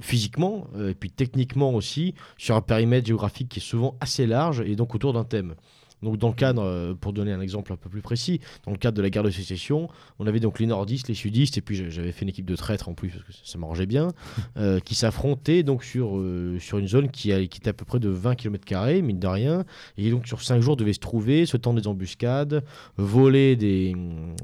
[0.00, 4.74] physiquement et puis techniquement aussi sur un périmètre géographique qui est souvent assez large et
[4.76, 5.54] donc autour d'un thème.
[6.02, 8.76] Donc dans le cadre, euh, pour donner un exemple un peu plus précis, dans le
[8.76, 9.88] cadre de la guerre de sécession,
[10.18, 12.56] on avait donc les nordistes, les sudistes, et puis j'a- j'avais fait une équipe de
[12.56, 14.08] traîtres en plus, parce que ça, ça m'arrangeait bien,
[14.56, 17.84] euh, qui s'affrontaient donc sur, euh, sur une zone qui, a- qui était à peu
[17.84, 19.64] près de 20 km, mine de rien,
[19.96, 22.64] et donc sur 5 jours devaient se trouver, se tendre des embuscades,
[22.96, 23.94] voler des,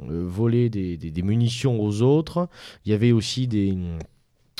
[0.08, 2.48] euh, voler des, des- des munitions aux autres.
[2.86, 3.76] Il y avait aussi des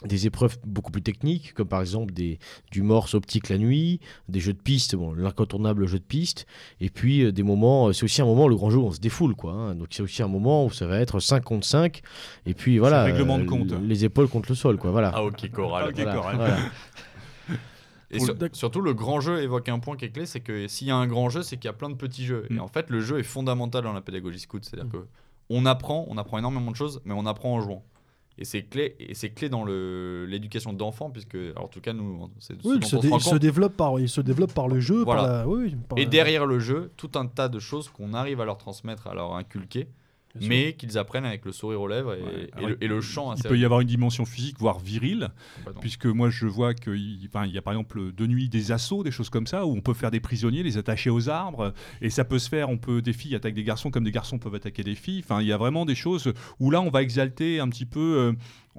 [0.05, 2.39] des épreuves beaucoup plus techniques, comme par exemple des,
[2.71, 6.47] du morse optique la nuit, des jeux de piste, bon, l'incontournable jeu de piste,
[6.81, 9.01] et puis euh, des moments, euh, c'est aussi un moment, le grand jeu, on se
[9.01, 9.53] défoule, quoi.
[9.53, 9.75] hein.
[9.75, 12.01] donc c'est aussi un moment où ça va être 5 contre 5,
[12.47, 13.73] et puis voilà, règlement de euh, compte.
[13.83, 15.11] les épaules contre le sol, quoi, voilà.
[15.15, 15.89] Ah ok, choral.
[15.89, 16.37] Ok, Voilà, correct.
[16.37, 16.57] voilà.
[18.11, 20.67] Et sur- le- surtout, le grand jeu évoque un point qui est clé, c'est que
[20.67, 22.47] s'il y a un grand jeu, c'est qu'il y a plein de petits jeux.
[22.49, 22.57] Mm.
[22.57, 24.65] Et en fait, le jeu est fondamental dans la pédagogie scout.
[24.65, 24.93] C'est-à-dire Mm.
[24.93, 25.07] que
[25.51, 27.85] on apprend, on apprend énormément de choses, mais on apprend en jouant.
[28.41, 31.93] Et c'est clé, et c'est clé dans le- l'éducation d'enfants, puisque, alors, en tout cas,
[31.93, 34.79] nous, c'est Oui, il se, dé- il se développe par, il se développe par le
[34.79, 35.03] jeu.
[35.03, 35.23] Voilà.
[35.23, 37.89] Par la, oui, oui, par Et la- derrière le jeu, tout un tas de choses
[37.89, 39.89] qu'on arrive à leur transmettre, à leur inculquer.
[40.47, 42.45] Mais qu'ils apprennent avec le sourire aux lèvres et, Ouais.
[42.45, 45.31] et Alors, le, et le chant Il peut y avoir une dimension physique, voire virile,
[45.81, 49.11] puisque moi je vois qu'il il y a par exemple de nuit des assauts, des
[49.11, 52.25] choses comme ça, où on peut faire des prisonniers, les attacher aux arbres, et ça
[52.25, 54.83] peut se faire, on peut, des filles attaquent des garçons comme des garçons peuvent attaquer
[54.83, 57.69] des filles, enfin il y a vraiment des choses où là on va exalter un
[57.69, 58.33] petit peu, euh,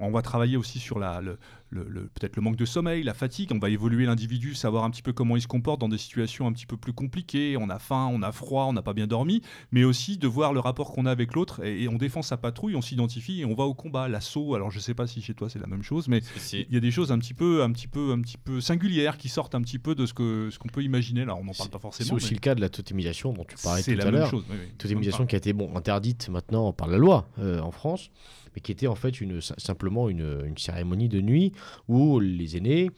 [0.08, 1.38] on va travailler aussi sur la, le,
[1.70, 4.90] le- le- peut-être le manque de sommeil, la fatigue, on va évoluer l'individu, savoir un
[4.90, 7.68] petit peu comment il se comporte dans des situations un petit peu plus compliquées, on
[7.70, 9.42] a faim, on a froid, on n'a pas bien dormi,
[9.72, 12.36] mais aussi de voir le rapport qu'on a avec l'autre, et, et on défend sa
[12.36, 15.34] patrouille, on s'identifie et on va au combat, l'assaut, alors je sais pas si chez
[15.34, 16.66] toi c'est la même chose, mais si.
[16.68, 19.16] il y a des choses un petit peu, un petit peu, un petit peu singulières
[19.18, 21.24] qui sortent un petit peu de ce que ce qu'on peut imaginer.
[21.24, 22.14] Là, on n'en parle pas C'est forcément.
[22.14, 24.20] aussi mais le cas de la totémisation dont tu parlais c'est tout la à même
[24.20, 24.30] l'heure.
[24.30, 24.44] chose.
[24.50, 24.68] oui, oui.
[24.78, 28.10] Totémisation qui a été bon, interdite maintenant par la loi euh, en France,
[28.54, 29.14] mais qui était en fait
[29.58, 31.52] simplement une, cérémonie de nuit
[31.88, 32.90] où les aînés,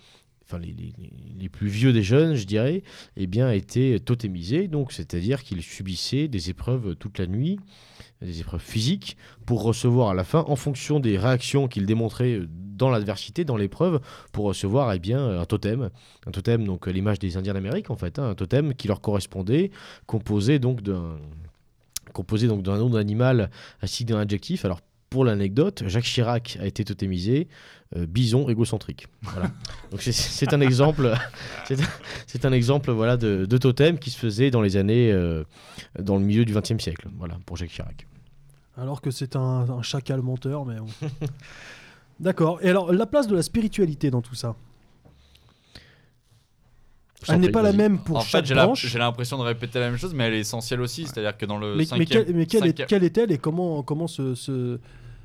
[0.45, 2.83] enfin les, plus vieux des jeunes, je dirais,
[3.17, 7.59] eh bien, étaient totémisés, donc c'est-à-dire qu'ils subissaient des épreuves toute la nuit,
[8.21, 9.17] des épreuves physiques,
[9.47, 14.01] pour recevoir à la fin, en fonction des réactions qu'ils démontraient dans l'adversité, dans l'épreuve,
[14.33, 15.91] pour recevoir eh bien, un totem.
[16.27, 19.71] Un totem, donc l'image des Indiens d'Amérique en fait, hein, un totem qui leur correspondait,
[20.07, 21.19] composé donc d'un
[22.13, 23.51] nom d'animal
[23.83, 24.65] ainsi d'un adjectif.
[24.65, 24.81] Alors
[25.13, 27.49] pour l'anecdote, Jacques Chirac a été totémisé
[27.97, 29.07] euh, bison égocentrique.
[29.23, 29.51] Voilà.
[29.91, 31.15] Donc c'est- c'est un exemple,
[31.69, 31.87] c'est un-
[32.27, 35.45] c'est un exemple voilà de, de totem qui se faisait dans les années, euh,
[35.99, 37.07] dans le milieu du XXe siècle.
[37.19, 38.07] Voilà pour Jacques Chirac.
[38.79, 40.87] Alors que c'est un, un chacal menteur, mais bon.
[42.21, 42.59] D'accord.
[42.63, 44.55] Et alors, la place de la spiritualité dans tout ça?
[47.29, 48.85] Elle n'est pas la même pour en chaque fait, j'ai la- branche.
[48.87, 51.05] j'ai l'impression de répéter la même chose, mais elle est essentielle aussi.
[51.07, 53.39] C'est-à-dire que dans le mais, mais, cinquième, quelle, mais quelle est- cinquième- quelle est-elle et
[53.39, 54.81] comment, comment se, se-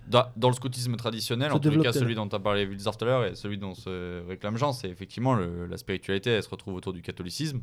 [0.07, 2.97] dans, dans le scoutisme traditionnel, en tous les cas, celui dont tu as parlé Wildsor
[2.97, 6.43] tout à l'heure et celui dont se réclame Jean, c'est effectivement le- la spiritualité, elle
[6.43, 7.61] se retrouve autour du catholicisme.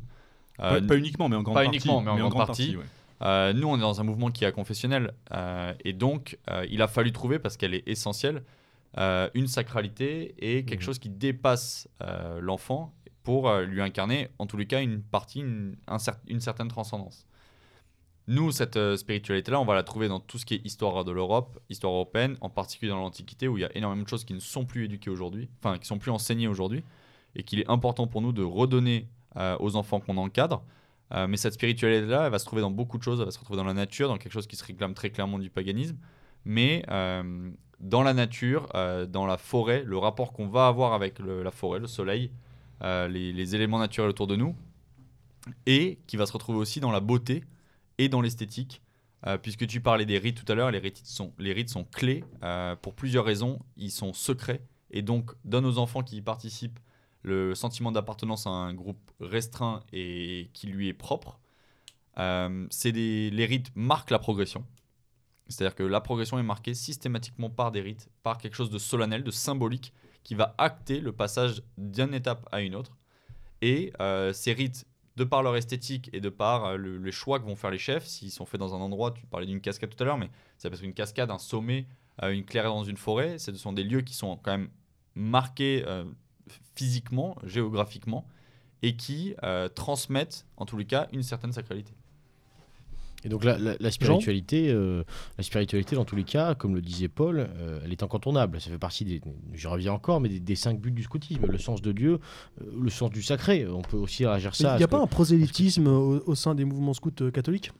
[0.57, 1.77] Pas, Euh, pas uniquement, mais en grande pas partie.
[1.77, 2.77] uniquement, mais en grande partie.
[2.77, 2.83] ouais.
[3.21, 6.81] Euh, nous, on est dans un mouvement qui est confessionnel euh, et donc euh, il
[6.81, 8.43] a fallu trouver, parce qu'elle est essentielle,
[8.97, 10.85] euh, une sacralité et quelque Mhm.
[10.85, 12.93] chose qui dépasse euh, l'enfant
[13.23, 16.67] pour euh, lui incarner, en tous les cas, une partie, une, un cer- une certaine
[16.67, 17.24] transcendance.
[18.27, 21.11] Nous, cette euh, spiritualité-là, on va la trouver dans tout ce qui est histoire de
[21.11, 24.33] l'Europe, histoire européenne, en particulier dans l'Antiquité, où il y a énormément de choses qui
[24.33, 26.83] ne sont plus éduquées aujourd'hui, enfin, qui sont plus enseignées aujourd'hui,
[27.35, 29.07] et qu'il est important pour nous de redonner
[29.37, 30.63] euh, aux enfants qu'on encadre.
[31.13, 33.19] Euh, mais cette spiritualité-là, elle va se trouver dans beaucoup de choses.
[33.19, 35.37] Elle va se retrouver dans la nature, dans quelque chose qui se réclame très clairement
[35.37, 35.97] du paganisme.
[36.45, 36.83] Mais
[37.79, 38.69] dans la nature,
[39.09, 42.31] dans la forêt, le rapport qu'on va avoir avec la forêt, le soleil,
[42.81, 44.55] les éléments naturels autour de nous,
[45.65, 47.43] et qui va se retrouver aussi dans la beauté
[47.97, 48.81] et dans l'esthétique.
[49.27, 51.83] Euh, puisque tu parlais des rites tout à l'heure, les rites sont, les rites sont
[51.83, 53.59] clés euh, pour plusieurs raisons.
[53.75, 54.61] Ils sont secrets
[54.91, 56.79] et donc donnent aux enfants qui y participent
[57.23, 61.39] le sentiment d'appartenance à un groupe restreint et qui lui est propre.
[62.19, 64.63] Euh, c'est des, les rites marquent la progression.
[65.47, 69.23] C'est-à-dire que la progression est marquée systématiquement par des rites, par quelque chose de solennel,
[69.23, 69.91] de symbolique,
[70.23, 72.97] qui va acter le passage d'une étape à une autre.
[73.61, 73.93] Et
[74.33, 77.55] ces rites, de par leur esthétique et de par euh, le, les choix que vont
[77.55, 80.05] faire les chefs, s'ils sont faits dans un endroit, tu parlais d'une cascade tout à
[80.05, 81.87] l'heure, mais ça peut être une cascade, un sommet,
[82.23, 84.69] euh, une clairière dans une forêt, ce sont des lieux qui sont quand même
[85.15, 86.03] marqués euh,
[86.75, 88.27] physiquement, géographiquement,
[88.81, 89.33] et qui
[89.73, 91.93] transmettent, en tous les cas, une certaine sacralité.
[93.25, 95.03] Et donc la, la- la spiritualité, euh,
[95.37, 98.61] la spiritualité dans tous les cas, comme le disait Paul, euh, elle est incontournable.
[98.61, 99.19] Ça fait partie des,
[99.53, 102.19] j'y reviens encore, mais des, des cinq buts du scoutisme le sens de Dieu,
[102.61, 103.65] euh, le sens du sacré.
[103.67, 104.73] On peut aussi réagir Il ça.
[104.75, 107.71] à n'y a pas que- un prosélytisme au, au sein des mouvements scouts catholiques?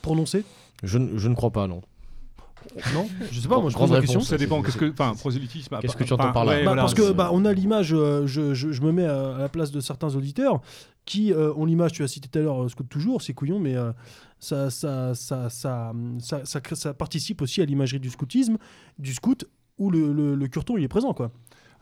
[0.00, 0.44] Prononcé?
[0.84, 1.82] Je, je ne crois pas, non.
[2.94, 4.20] Non Je sais pas, moi je pose la question.
[4.20, 4.62] Ça dépend.
[4.62, 5.78] Qu'est-ce que, enfin, prosélytisme.
[5.80, 7.92] Qu'est-ce que tu entends par là ouais, Bah, voilà, parce que bah, on a l'image,
[7.94, 10.60] euh, je, je- je me mets à, la place de certains auditeurs
[11.04, 13.58] qui euh, ont l'image, tu as cité tout à l'heure, euh, Scout toujours, c'est couillon,
[13.58, 13.92] mais euh,
[14.38, 18.58] ça, ça, ça, ça, ça, ça crée- ça participe aussi à l'imagerie du scoutisme,
[18.98, 19.46] du scout,
[19.78, 21.14] où le, le, le curton il est présent.
[21.14, 21.30] quoi.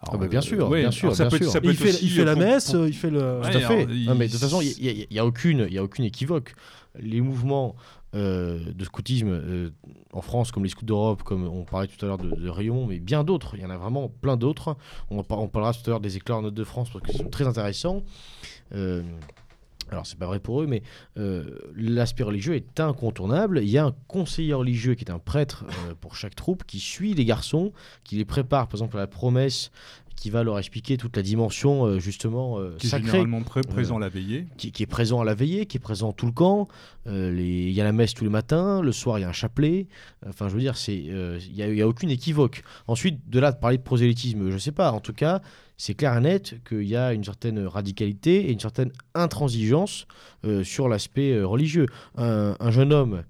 [0.09, 1.51] Ah bah, bien sûr, ouais, bien alors sûr, ça bien peut sûr.
[1.53, 3.41] ça Et peut il fait, il fait la messe, pour- il fait le.
[3.41, 3.65] Ouais, Tout à fait.
[3.83, 5.75] alors, il- Non, mais de toute façon, il n'y a, il y a aucune, il
[5.75, 6.55] y a aucune équivoque.
[7.01, 7.77] Les mouvements
[8.15, 9.71] euh, de scoutisme euh,
[10.13, 12.99] en France, comme les scouts d'Europe, comme on parlait tout à l'heure de, de mais
[12.99, 13.55] bien d'autres.
[13.57, 14.77] Il y en a vraiment plein d'autres.
[15.11, 17.17] On, par- on parlera tout à l'heure des éclairs en Note de France parce qu'ils
[17.17, 18.03] sont très intéressants.
[18.75, 19.03] Euh,
[19.89, 20.83] alors, c'est pas vrai pour eux, mais
[21.17, 23.61] euh, l'aspect religieux est incontournable.
[23.63, 25.65] Il y a un conseiller religieux qui est un prêtre
[26.01, 29.71] pour chaque troupe qui suit les garçons, qui les prépare, par exemple, à la promesse,
[30.17, 33.61] qui va leur expliquer toute la dimension, euh, justement, euh, qui est sacrée généralement pré-
[33.61, 34.47] présent la veillée.
[34.57, 36.69] qui, qui est présent à la veillée, qui est présent tout le camp.
[37.07, 39.33] Euh, Il y a la messe tous les matins, le soir il y a un
[39.33, 39.87] chapelet.
[40.27, 42.63] Enfin, je veux dire, c'est, euh, il n'y a, y a aucune équivoque.
[42.89, 44.91] Ensuite, de là de parler de prosélytisme, je ne sais pas.
[44.93, 45.43] En tout cas,
[45.77, 50.07] c'est clair et net qu'il y a une certaine radicalité et une certaine intransigeance
[50.45, 51.87] euh, sur l'aspect euh, religieux.
[52.17, 53.23] Un, un jeune homme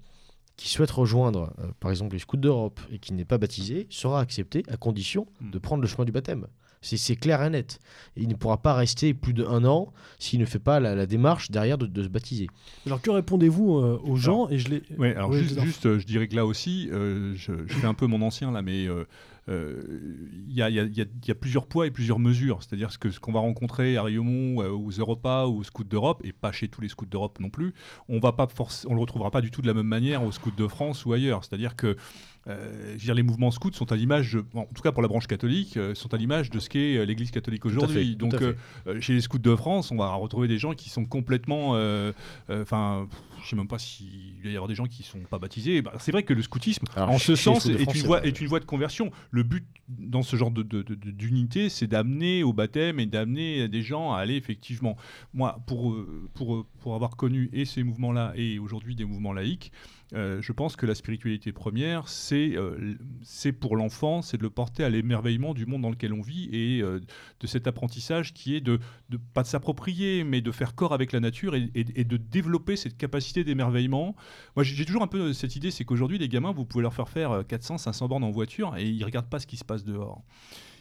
[0.55, 4.21] qui souhaite rejoindre, euh, par exemple, les scouts d'Europe et qui n'est pas baptisé, sera
[4.21, 6.47] accepté à condition de prendre le chemin du baptême.
[6.81, 7.79] C'est c'est clair et net.
[8.15, 11.05] Et il ne pourra pas rester plus d'un an s'il ne fait pas la, la
[11.05, 12.47] démarche derrière de, de se baptiser.
[12.85, 14.83] Alors que répondez-vous euh, aux gens et je les...
[14.97, 17.93] Ouais, alors Oui, juste, euh, je dirais que là aussi, euh, je, je fais un
[17.93, 18.87] peu mon ancien là, mais
[19.49, 21.91] il y, a, il y a- il y a- il y a plusieurs poids et
[21.91, 22.61] plusieurs mesures.
[22.61, 25.85] C'est-à-dire ce que ce qu'on va rencontrer à Riomont, euh, aux Europa ou aux Scouts
[25.85, 27.73] d'Europe, et pas chez tous les Scouts d'Europe non plus,
[28.09, 31.05] on on le retrouvera pas du tout de la même manière aux Scouts de France
[31.05, 31.43] ou ailleurs.
[31.45, 31.95] C'est-à-dire que
[32.47, 35.75] euh, dire, les mouvements scouts sont à l'image, en tout cas pour la branche catholique,
[35.77, 38.15] euh, sont à l'image de ce qu'est euh, l'Église catholique aujourd'hui.
[38.15, 38.53] Donc euh,
[39.01, 41.71] chez les scouts de France, on va retrouver des gens qui sont complètement,
[42.49, 43.07] enfin,
[43.43, 44.07] je sais même pas s'il
[44.43, 45.81] va y avoir des gens qui sont pas baptisés.
[45.81, 48.27] Bah, c'est vrai que le scoutisme, Alors, en ce sens, est France, une voie vrai.
[48.29, 49.11] est une voie de conversion.
[49.31, 53.05] Le but dans ce genre de- de- de- de- d'unité, c'est d'amener au baptême et
[53.05, 54.97] d'amener des gens à aller effectivement.
[55.33, 55.95] Moi, pour
[56.33, 59.71] pour pour avoir connu et ces mouvements-là et aujourd'hui des mouvements laïques.
[60.13, 64.49] Euh, je pense que la spiritualité première, c'est euh, c'est pour l'enfant, c'est de le
[64.49, 67.01] porter à l'émerveillement du monde dans lequel on vit et euh,
[67.41, 68.79] de cet apprentissage qui est de,
[69.09, 72.77] de pas de s'approprier, mais de faire corps avec la nature et, et- de développer
[72.77, 74.15] cette capacité d'émerveillement.
[74.55, 77.09] Moi, j'ai toujours un peu cette idée, c'est qu'aujourd'hui, les gamins, vous pouvez leur faire
[77.09, 79.83] faire euh, 400, 500 bornes en voiture et ils regardent pas ce qui se passe
[79.83, 80.23] dehors.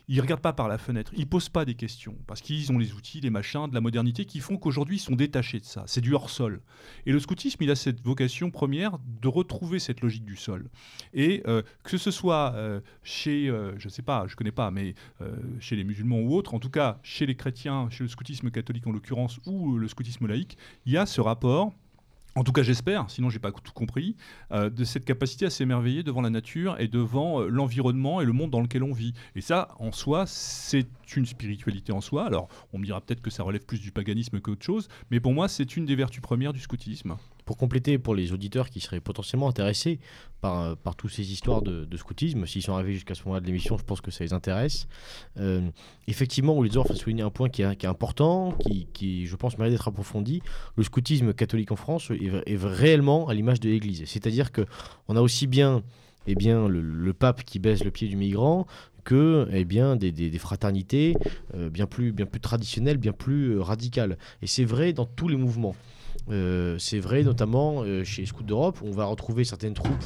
[0.08, 2.92] Ils regardent pas par la fenêtre, ils posent pas des questions parce qu'ils ont les
[2.92, 5.82] outils, les machins, de la modernité qui font qu'aujourd'hui ils sont détachés de ça.
[5.86, 6.60] C'est du hors sol.
[7.06, 10.70] Et le scoutisme, il a cette vocation première de retrouver cette logique du sol.
[11.12, 14.94] Et euh, que ce soit euh, chez, euh, je sais pas, je connais pas, mais
[15.22, 18.50] euh, chez les musulmans ou autres, en tout cas chez les chrétiens, chez le scoutisme
[18.52, 21.72] catholique en l'occurrence ou le scoutisme laïque, il y a ce rapport.
[22.36, 24.14] En tout cas, j'espère, sinon j'ai pas tout compris,
[24.52, 28.32] euh, de cette capacité à s'émerveiller devant la nature et devant euh, l'environnement et le
[28.34, 29.14] monde dans lequel on vit.
[29.36, 30.86] Et ça, en soi, c'est
[31.16, 32.26] une spiritualité en soi.
[32.26, 35.32] Alors, on me dira peut-être que ça relève plus du paganisme qu'autre chose, mais pour
[35.32, 37.16] moi, c'est une des vertus premières du scoutisme.
[37.46, 39.98] Pour compléter, pour les auditeurs qui seraient potentiellement intéressés
[40.40, 43.40] par, euh, par toutes ces histoires de, de scoutisme, s'ils sont arrivés jusqu'à ce moment-là
[43.40, 44.88] de l'émission, je pense que ça les intéresse.
[45.38, 45.60] Euh,
[46.08, 48.52] effectivement, Wildsdorf a souligné un point qui est, important,
[48.92, 50.42] qui, je pense, mérite d'être approfondi.
[50.76, 54.02] Le scoutisme catholique en France est, réellement à l'image de l'Église.
[54.06, 54.66] C'est-à-dire que
[55.08, 55.82] on a aussi bien,
[56.26, 58.66] eh bien le, pape qui baisse le pied du migrant
[59.04, 61.14] que eh bien, des fraternités
[61.54, 64.18] euh, bien, plus, bien plus traditionnelles, bien plus euh, radicales.
[64.42, 65.76] Et c'est vrai dans tous les mouvements.
[66.30, 70.04] Euh, c'est vrai notamment euh, chez Scouts d'Europe, où on va retrouver certaines troupes,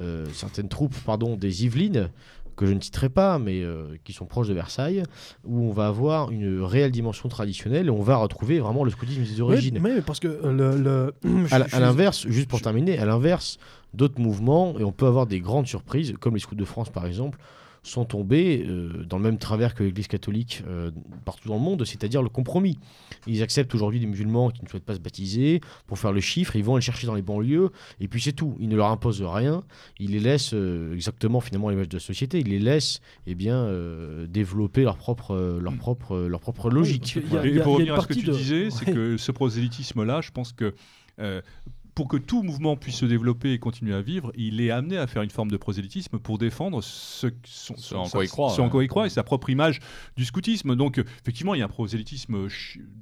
[0.00, 2.10] euh, certaines troupes pardon, des Yvelines,
[2.56, 5.02] que je ne citerai pas, mais euh, qui sont proches de Versailles,
[5.44, 9.22] où on va avoir une réelle dimension traditionnelle et on va retrouver vraiment le scoutisme
[9.22, 9.76] des origines.
[9.82, 10.76] Oui, mais parce que le.
[10.76, 11.14] le-
[11.50, 13.58] À, l'inverse, juste pour terminer, à l'inverse,
[13.94, 17.06] d'autres mouvements, et on peut avoir des grandes surprises, comme les scouts de France par
[17.06, 17.38] exemple,
[17.82, 20.90] sont tombés euh, dans le même travers que l'Église catholique euh,
[21.24, 22.78] partout dans le monde, c'est-à-dire le compromis.
[23.26, 26.56] Ils acceptent aujourd'hui des musulmans qui ne souhaitent pas se baptiser pour faire le chiffre,
[26.56, 27.70] ils vont les chercher dans les banlieues,
[28.00, 28.54] et puis c'est tout.
[28.60, 29.62] Ils ne leur imposent rien,
[29.98, 33.34] ils les laissent euh, exactement finalement à l'image de la société, ils les laissent eh
[33.34, 37.16] bien, euh, développer leur propre, leur propre, leur propre logique.
[37.32, 38.92] a- et il y a- pour revenir à ce que tu de- disais, c'est Ouais.
[38.92, 40.74] que ce prosélytisme-là, je pense que
[41.18, 41.40] euh,
[41.94, 45.06] pour que tout mouvement puisse se développer et continuer à vivre, il est amené à
[45.06, 48.60] faire une forme de prosélytisme pour défendre ce, son- Ce en quoi il croit, ce
[48.60, 48.70] en ouais.
[48.70, 49.80] quoi il croit et sa propre image
[50.16, 50.76] du scoutisme.
[50.76, 52.48] Donc, effectivement, il y a un prosélytisme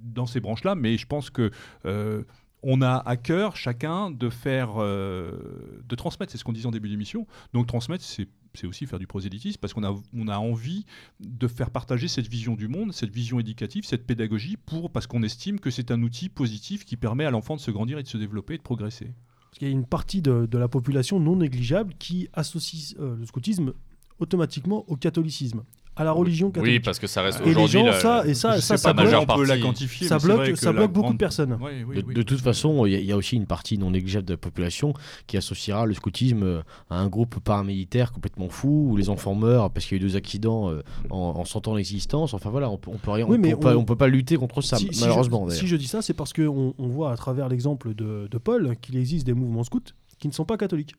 [0.02, 1.50] dans ces branches-là, mais je pense que
[1.86, 2.22] euh,
[2.62, 6.32] on a à cœur chacun de faire, euh, de transmettre.
[6.32, 7.26] C'est ce qu'on disait en début d'émission.
[7.52, 10.84] Donc, transmettre, c'est c'est aussi faire du prosélytisme parce qu'on a, on a envie
[11.20, 15.22] de faire partager cette vision du monde, cette vision éducative, cette pédagogie, pour, parce qu'on
[15.22, 18.08] estime que c'est un outil positif qui permet à l'enfant de se grandir et de
[18.08, 19.12] se développer et de progresser.
[19.50, 23.16] Parce qu'il y a une partie de, de la population non négligeable qui associe euh,
[23.16, 23.72] le scoutisme
[24.18, 25.62] automatiquement au catholicisme,
[25.98, 26.74] à la religion catholique.
[26.76, 27.92] Oui, parce que ça reste et les aujourd'hui.
[28.00, 30.06] ça, et ça, ça, ça bloque, on peut la quantifier.
[30.06, 31.50] ça bloque, ça bloque beaucoup de personnes.
[31.58, 32.14] De, oui.
[32.14, 34.34] de toute façon, il y, a- il y a aussi une partie non négligeable de
[34.34, 34.94] la population
[35.26, 39.70] qui associera le scoutisme euh, à un groupe paramilitaire complètement fou où les enfants meurent
[39.70, 42.32] parce qu'il y a eu deux accidents euh, en, en sentant l'existence.
[42.32, 43.96] Enfin voilà, on, peut- on peut rien, Oui, on, mais peut pas, on- on peut
[43.96, 45.50] pas lutter contre ça, Si- si malheureusement.
[45.50, 48.76] si je dis ça, c'est parce qu'on on voit à travers l'exemple de, de Paul
[48.80, 49.80] qu'il existe des mouvements scouts
[50.20, 50.94] qui ne sont pas catholiques.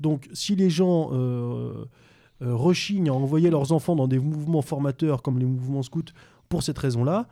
[0.00, 1.72] Donc, si les gens euh,
[2.40, 6.12] rechignent à envoyer leurs enfants dans des mouvements formateurs comme les mouvements scouts
[6.48, 7.26] pour cette raison-là,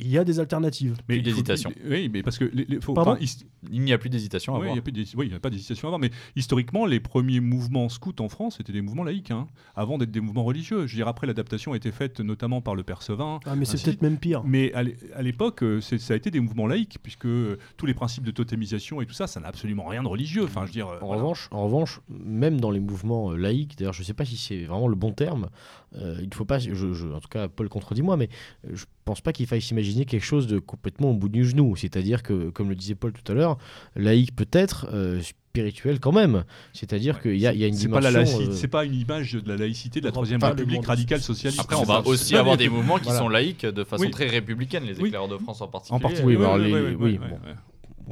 [0.00, 0.96] il y a des alternatives.
[1.06, 1.72] Plus il faut- d'hésitation.
[1.88, 4.54] Oui, mais parce que les, les- faut- Pardon enfin, his- Il n'y a plus d'hésitation
[4.54, 4.74] à Oui, il avoir.
[4.76, 7.90] n'y a, plus oui, il a pas d'hésitation à avoir, mais historiquement, les premiers mouvements
[7.90, 10.86] scouts en France étaient des mouvements laïques, hein, avant d'être des mouvements religieux.
[10.86, 13.38] Je veux dire, après, l'adaptation a été faite notamment par le Père Sevin.
[13.44, 14.42] Ah, mais c'est peut-être même pire.
[14.44, 17.58] Mais à l'é- à l'époque, euh, c'est- ça a été des mouvements laïques, puisque euh,
[17.76, 20.44] tous les principes de totémisation et tout ça, ça n'a absolument rien de religieux.
[20.44, 21.20] Enfin, je veux dire, euh, En voilà.
[21.22, 24.64] revanche, en revanche, même dans les mouvements laïques, d'ailleurs, je ne sais pas si c'est
[24.64, 25.48] vraiment le bon terme.
[25.96, 28.28] euh, il ne faut pas, je, je- en tout cas, Paul contredit-moi, mais
[28.72, 31.74] je pense pas qu'il faille s'imaginer quelque chose de complètement au bout du genou.
[31.76, 33.58] C'est-à-dire que, comme le disait Paul tout à l'heure,
[33.96, 36.44] laïque peut-être, euh, spirituel quand même.
[36.72, 38.38] C'est-à-dire qu'il y a, il y a une c'est pas, la dimension.
[38.38, 41.20] laïcité- euh, c'est pas une image de la laïcité de la Troisième pas République radicale
[41.20, 41.52] social.
[41.52, 41.60] socialiste.
[41.60, 43.18] Après, on va aussi avoir des mouvements qui voilà.
[43.18, 44.10] sont laïques de façon Oui.
[44.10, 45.06] très républicaine, les Oui.
[45.08, 45.96] éclaireurs de France en particulier.
[45.96, 46.36] En particulier.
[46.36, 47.34] Oui, mais alors oui, les- oui, oui, oui, oui, bon.
[47.48, 47.54] ouais.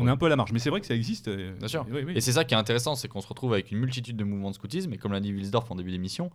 [0.00, 1.28] On est un peu à la marge, mais c'est vrai que ça existe.
[1.28, 1.84] euh, Bien sûr.
[1.92, 2.12] oui, oui.
[2.16, 4.50] Et c'est ça qui est intéressant, c'est qu'on se retrouve avec une multitude de mouvements
[4.50, 6.30] de scoutisme, et comme l'a dit Wilsdorf en début d'émission,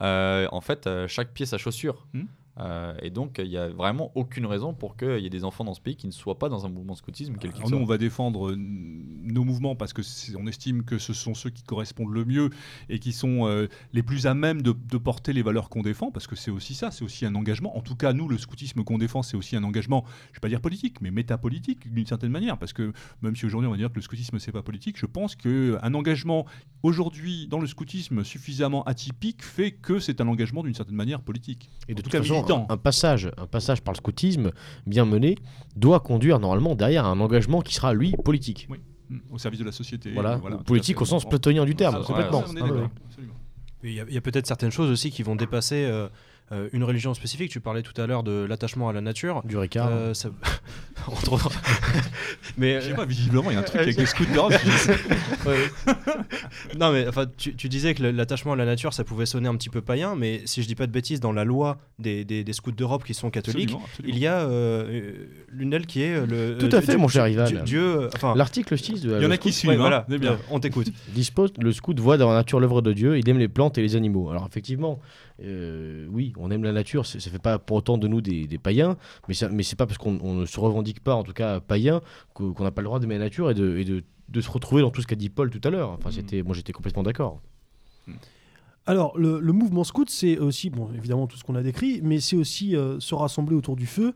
[0.00, 2.06] euh, en fait, euh, chaque pied sa chaussure.
[2.14, 2.22] Hmm.
[2.58, 5.64] Euh, et donc, il n'y a vraiment aucune raison pour qu'il y ait des enfants
[5.64, 7.70] dans ce pays qui ne soient pas dans un mouvement de scoutisme, quel qu'il Alors
[7.70, 11.34] nous, on va défendre euh, nos mouvements parce que c'est- on estime que ce sont
[11.34, 12.50] ceux qui correspondent le mieux
[12.88, 16.10] et qui sont euh, les plus à même de, de porter les valeurs qu'on défend,
[16.10, 17.76] parce que c'est aussi ça, c'est aussi un engagement.
[17.76, 20.40] En tout cas, nous, le scoutisme qu'on défend, c'est aussi un engagement, je ne vais
[20.40, 23.76] pas dire politique, mais métapolitique d'une certaine manière, parce que même si aujourd'hui on va
[23.76, 26.44] dire que le scoutisme c'est pas politique, je pense qu'un engagement
[26.82, 31.70] aujourd'hui dans le scoutisme suffisamment atypique fait que c'est un engagement d'une certaine manière politique.
[31.88, 32.66] Et de toute façon, militant.
[32.68, 34.52] un, un passage, un passage par le scoutisme
[34.86, 35.36] bien mené
[35.76, 38.66] doit conduire normalement derrière un engagement qui sera lui politique.
[38.70, 38.78] Oui.
[39.30, 40.12] Au service de la société.
[40.12, 41.02] Voilà, politique fait.
[41.02, 42.44] au sens platonien du terme, complètement.
[42.46, 42.54] Ah,
[43.84, 46.08] y a, il y a peut-être certaines choses aussi qui vont dépasser euh,
[46.52, 47.50] euh, une religion spécifique.
[47.50, 49.42] Tu parlais tout à l'heure de l'attachement à la nature.
[49.44, 49.88] Du Ricard.
[49.90, 50.30] Euh, ça-
[51.06, 51.50] Entre autres.
[52.58, 54.52] Mais Je sais pas, visiblement, il y a un truc avec les scouts d'Europe.
[54.64, 54.96] je sais.
[56.78, 59.56] non, mais enfin, tu, tu disais que l'attachement à la nature, ça pouvait sonner un
[59.56, 62.44] petit peu païen, mais si je dis pas de bêtises, dans la loi des, des-
[62.44, 64.14] des scouts d'Europe qui sont catholiques, Absolument, absolument.
[64.16, 65.12] il y a euh,
[65.50, 66.58] l'une d'elles qui est euh, le.
[66.58, 67.44] Tout à euh, fait, mon cher Ivan.
[67.64, 70.06] Dieu, euh, enfin, L'article 6 de Il y en a qui ouais, suivent, hein, voilà,
[70.08, 70.32] bien.
[70.32, 70.88] euh, on t'écoute.
[71.14, 73.82] dispose le scout voit dans la nature l'œuvre de Dieu, il aime les plantes et
[73.82, 74.30] les animaux.
[74.30, 74.98] Alors effectivement,
[75.42, 78.58] euh, oui, on aime la nature, ça fait pas pour autant de nous des, des
[78.58, 78.96] païens,
[79.28, 81.60] mais, ça, mais c'est pas parce qu'on on ne se revendique pas, en tout cas
[81.60, 82.00] païen,
[82.34, 84.82] qu'on n'a pas le droit d'aimer la nature et de, et de, de se retrouver
[84.82, 85.90] dans tout ce qu'a dit Paul tout à l'heure.
[85.90, 87.40] Enfin, c'était, moi j'étais complètement d'accord.
[88.86, 92.20] Alors, le, le mouvement scout, c'est aussi, bon, évidemment, tout ce qu'on a décrit, mais
[92.20, 94.14] c'est aussi euh, se rassembler autour du feu,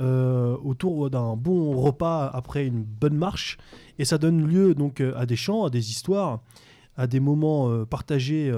[0.00, 3.58] euh, autour d'un bon repas après une bonne marche.
[3.98, 6.40] Et ça donne lieu donc à des chants, à des histoires,
[6.96, 8.50] à des moments euh, partagés,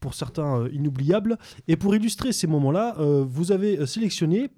[0.00, 1.38] pour certains euh, inoubliables.
[1.68, 4.50] Et pour illustrer ces moments-là, euh, vous avez euh, sélectionné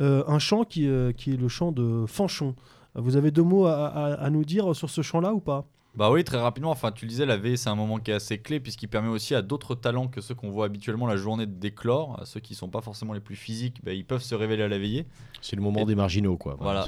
[0.00, 2.54] euh, un chant qui, euh, est le chant de Fanchon.
[2.94, 5.64] Vous avez deux mots à- à nous dire sur ce chant-là ou pas?
[5.96, 6.70] Bah oui, très rapidement.
[6.70, 9.08] Enfin, tu le disais, la veille, c'est un moment qui est assez clé puisqu'il permet
[9.08, 12.38] aussi à d'autres talents que ceux qu'on voit habituellement la journée de d'éclore, à ceux
[12.38, 15.06] qui sont pas forcément les plus physiques, bah, ils peuvent se révéler à la veillée.
[15.42, 16.56] C'est le moment Et- des marginaux, quoi.
[16.60, 16.86] Voilà,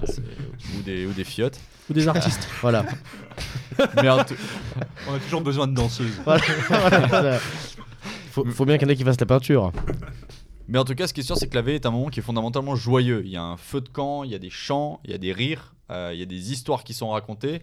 [0.79, 1.59] ou des ou des fiottes.
[1.91, 2.85] Ou des artistes Voilà.
[2.85, 2.95] Tout-
[5.09, 6.21] On a toujours besoin de danseuses.
[6.25, 6.43] Voilà,
[7.09, 7.39] voilà.
[8.31, 9.73] Faut, faut bien qu'il y en ait qui fassent la peinture.
[10.69, 12.09] Mais en tout cas, ce qui est sûr, c'est que la veille est un moment
[12.09, 13.23] qui est fondamentalement joyeux.
[13.25, 15.19] Il y a un feu de camp, il y a des chants, il y a
[15.19, 17.63] des rires, euh, il y a des histoires qui sont racontées.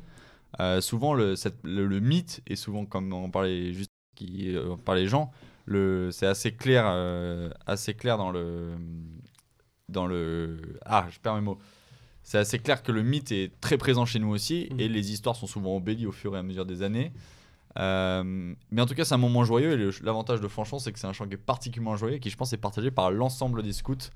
[0.60, 4.76] Euh, souvent, le, cette- le, le mythe, et souvent, comme on parlait juste qui, euh,
[4.78, 5.32] par les gens,
[5.66, 8.74] le, c'est assez clair, euh, assez clair dans le,
[9.88, 10.58] dans le.
[10.86, 11.58] Ah, je perds mes mots.
[12.24, 14.80] C'est assez clair que le mythe est très présent chez nous aussi, Mhm.
[14.80, 17.12] et les histoires sont souvent embellies au fur et à mesure des années.
[17.78, 21.08] Mais en tout cas, c'est un moment joyeux et l'avantage de Fanchon, c'est que c'est
[21.08, 23.74] un chant qui est particulièrement joyeux et qui, je pense, est partagé par l'ensemble des
[23.74, 24.10] scouts.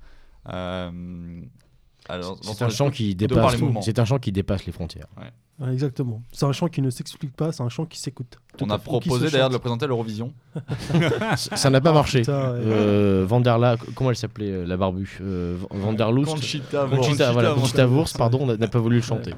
[2.08, 3.56] Alors, C'est un chant qui dépasse.
[3.82, 5.06] C'est un chant qui dépasse les frontières.
[5.16, 6.20] Ouais, Exactement.
[6.32, 8.38] C'est un chant qui ne s'explique pas, c'est un chant qui s'écoute.
[8.60, 10.32] On a proposé d'ailleurs de le présenter à l'Eurovision.
[11.36, 12.20] Ça n'a pas marché.
[12.20, 12.60] Putain, ouais.
[12.64, 17.60] Euh, Vanderla, comment elle s'appelait euh, la barbue euh, Vanderlust Conchita, Conchita, voilà, Wurst.
[17.60, 19.32] Conchita Wurst, pardon, n'a n'a pas voulu le chanter.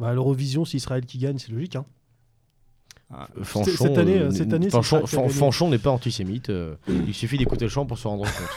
[0.00, 1.76] Bah, l'Eurovision, c'est Israël qui gagne, c'est logique.
[1.76, 1.84] Hein.
[3.44, 4.68] Cette année, cette année.
[4.70, 6.50] Fanchon n'est pas antisémite.
[6.50, 8.50] euh, il suffit d'écouter le chant pour se rendre compte.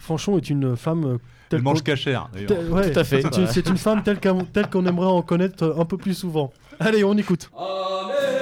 [0.00, 1.18] Fanchon est une femme euh, Elle
[1.50, 2.72] telle mange qu'on- cachère, d'ailleurs.
[2.72, 3.22] ouais, Tout à fait.
[3.52, 6.52] C'est une, femme telle qu'on telle qu'on aimerait en connaître euh, un peu plus souvent.
[6.80, 7.50] Allez, on écoute.
[7.56, 8.39] Allez,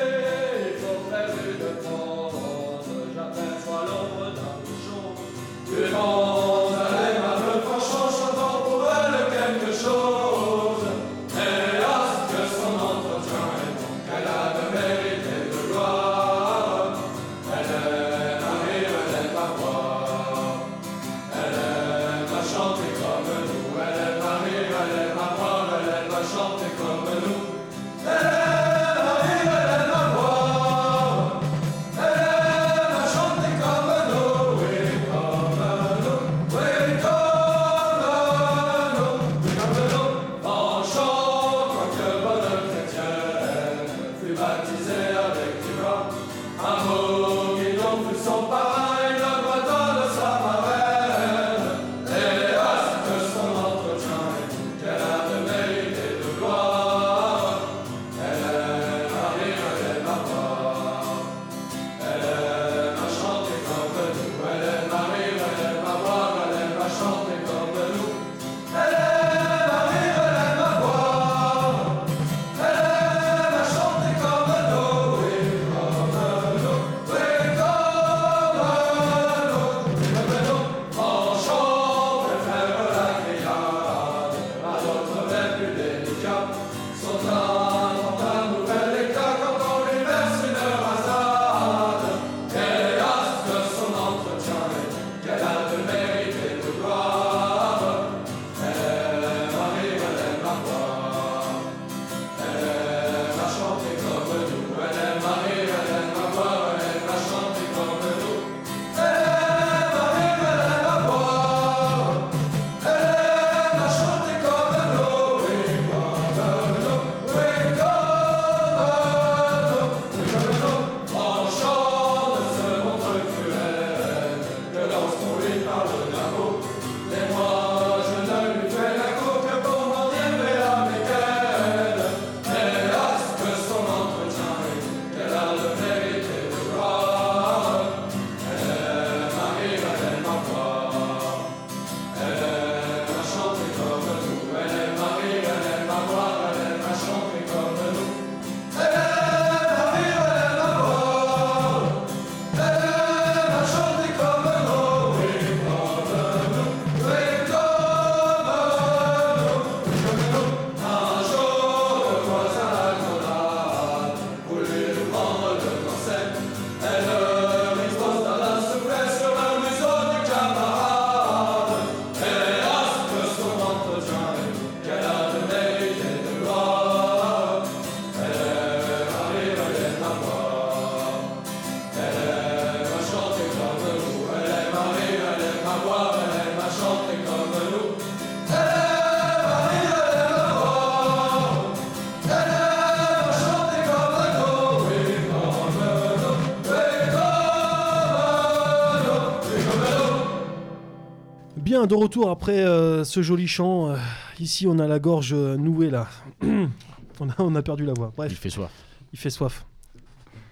[201.79, 203.91] Bien, de retour après euh, ce joli chant.
[203.91, 203.97] euh,
[204.41, 206.09] ici, on a la gorge euh, nouée là.
[206.43, 208.13] on, a, on a perdu la voix.
[208.17, 208.33] Bref.
[208.33, 208.73] Il fait soif.
[209.13, 209.65] Il fait soif.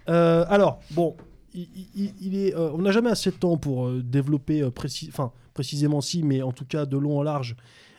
[0.09, 1.17] Euh, alors, bon,
[1.53, 1.67] il,
[1.97, 6.23] il- il est, on n'a jamais assez de temps pour développer précis- enfin, précisément si,
[6.23, 7.57] mais en tout cas de long en large,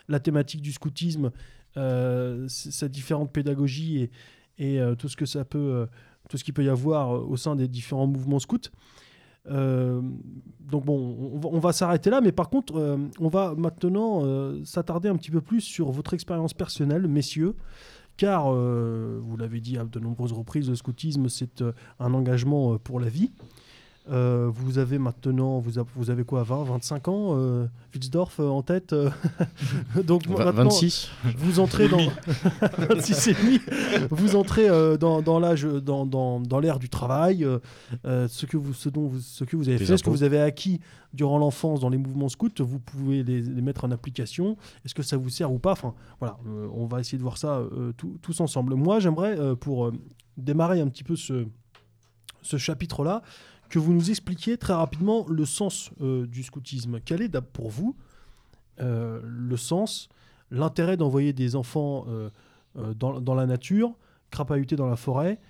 [0.08, 1.30] la thématique du scoutisme,
[1.76, 4.08] sa différente pédagogie
[4.58, 5.86] et, et, tout ce que ça peut,
[6.30, 8.70] tout ce qu'il peut y avoir au sein des différents mouvements scouts.
[9.50, 10.00] Euh,
[10.60, 15.08] donc bon, on va, s'arrêter là, mais par contre, euh, on va maintenant euh, s'attarder
[15.08, 17.54] un petit peu plus sur votre expérience personnelle, messieurs
[18.16, 21.62] car, vous l'avez dit à de nombreuses reprises, le scoutisme, c'est
[22.00, 23.30] un engagement pour la vie.
[24.10, 28.48] Euh, vous avez maintenant, vous, a- vous avez quoi, 20, 25 ans, euh, Wilsdorf euh,
[28.48, 29.10] en tête euh,
[30.04, 31.98] Donc maintenant, 26 vous entrez dans
[32.88, 33.60] 26 et demi,
[34.10, 37.46] vous entrez euh, dans, dans l'âge, dans, dans, dans l'ère du travail,
[38.04, 40.22] ce que vous, ce dont vous, ce que vous avez Les fait, ce que vous
[40.22, 40.80] avez acquis
[41.12, 44.56] durant l'enfance dans les mouvements scouts, vous pouvez les, les mettre en application.
[44.84, 45.72] Est-ce que ça vous sert ou pas?
[45.72, 48.74] Enfin, voilà, euh, on va essayer de voir ça euh, tout- tous ensemble.
[48.74, 49.92] Moi, j'aimerais euh, pour euh,
[50.36, 51.46] démarrer un petit peu ce,
[52.42, 53.22] ce chapitre-là,
[53.68, 57.00] que vous nous expliquiez très rapidement le sens euh, du scoutisme.
[57.04, 57.94] Quel est pour vous
[58.80, 60.08] euh, le sens,
[60.50, 62.30] l'intérêt d'envoyer des enfants euh,
[62.94, 63.92] dans, dans la nature,
[64.30, 65.40] crapahuter dans la forêt,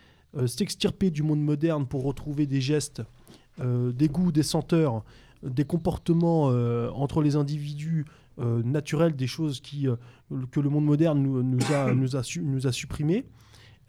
[0.47, 3.03] s'extirper du monde moderne pour retrouver des gestes,
[3.61, 5.03] des goûts, des senteurs,
[5.43, 6.45] des comportements
[6.95, 8.05] entre les individus
[8.39, 9.89] naturels, des choses qui,
[10.51, 13.25] que le monde moderne nous, nous a, nous a, su- nous a supprimées.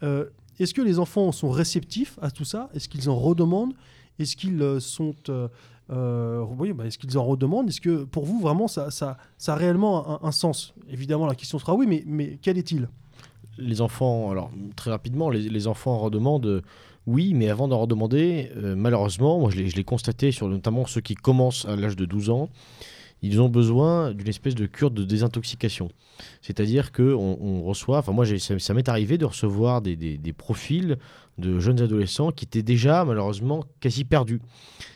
[0.02, 2.68] Est-ce que les enfants sont réceptifs à tout ça?
[2.74, 3.74] Est-ce qu'ils en redemandent?
[4.20, 4.78] Est-ce qu'ils euh,
[5.30, 5.48] euh,
[5.90, 7.68] euh, bah, est-ce qu'ils en redemandent?
[7.68, 8.88] Est-ce que pour vous, vraiment, ça,
[9.46, 10.74] a réellement un, sens?
[10.90, 12.88] Évidemment, la question sera oui, mais, quel est-il?
[13.58, 16.62] Les enfants, alors très rapidement, les, enfants en redemandent,
[17.06, 21.66] oui, mais avant d'en redemander, malheureusement, moi je l'ai constaté sur notamment ceux qui commencent
[21.66, 22.48] à l'âge de 12 ans,
[23.22, 25.90] ils ont besoin d'une espèce de cure de désintoxication.
[26.42, 30.98] C'est-à-dire qu'on on reçoit, enfin moi ça, m'est arrivé de recevoir des, profils
[31.38, 34.40] de jeunes adolescents qui étaient déjà malheureusement quasi perdus.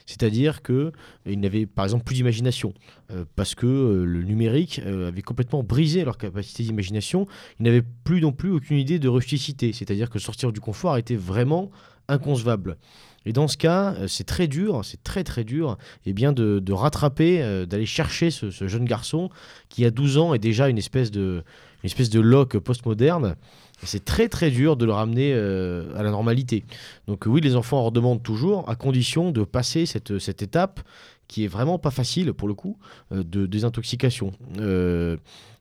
[0.05, 2.73] C'est-à-dire qu'ils n'avaient par exemple plus d'imagination,
[3.11, 7.25] euh, parce que euh, le numérique euh, avait complètement brisé leur capacité d'imagination
[7.59, 11.15] ils n'avaient plus non plus aucune idée de rusticité, c'est-à-dire que sortir du confort était
[11.15, 11.71] vraiment
[12.07, 12.77] inconcevable.
[13.25, 16.71] Et dans ce cas, euh, c'est très dur, c'est très très dur, et bien de,
[16.71, 19.29] rattraper, euh, d'aller chercher ce, jeune garçon
[19.69, 21.43] qui à 12 ans est déjà une espèce de,
[21.83, 23.35] une espèce de loque postmoderne.
[23.83, 26.63] C'est très très dur de le ramener euh, à la normalité.
[27.07, 30.79] Donc oui, les enfants en redemandent toujours, à condition de passer cette, cette étape
[31.27, 32.77] qui est vraiment pas facile pour le coup,
[33.11, 34.31] de désintoxication.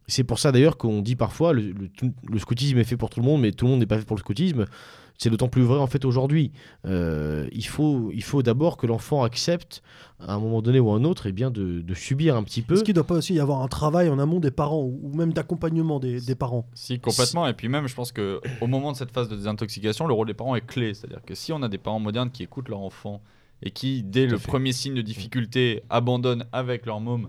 [0.06, 1.72] C'est pour ça d'ailleurs qu'on dit parfois le,
[2.28, 4.04] le scoutisme est fait pour tout le monde, mais tout le monde n'est pas fait
[4.04, 4.66] pour le scoutisme.
[5.16, 6.50] C'est d'autant plus vrai en fait aujourd'hui.
[6.86, 9.82] Euh, il faut, il faut d'abord que l'enfant accepte
[10.18, 12.62] à un moment donné ou à un autre et bien de, de subir un petit
[12.62, 12.74] peu.
[12.74, 15.12] Est-ce qu'il ne doit pas aussi y avoir un travail en amont des parents ou,
[15.14, 16.66] même d'accompagnement des, des parents?
[16.74, 17.46] Si, complètement.
[17.46, 20.26] Et puis même, je pense que au moment de cette phase de désintoxication, le rôle
[20.26, 20.94] des parents est clé.
[20.94, 23.22] C'est-à-dire que si on a des parents modernes qui écoutent leur enfant
[23.62, 24.48] et qui, dès Tout le fait.
[24.48, 27.28] premier signe de difficulté, abandonnent avec leur môme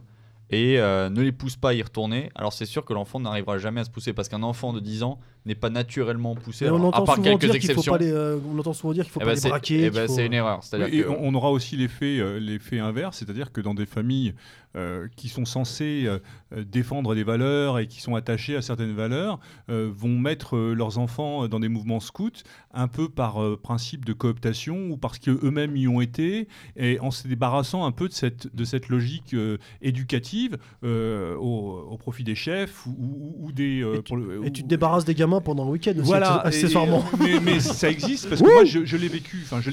[0.50, 3.58] et euh, ne les poussent pas à y retourner, alors c'est sûr que l'enfant n'arrivera
[3.58, 6.76] jamais à se pousser parce qu'un enfant de 10 ans n'est pas naturellement poussé, on
[6.78, 7.92] à entend part souvent quelques dire qu'il faut exceptions.
[7.94, 9.84] pas les, euh, on entend souvent dire qu'il faut Eh pas ben, les c'est braquer.
[9.86, 10.62] eh ben, faut- c'est une erreur.
[10.74, 14.34] Oui, que- on, on aura aussi l'effet euh, l'effet inverse, c'est-à-dire que dans des familles
[14.76, 16.20] euh, qui sont censées euh,
[16.66, 19.40] défendre des valeurs et qui sont attachées à certaines valeurs,
[19.70, 22.30] euh, vont mettre euh, leurs enfants dans des mouvements scouts
[22.74, 27.10] un peu par euh, principe de cooptation ou parce qu'eux-mêmes y ont été, et en
[27.12, 32.24] se débarrassant un peu de cette, de cette logique euh, éducative euh, au, au profit
[32.26, 33.82] des chefs ou, ou- ou des...
[33.82, 36.02] euh, Et tu- pour le- Et tu te débarrasses des gamins pendant le week-end aussi,
[36.02, 37.04] voilà, access- accessoirement.
[37.22, 39.70] et- et- mais, mais ça existe parce que moi je, je l'ai vécu, enfin je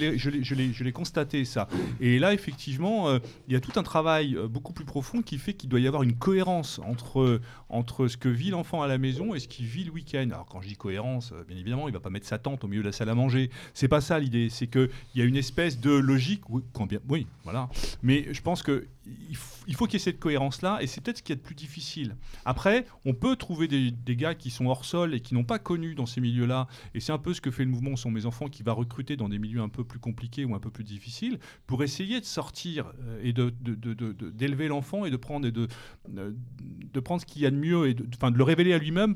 [0.85, 1.69] l'ai, constaté ça.
[2.01, 3.19] Et là effectivement, euh,
[3.49, 5.87] il y a tout un travail euh, beaucoup plus profond qui fait qu'il doit y
[5.87, 9.65] avoir une cohérence entre entre ce que vit l'enfant à la maison et ce qu'il
[9.67, 10.29] vit le week-end.
[10.33, 12.69] Alors quand je dis cohérence, euh, bien évidemment, il va pas mettre sa tente au
[12.69, 13.51] milieu de la salle à manger.
[13.75, 14.49] C'est pas ça l'idée.
[14.51, 16.43] C'est que il y a une espèce de logique.
[16.51, 17.69] Oui, quand bien, oui, voilà.
[18.03, 21.01] Mais je pense que il f- il faut qu'il y ait cette cohérence-là, et c'est
[21.01, 22.15] peut-être ce qui est le plus difficile.
[22.45, 25.52] Après, on peut trouver des, des gars qui sont hors sol et qui n'ont pas
[25.59, 28.27] connu dans ces milieux-là, et c'est un peu ce que fait le mouvement Sont mes
[28.27, 30.85] enfants, qui va recruter dans des milieux un peu plus compliqués ou un peu plus
[30.85, 35.47] difficiles, pour essayer de sortir euh, et de, de- de- d'élever l'enfant et de prendre,
[35.47, 35.69] et de,
[36.17, 36.33] euh,
[36.93, 39.15] de prendre ce qu'il y a de mieux, et de, de le révéler à lui-même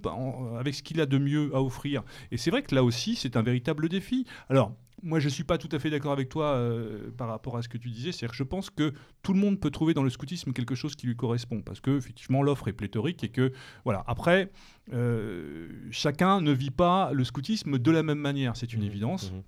[0.58, 2.02] avec ce qu'il a de mieux à offrir.
[2.30, 4.26] Et c'est vrai que là aussi, c'est un véritable défi.
[4.48, 7.62] Alors, moi, je suis pas tout à fait d'accord avec toi euh, par rapport à
[7.62, 8.12] ce que tu disais.
[8.12, 8.92] C'est-à-dire que je pense que
[9.22, 11.96] tout le monde peut trouver dans le scoutisme quelque chose qui lui correspond, parce que
[11.96, 13.52] effectivement, l'offre est pléthorique et que
[13.84, 14.02] voilà.
[14.06, 14.50] Après,
[14.92, 18.86] euh, chacun ne vit pas le scoutisme de la même manière, c'est une Mhm.
[18.86, 19.32] évidence.
[19.32, 19.42] Mhm.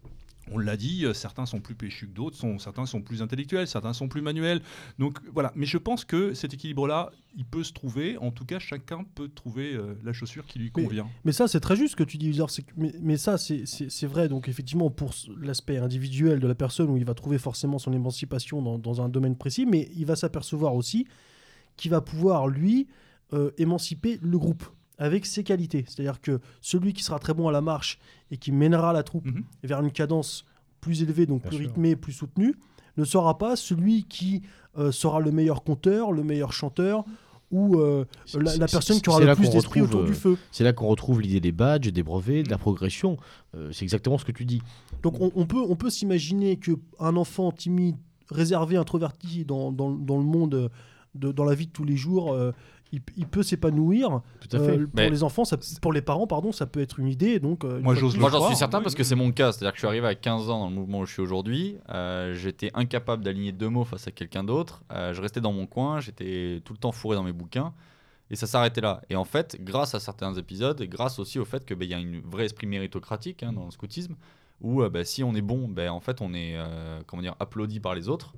[0.53, 3.67] On l'a dit, euh, certains sont plus péchus que d'autres, sont, certains sont plus intellectuels,
[3.67, 4.61] certains sont plus manuels.
[4.99, 8.17] Donc voilà, mais je pense que cet équilibre-là, il peut se trouver.
[8.19, 11.07] En tout cas, chacun peut trouver euh, la chaussure qui lui convient.
[11.25, 12.39] Mais ça, c'est très juste ce que tu dis,
[12.77, 14.29] Mais, mais ça, c'est- vrai.
[14.29, 18.63] Donc, effectivement, pour l'aspect individuel de la personne, où il va trouver forcément son émancipation
[18.63, 21.07] dans, dans un domaine précis, mais il va s'apercevoir aussi
[21.77, 22.89] qu'il va pouvoir, lui,
[23.33, 24.65] euh, émanciper le groupe
[24.99, 25.85] avec ses qualités.
[25.89, 27.99] C'est-à-dire que celui qui sera très bon à la marche
[28.31, 29.45] et qui mènera la troupe Mhm.
[29.63, 30.45] vers une cadence
[30.81, 31.67] plus élevée, donc Bien plus sûr.
[31.69, 32.55] rythmée, plus soutenue,
[32.97, 34.43] ne sera pas celui qui
[34.77, 37.05] euh, sera le meilleur conteur, le meilleur chanteur
[37.51, 38.05] ou euh,
[38.35, 40.37] la, personne qui aura le plus d'esprit autour du euh, feu.
[40.53, 43.17] C'est là qu'on retrouve l'idée des badges, des brevets, de la progression.
[43.57, 44.61] Euh, c'est exactement ce que tu dis.
[45.03, 47.97] Donc on, on peut, on peut s'imaginer qu'un enfant timide,
[48.31, 50.71] réservé, introverti dans, dans- dans le monde,
[51.15, 52.53] de, dans la vie de tous les jours, euh,
[52.93, 54.23] il, il peut s'épanouir.
[54.41, 54.79] Tout à fait.
[54.79, 57.39] Euh, pour les enfants, ça- pour les parents, pardon, ça peut être une idée.
[57.41, 59.53] Donc, euh, une Moi, j'ose j'en suis certain oui, parce que c'est mon cas.
[59.53, 61.77] C'est-à-dire que je suis arrivé à 15 ans dans le mouvement où je suis aujourd'hui.
[61.91, 64.83] Euh, j'étais incapable d'aligner deux mots face à quelqu'un d'autre.
[64.93, 66.01] Euh, je restais dans mon coin.
[66.01, 67.73] J'étais tout le temps fourré dans mes bouquins.
[68.31, 69.01] Et ça s'arrêtait là.
[69.09, 71.99] Et en fait, grâce à certains épisodes, et grâce aussi au fait qu'il y a
[71.99, 74.17] un vrai esprit méritocratique hein, dans le scoutisme,
[74.61, 77.35] où euh, bah, si on est bon, ben en fait, on est euh, comment dire,
[77.41, 78.35] applaudi par les autres.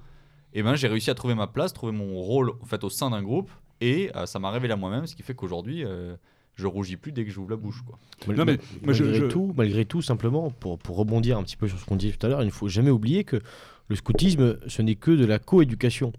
[0.52, 3.10] Et ben, j'ai réussi à trouver ma place, trouver mon rôle en fait, au sein
[3.10, 3.50] d'un groupe.
[3.80, 6.14] Et euh, ça m'a révélé à moi-même, ce qui fait qu'aujourd'hui, euh,
[6.56, 7.82] je rougis plus dès que j'ouvre la bouche.
[7.86, 7.98] Quoi.
[8.26, 11.38] Mal- Non, mais mal- moi, je- malgré, je- Tout, malgré tout, simplement, pour, pour rebondir
[11.38, 13.24] un petit peu sur ce qu'on disait tout à l'heure, il ne faut jamais oublier
[13.24, 13.40] que
[13.88, 16.12] le scoutisme, ce n'est que de la coéducation.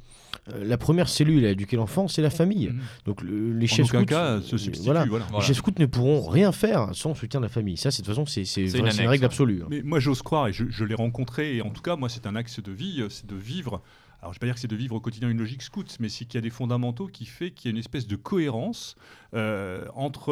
[0.54, 2.70] Euh, la première cellule à éduquer l'enfant, c'est la famille.
[2.70, 2.80] Mhm.
[3.06, 4.86] Donc le- les En chefs scouts, cas, se substitue.
[4.86, 5.06] voilà.
[5.06, 5.26] voilà.
[5.30, 5.40] Voilà.
[5.40, 7.78] Les chefs scouts ne pourront rien faire sans le soutien de la famille.
[7.78, 9.62] Ça, de toute façon, c'est une règle absolue.
[9.64, 9.68] hein.
[9.70, 12.26] Mais moi, j'ose croire, et je, je l'ai rencontré, et en tout cas, moi, c'est
[12.26, 13.82] un axe de vie, c'est de vivre.
[14.22, 15.98] Alors, je ne vais pas dire que c'est de vivre au quotidien une logique scout,
[16.00, 18.16] mais c'est qu'il y a des fondamentaux qui fait qu'il y a une espèce de
[18.16, 18.96] cohérence
[19.34, 20.32] entre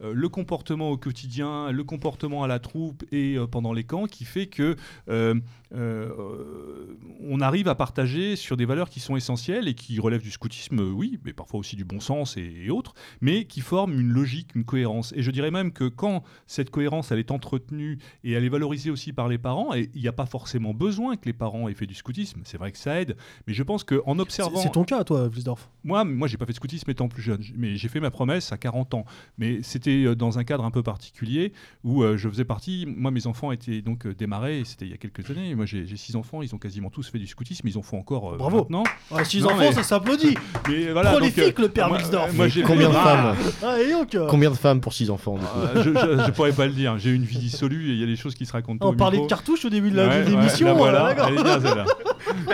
[0.00, 4.06] euh, le comportement au quotidien, le comportement à la troupe et euh, pendant les camps,
[4.06, 4.76] qui fait que
[5.08, 5.34] euh,
[5.74, 6.86] euh,
[7.20, 10.78] on arrive à partager sur des valeurs qui sont essentielles et qui relèvent du scoutisme,
[10.78, 14.12] euh, oui, mais parfois aussi du bon sens et, et autres, mais qui forment une
[14.12, 15.12] logique, une cohérence.
[15.16, 18.90] Et je dirais même que quand cette cohérence elle est entretenue et elle est valorisée
[18.90, 21.74] aussi par les parents, et il n'y a pas forcément besoin que les parents aient
[21.74, 23.16] fait du scoutisme, c'est vrai que ça aide,
[23.46, 24.60] mais je pense qu'en observant...
[24.60, 25.70] c'est ton cas, toi, Vlisdorf.
[25.84, 28.37] Moi, moi, j'ai pas fait de scoutisme étant plus jeune, mais j'ai fait ma promesse
[28.52, 29.04] à 40 ans.
[29.38, 31.52] Mais c'était euh, dans un cadre un peu particulier
[31.84, 32.86] où euh, je faisais partie.
[32.86, 34.62] Moi, mes enfants étaient donc euh, démarrés.
[34.64, 35.54] C'était il y a quelques années.
[35.54, 36.42] Moi, j'ai six enfants.
[36.42, 37.66] Ils ont quasiment tous fait du scoutisme.
[37.68, 38.58] Ils en font encore euh, Bravo.
[38.58, 38.84] maintenant.
[39.14, 40.36] Ah, six Non, enfants, mais- ça s'applaudit.
[40.68, 41.10] Mais voilà.
[41.10, 42.30] donc, Prolifique, euh, le père moi, Wilsdorf.
[42.30, 45.10] euh, moi, j'ai Combien de femmes Ah, et donc, euh, Combien de femmes pour six
[45.10, 46.98] enfants du coup Euh, je, je, je pourrais pas le dire.
[46.98, 48.78] J'ai une vie dissolue et il y a des choses qui se racontent.
[48.78, 50.66] pas on parlait de cartouches au début de la- Ouais, l'émission.
[50.68, 51.84] ouais, voilà, euh.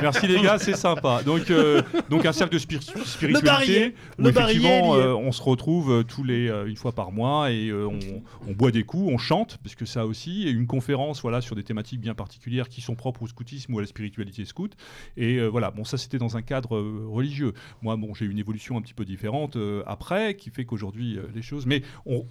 [0.01, 1.21] Merci les gars, c'est sympa.
[1.25, 5.33] Donc, euh, donc un cercle de spir- spiritualité barillet, où le effectivement barillet, euh, on
[5.33, 7.89] se retrouve euh, tous les euh, une fois par mois et euh,
[8.47, 11.57] on, boit des coups, on chante parce que ça aussi et une conférence voilà sur
[11.57, 14.77] des thématiques bien particulières qui sont propres au scoutisme ou à la spiritualité scout.
[15.17, 17.53] Et voilà, bon ça c'était dans un cadre religieux.
[17.83, 19.57] Moi bon j'ai une évolution un petit peu différente
[19.87, 21.67] après qui fait qu'aujourd'hui les choses.
[21.67, 22.25] Mais on-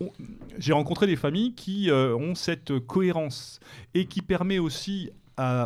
[0.57, 3.59] j'ai rencontré des familles qui ont cette cohérence
[3.93, 5.09] et qui permet aussi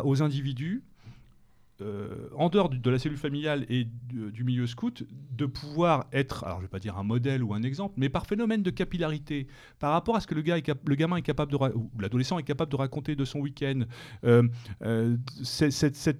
[0.04, 0.82] aux individus,
[1.80, 5.04] euh, en dehors de la cellule familiale et du, du milieu scout,
[5.36, 8.26] de pouvoir être, alors je vais pas dire un modèle ou un exemple, mais par
[8.26, 9.46] phénomène de capillarité,
[9.78, 12.42] par rapport à ce que le, gars le gamin est capable de, ou l'adolescent est
[12.42, 13.82] capable de raconter de son week-end,
[14.24, 14.42] euh,
[14.82, 15.16] euh,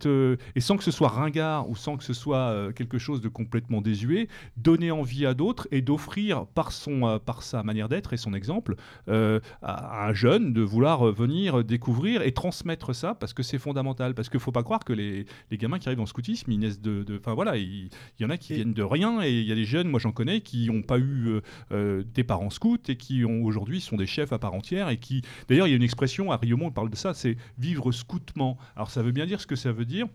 [0.07, 3.21] euh, et sans que ce soit ringard ou sans que ce soit euh, quelque chose
[3.21, 8.13] de complètement désuet, donner envie à d'autres et d'offrir par, euh, par sa manière d'être
[8.13, 8.77] et son exemple
[9.09, 13.59] euh, à, un jeune de vouloir euh, venir découvrir et transmettre ça parce que c'est
[13.59, 14.15] fondamental.
[14.15, 16.51] Parce qu'il ne faut pas croire que les, les gamins qui arrivent dans le scoutisme,
[16.51, 17.05] ils naissent de.
[17.19, 17.89] Enfin voilà, il
[18.21, 20.01] y en a qui Et- viennent de rien et il y a des jeunes, moi
[20.01, 21.41] j'en connais, qui n'ont pas eu euh,
[21.73, 25.23] euh, des parents scouts et qui aujourd'hui sont des chefs à part entière et qui.
[25.49, 28.59] D'ailleurs, il y a une expression, à Riomont, on parle de ça, c'est vivre scoutement.
[28.77, 30.07] Alors ça veut bien dire ce que ça veut dire.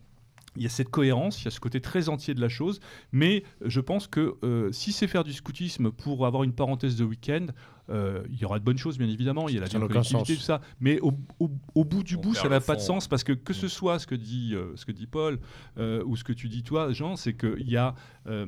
[0.56, 2.80] Il y a cette cohérence, il y a ce côté très entier de la chose,
[3.12, 7.04] mais je pense que euh, si c'est faire du scoutisme pour avoir une parenthèse de
[7.04, 7.48] week-end,
[7.90, 10.42] euh, il y aura de bonnes choses, bien évidemment, il y a la collectivité, tout
[10.46, 13.24] ça, mais au, au- au bout du On bout, ça n'a pas de sens, parce
[13.24, 15.40] que que ce soit ce que dit, euh, ce que dit Paul
[15.78, 17.96] euh, ou ce que tu dis toi, Jean, c'est qu'il y a,
[18.28, 18.46] euh,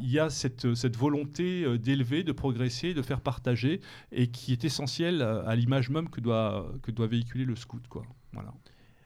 [0.00, 3.80] il y a cette, cette volonté euh, d'élever, de progresser, de faire partager,
[4.12, 7.82] et qui est essentielle à, à l'image même que doit, que doit véhiculer le scout.
[7.88, 8.02] Quoi.
[8.32, 8.52] Voilà.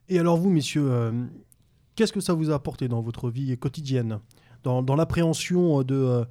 [0.08, 1.24] Et alors vous, messieurs, euh,
[1.96, 4.18] qu'est-ce que ça vous a apporté dans votre vie quotidienne?
[4.64, 6.24] Dans, dans l'appréhension de, euh,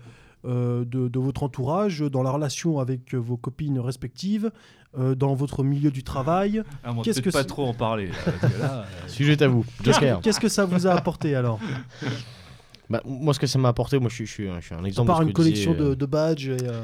[0.46, 4.52] euh, de, de votre entourage, dans la relation avec euh, vos copines respectives,
[4.98, 6.64] euh, dans votre milieu du travail?
[6.84, 8.08] Ah, on va Qu'est-ce que pas trop en parler.
[8.08, 9.66] là, là, euh, Sujet à vous.
[9.84, 11.60] Qu'est-ce que, qu'est-ce que ça vous a apporté alors?
[12.90, 14.76] Bah, moi, ce que ça m'a apporté, moi, je suis, je suis un, je suis
[14.76, 15.08] un À exemple.
[15.08, 16.82] part de ce une collection disait, de, euh, de badges et, euh,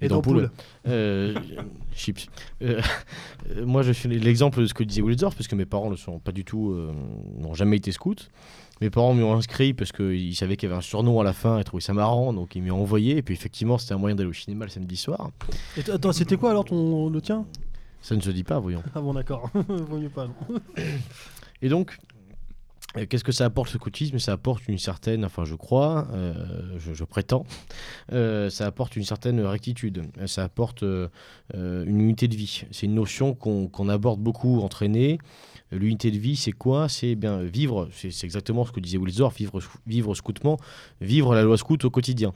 [0.00, 0.42] Et d'ampoules.
[0.42, 0.50] d'ampoules.
[0.88, 1.34] Euh,
[1.94, 2.26] chips.
[2.62, 2.80] Euh,
[3.64, 6.18] moi, je suis l'exemple de ce que disait Wildsdorf, parce que mes parents ne sont
[6.18, 6.92] pas du tout, euh,
[7.38, 8.14] n'ont jamais été scouts.
[8.82, 11.32] Mes parents m'y ont inscrit parce qu'ils savaient qu'il y avait un surnom à la
[11.32, 13.16] fin et trouvaient ça marrant, donc ils m'y ont envoyé.
[13.16, 15.30] Et puis effectivement, c'était un moyen d'aller au cinéma le samedi soir.
[15.78, 17.46] Et attends, c'était quoi alors ton le tien?
[18.02, 18.82] Ça ne se dit pas, voyons.
[18.94, 19.50] Ah bon, d'accord.
[19.54, 20.26] Vaut mieux pas.
[20.26, 20.60] non.
[21.62, 21.96] Et donc,
[23.04, 26.32] qu'est-ce que ça apporte le scoutisme Ça apporte une certaine, enfin je crois, euh,
[26.78, 27.44] je, prétends,
[28.12, 31.08] euh, ça apporte une certaine rectitude, ça apporte euh,
[31.52, 32.64] une unité de vie.
[32.70, 35.18] C'est une notion qu'on aborde beaucoup entraîner.
[35.72, 36.88] Euh, L'unité de vie, c'est quoi?
[36.88, 40.58] C'est bien vivre, c'est exactement ce que disait Wilsdorf, vivre, vivre scoutement,
[41.00, 42.32] vivre la loi scout au quotidien.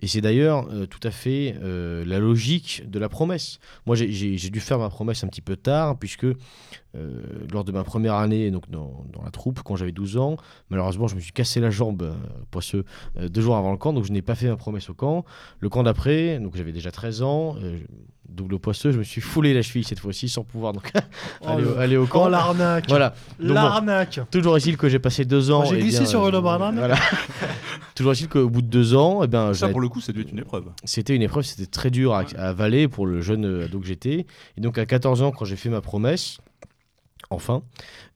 [0.00, 3.58] Et c'est d'ailleurs tout à fait la logique de la promesse.
[3.84, 6.26] Moi, j'ai dû faire ma promesse un petit peu tard, puisque
[6.96, 7.20] euh,
[7.52, 10.36] lors de ma première année donc dans, dans la troupe, quand j'avais 12 ans,
[10.70, 12.12] malheureusement, je me suis cassé la jambe, euh,
[12.50, 12.84] poisseux,
[13.18, 15.24] euh, deux jours avant le camp, donc je n'ai pas fait ma promesse au camp.
[15.60, 17.78] Le camp d'après, donc j'avais déjà 13 ans, euh,
[18.28, 20.90] double poisseux, je me suis foulé la cheville cette fois-ci sans pouvoir donc,
[21.46, 22.24] aller, au- le- aller au camp.
[22.26, 23.14] Oh l'arnaque voilà.
[23.40, 25.58] Bon, L'arnaque Toujours est-il que j'ai passé deux ans.
[25.60, 26.76] Moi, j'ai eh glissé bien, sur euh, le banane.
[26.76, 26.96] voilà.
[27.94, 30.20] Toujours est-il qu'au bout de deux ans, eh ben, Ça, pour le coup, ça dû
[30.20, 30.64] être une épreuve.
[30.84, 34.26] c'était une épreuve, c'était très dur à, à avaler pour le jeune ado que j'étais.
[34.56, 36.38] Et donc à 14 ans, quand j'ai fait ma promesse,
[37.30, 37.62] enfin,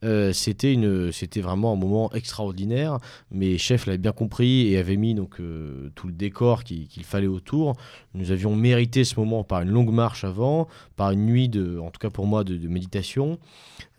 [0.04, 2.98] euh, c'était vraiment un moment extraordinaire.
[3.30, 7.04] Mes chefs l'avaient bien compris et avaient mis donc euh, tout le décor qui- qu'il
[7.04, 7.74] fallait autour.
[8.14, 11.90] Nous avions mérité ce moment par une longue marche avant, par une nuit de, en
[11.90, 13.38] tout cas pour moi, de, méditation.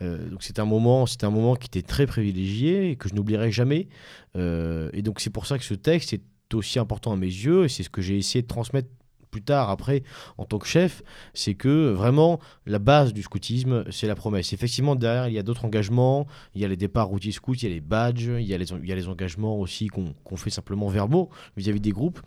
[0.02, 3.52] Euh, c'était un moment, c'était un moment qui était très privilégié et que je n'oublierai
[3.52, 3.88] jamais.
[4.36, 6.22] Et donc c'est pour ça que ce texte est
[6.54, 8.88] aussi important à mes yeux et c'est ce que j'ai essayé de transmettre
[9.34, 10.04] plus tard après
[10.38, 11.02] en tant que chef,
[11.32, 14.52] c'est que vraiment la base du scoutisme, c'est la promesse.
[14.52, 17.64] Effectivement, derrière, il y a d'autres engagements, il y a les départs routiers scouts, il
[17.64, 21.80] y a les badges, il y a les, engagements aussi qu'on fait simplement verbaux vis-à-vis
[21.80, 22.20] des groupes.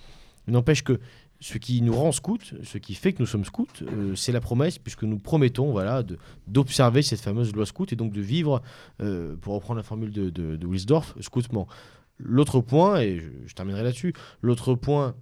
[0.47, 0.99] N'empêche que
[1.39, 4.41] ce qui nous rend scouts, ce qui fait que nous sommes scouts, euh, c'est la
[4.41, 6.03] promesse, puisque nous promettons voilà,
[6.47, 8.61] d'observer cette fameuse loi scout et donc de vivre,
[9.01, 11.67] euh, pour reprendre la formule de, Wilsdorf, scoutement.
[12.19, 15.15] L'autre point, et je terminerai là-dessus, l'autre point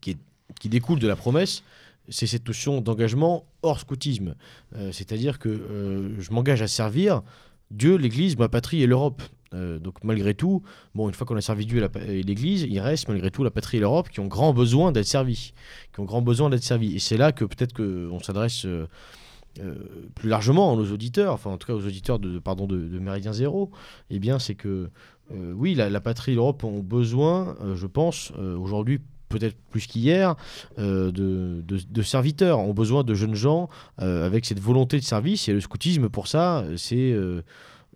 [0.00, 0.18] qui, est-
[0.60, 1.62] qui découle de la promesse,
[2.08, 4.34] c'est cette notion d'engagement hors scoutisme.
[4.76, 7.22] Euh, C'est-à-dire que euh, je m'engage à servir
[7.70, 9.22] Dieu, l'Église, ma patrie et l'Europe.
[9.54, 10.62] Euh, donc malgré tout,
[10.94, 13.78] bon, une fois qu'on a servi Dieu et l'Église, il reste malgré tout la patrie
[13.78, 15.52] et l'Europe qui ont grand besoin d'être servis,
[15.92, 16.94] qui ont grand besoin d'être servis.
[16.94, 18.66] Et c'est là que peut-être qu'on s'adresse
[20.14, 23.32] plus largement à nos auditeurs, enfin en tout cas aux auditeurs de, pardon, de, Méridien
[23.32, 23.70] Zéro,
[24.10, 24.90] eh bien c'est que
[25.30, 30.36] oui, la, la patrie et l'Europe ont besoin, je pense, aujourd'hui peut-être plus qu'hier,
[30.78, 33.68] euh, de, de- serviteurs, ont besoin de jeunes gens
[34.00, 35.48] euh, avec cette volonté de service.
[35.48, 37.42] Et le scoutisme, pour ça, c'est euh,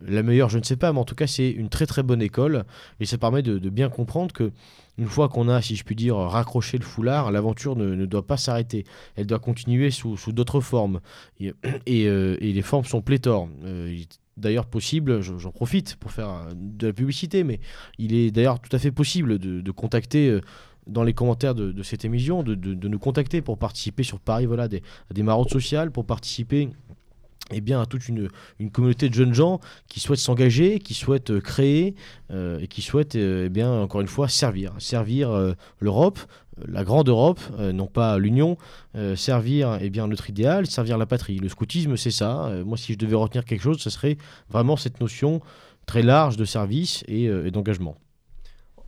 [0.04, 2.22] la meilleure, je ne sais pas, mais en tout cas, c'est une très très bonne
[2.22, 2.64] école.
[2.98, 4.50] Et ça permet de, bien comprendre que
[4.98, 8.26] une fois qu'on a, si je puis dire, raccroché le foulard, l'aventure ne, ne doit
[8.26, 8.84] pas s'arrêter.
[9.16, 11.00] Elle doit continuer sous, sous d'autres formes.
[11.38, 11.52] Et,
[11.86, 13.48] et, les formes sont pléthores.
[13.64, 17.60] Il d'ailleurs possible, je- j'en profite pour faire de la publicité, mais
[17.98, 20.40] il est d'ailleurs tout à fait possible de, contacter
[20.90, 24.82] dans les commentaires de, cette émission, de, nous contacter pour participer sur Paris, voilà, des,
[25.10, 26.68] à des maraudes sociales, pour participer
[27.52, 28.28] eh bien, à toute une,
[28.72, 31.94] communauté de jeunes gens qui souhaitent s'engager, qui souhaitent euh, créer
[32.30, 34.72] euh, et qui souhaitent, euh, eh bien, encore une fois, servir.
[34.78, 36.18] Servir l'Europe,
[36.66, 38.58] la grande Europe, non pas l'Union,
[39.16, 41.38] servir eh bien, notre idéal, servir la patrie.
[41.38, 42.50] Le scoutisme, c'est ça.
[42.64, 44.18] Moi, si je devais retenir quelque chose, ce serait
[44.50, 45.40] vraiment cette notion
[45.86, 47.96] très large de service et d'engagement.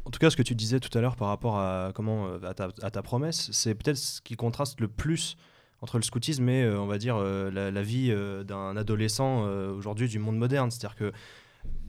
[0.05, 2.39] En tout cas, ce que tu disais tout à l'heure par rapport à, comment, euh,
[2.83, 5.37] à, ta, promesse, c'est peut-être ce qui contraste le plus
[5.81, 8.15] entre le scoutisme et, euh, on va dire, euh, la, vie
[8.45, 10.71] d'un adolescent aujourd'hui du monde moderne.
[10.71, 11.13] C'est-à-dire que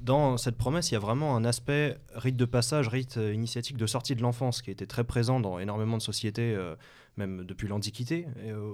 [0.01, 3.87] dans cette promesse, il y a vraiment un aspect rite de passage, rite initiatique de
[3.87, 6.55] sortie de l'enfance qui était très présent dans énormément de sociétés,
[7.17, 8.27] même depuis l'Antiquité.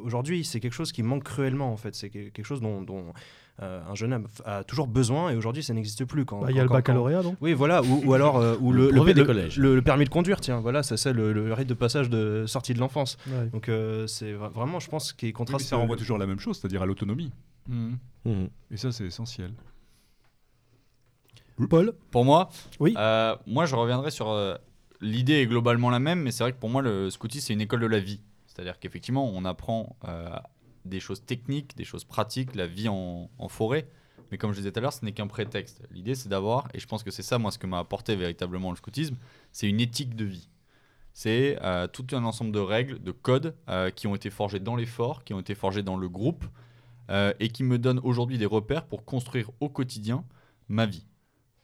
[0.03, 1.95] Aujourd'hui, c'est quelque chose qui manque cruellement, en fait.
[1.95, 3.13] C'est que- quelque chose dont,
[3.61, 6.25] euh, un jeune homme a toujours besoin et aujourd'hui, ça n'existe plus.
[6.25, 8.55] Quand, Bah, Il y a quand- le baccalauréat, donc oui, voilà, ou, ou alors euh,
[8.61, 9.57] ou Le le, brevet le- des collèges.
[9.57, 12.45] le- le permis de conduire, tiens, voilà, ça c'est le, le rite de passage de
[12.47, 13.17] sortie de l'enfance.
[13.27, 13.47] Ouais.
[13.47, 15.65] Donc euh, c'est vra- vraiment, je pense, qui Oui, mais contraste.
[15.65, 17.31] ça renvoie toujours à la même chose, c'est-à-dire à l'autonomie.
[17.67, 17.97] Mhm.
[18.25, 18.49] Mhm.
[18.71, 19.51] Et ça, c'est essentiel.
[21.69, 21.93] Paul?
[22.11, 22.49] Pour moi,
[22.79, 22.93] Oui.
[22.97, 24.55] euh, moi je reviendrai sur euh,
[25.01, 27.61] l'idée est globalement la même, mais c'est vrai que pour moi le scoutisme c'est une
[27.61, 28.21] école de la vie.
[28.47, 30.29] C'est-à-dire qu'effectivement on apprend euh,
[30.85, 33.87] des choses techniques, des choses pratiques, la vie en, forêt.
[34.31, 35.81] Mais comme je disais tout à l'heure, ce n'est qu'un prétexte.
[35.91, 38.69] L'idée c'est d'avoir, et je pense que c'est ça moi ce que m'a apporté véritablement
[38.69, 39.15] le scoutisme,
[39.51, 40.49] c'est une éthique de vie.
[41.13, 44.75] C'est euh, tout un ensemble de règles, de codes euh, qui ont été forgés dans
[44.75, 46.45] l'effort, qui ont été forgés dans le groupe,
[47.09, 50.23] euh, et qui me donnent aujourd'hui des repères pour construire au quotidien
[50.67, 51.05] ma vie.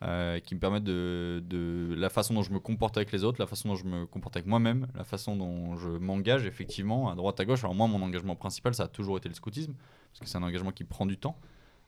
[0.04, 3.48] Euh, qui me permettent de, la façon dont je me comporte avec les autres, la
[3.48, 7.40] façon dont je me comporte avec moi-même, la façon dont je m'engage effectivement à droite
[7.40, 7.64] à gauche.
[7.64, 9.74] Alors moi, mon engagement principal, ça a toujours été le scoutisme,
[10.12, 11.38] parce que c'est un engagement qui prend du temps.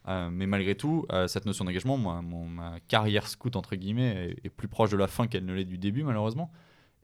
[0.07, 4.49] Euh, mais malgré tout, euh, cette notion d'engagement, moi, ma carrière scout, entre guillemets, est,
[4.49, 6.49] plus proche de la fin qu'elle ne l'est du début, malheureusement.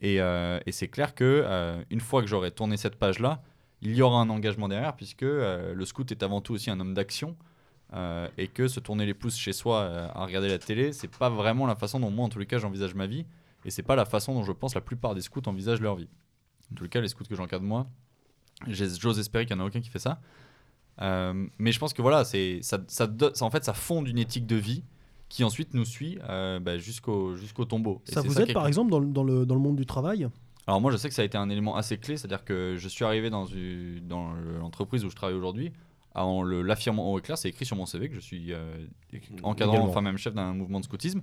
[0.02, 3.42] Et, et c'est clair que une fois que j'aurai tourné cette page-là,
[3.82, 6.94] il y aura un engagement derrière, puisque le scout est avant tout aussi un homme
[6.94, 7.36] d'action.
[7.94, 11.08] Euh, et que se tourner les pouces chez soi euh, à regarder la télé, c'est
[11.10, 13.26] pas vraiment la façon dont moi, en tous les cas, j'envisage ma vie.
[13.66, 16.10] Et c'est pas la façon dont je pense la plupart des scouts envisagent leur vie.
[16.72, 17.88] En tous les cas, les scouts que j'encadre moi,
[18.68, 20.20] j'ose espérer qu'il n'y en a aucun qui fait ça.
[21.02, 24.08] Euh, mais je pense que voilà, c'est ça, ça, do- ça- en fait, ça fonde
[24.08, 24.84] une éthique de vie
[25.30, 28.02] qui ensuite nous suit bah, jusqu'au jusqu'au tombeau.
[28.06, 30.28] Ça vous aide par exemple dans, le- dans le, dans le monde du travail?
[30.68, 32.88] Alors moi, je sais que ça a été un élément assez clé, c'est-à-dire que je
[32.88, 33.46] suis arrivé dans,
[34.04, 35.72] dans l'entreprise où je travaille aujourd'hui
[36.16, 38.86] en le- l'affirmant haut et clair, c'est écrit sur mon CV que je suis euh,
[39.44, 39.90] encadrant, Également.
[39.90, 41.22] enfin même chef d'un mouvement de scoutisme.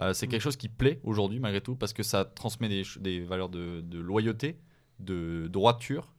[0.00, 2.68] Euh, c'est quelque chose qui plaît aujourd'hui malgré tout parce que ça transmet
[3.00, 4.56] des, valeurs de, de loyauté,
[4.98, 6.12] de droiture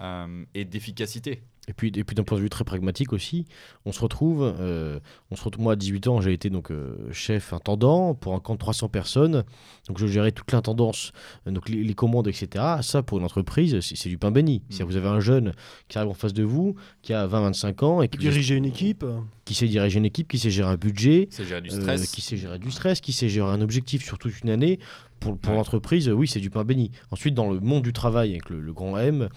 [0.00, 1.42] euh, et d'efficacité.
[1.68, 3.44] Et puis, et puis d'un point de vue très pragmatique aussi,
[3.84, 4.98] on se retrouve, euh,
[5.30, 8.40] on se retrouve moi à 18 ans, j'ai été donc euh, chef intendant pour un
[8.40, 9.44] camp de 300 personnes,
[9.86, 11.12] donc je gérais toute l'intendance,
[11.46, 12.64] euh, donc les, les commandes, etc.
[12.80, 14.62] Ça pour une entreprise, c'est du pain béni.
[14.70, 15.52] C'est-à-dire que vous avez un jeune
[15.88, 19.04] qui arrive en face de vous, qui a 20-25 ans et qui, Diriger une équipe
[19.44, 22.10] qui sait diriger une équipe, qui sait gérer un budget, C'est gérer du stress.
[22.10, 24.78] qui sait gérer du stress, qui sait gérer un objectif sur toute une année.
[25.20, 25.56] Pour, pour Ouais.
[25.58, 26.92] l'entreprise, oui, c'est du pain béni.
[27.10, 29.28] Ensuite, dans le monde du travail, avec le, le grand M,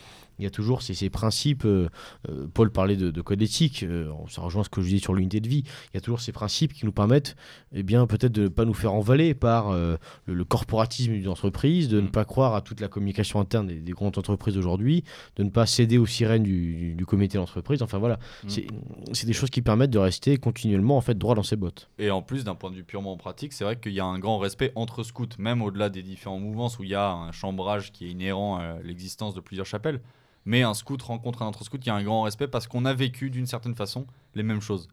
[0.41, 1.65] il y a toujours ces, ces principes.
[1.65, 1.88] euh,
[2.30, 5.13] euh, Paul parlait de, de code éthique, euh, ça rejoint ce que je dis sur
[5.13, 5.63] l'unité de vie.
[5.65, 7.35] Il y a toujours ces principes qui nous permettent,
[7.73, 11.88] eh bien, peut-être de ne pas nous faire envaler par le, le corporatisme d'une entreprise,
[11.89, 12.11] de ne Mm.
[12.11, 15.03] pas croire à toute la communication interne des, des grandes entreprises aujourd'hui,
[15.35, 17.81] de ne pas céder aux sirènes du, du- du comité d'entreprise.
[17.84, 18.49] Enfin voilà, Mm.
[18.49, 18.68] c'est
[19.13, 21.89] c'est des choses qui permettent de rester continuellement en fait droit dans ses bottes.
[21.99, 24.18] Et en plus, d'un point de vue purement pratique, c'est vrai qu'il y a un
[24.19, 27.91] grand respect entre scouts, même au-delà des différents mouvements où il y a un chambrage
[27.91, 29.99] qui est inhérent à l'existence de plusieurs chapelles.
[30.45, 32.85] Mais un scout rencontre un autre scout, il y a un grand respect parce qu'on
[32.85, 34.88] a vécu d'une certaine façon les mêmes choses.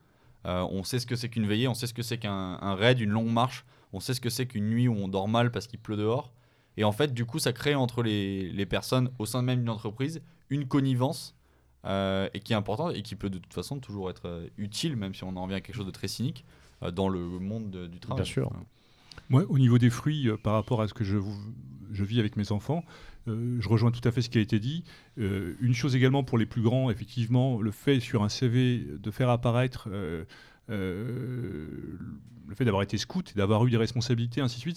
[0.47, 2.75] Euh, on sait ce que c'est qu'une veillée, on sait ce que c'est qu'un un
[2.75, 5.51] raid, une longue marche, on sait ce que c'est qu'une nuit où on dort mal
[5.51, 6.33] parce qu'il pleut dehors.
[6.77, 9.71] Et en fait, du coup, ça crée entre les, les personnes au sein même d'une
[9.71, 10.21] entreprise
[10.51, 11.35] une connivence
[11.85, 14.97] euh, et qui est importante et qui peut de toute façon toujours être euh, utile,
[14.97, 16.45] même si on en revient à quelque chose de très cynique,
[16.83, 18.23] euh, dans le monde de- du travail.
[18.23, 18.53] Bien sûr.
[19.31, 21.19] Moi, au niveau des fruits, euh, par rapport à ce que je
[22.05, 22.85] vis avec mes enfants,
[23.29, 24.85] euh, je rejoins tout à fait ce qui a été dit.
[25.19, 29.11] Euh, une chose également pour les plus grands, effectivement, le fait sur un CV de
[29.11, 30.25] faire apparaître euh,
[30.69, 34.77] le fait d'avoir été scout et d'avoir eu des responsabilités, ainsi de suite,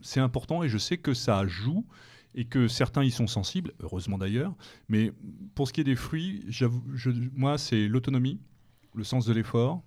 [0.00, 1.86] c'est important et je sais que ça joue
[2.34, 4.54] et que certains y sont sensibles, heureusement d'ailleurs.
[4.88, 5.12] Mais
[5.54, 6.44] pour ce qui est des fruits,
[7.34, 8.38] moi, c'est l'autonomie,
[8.94, 9.82] le sens de l'effort,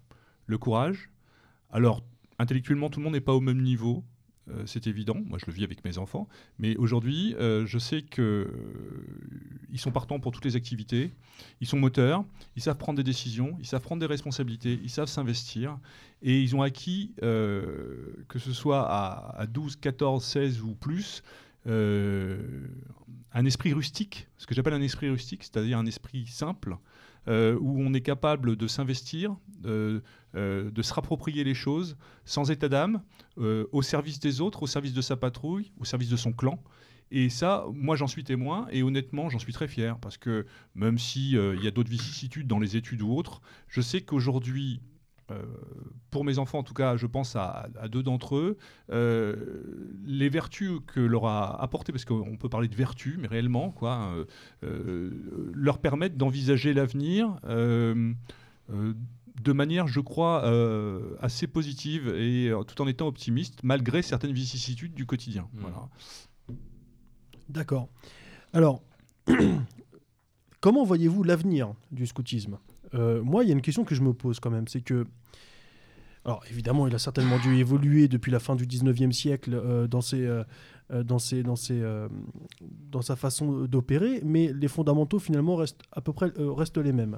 [0.48, 1.10] le courage.
[1.70, 2.04] Alors,
[2.40, 4.04] intellectuellement, tout le monde n'est pas au même niveau.
[4.52, 6.28] Euh, c'est évident, moi je le vis avec mes enfants,
[6.60, 11.12] mais aujourd'hui euh, je sais que euh, sont partants pour toutes les activités,
[11.60, 12.24] ils sont moteurs,
[12.56, 15.78] ils savent prendre des décisions, ils savent prendre des responsabilités, ils savent s'investir,
[16.22, 21.24] et ils ont acquis, que ce soit à, à 12, 14, 16 ou plus,
[21.66, 26.78] un esprit rustique, ce que j'appelle un esprit rustique, c'est-à-dire un esprit simple,
[27.28, 29.36] euh, où on est capable de s'investir,
[29.66, 30.00] euh,
[30.36, 31.96] euh, de se rapproprier les choses
[32.26, 33.02] sans état d'âme,
[33.38, 36.62] au service des autres, au service de sa patrouille, au service de son clan.
[37.12, 40.46] Et ça, moi j'en suis témoin et honnêtement j'en suis très fier parce que
[40.76, 44.80] même s'il y a d'autres vicissitudes dans les études ou autres, je sais qu'aujourd'hui,
[46.10, 48.58] pour mes enfants en tout cas, je pense à, à deux d'entre eux,
[48.92, 53.72] euh, les vertus que leur a apportées, parce qu'on peut parler de vertus, mais réellement,
[53.72, 54.26] quoi, euh,
[54.64, 57.40] euh, leur permettent d'envisager l'avenir.
[57.46, 58.14] euh,
[58.74, 58.94] euh,
[59.42, 64.34] de manière, je crois, euh, assez positive et euh, tout en étant optimiste, malgré certaines
[64.34, 65.48] vicissitudes du quotidien.
[65.54, 65.60] Mm.
[65.62, 65.90] Voilà.
[67.50, 67.88] D'accord.
[68.54, 68.84] Alors,
[70.60, 72.60] comment voyez-vous l'avenir du scoutisme?
[72.94, 75.06] Euh, Moi, il y a une question que je me pose quand même, c'est que,
[76.26, 80.02] alors évidemment, il a certainement dû évoluer depuis la fin du 19e siècle euh, dans,
[80.02, 80.44] ses, euh,
[80.92, 82.08] euh, dans, ses, dans, ses, euh,
[82.92, 86.94] dans sa façon d'opérer, mais les fondamentaux finalement restent à peu près euh, restent les
[86.94, 87.18] mêmes.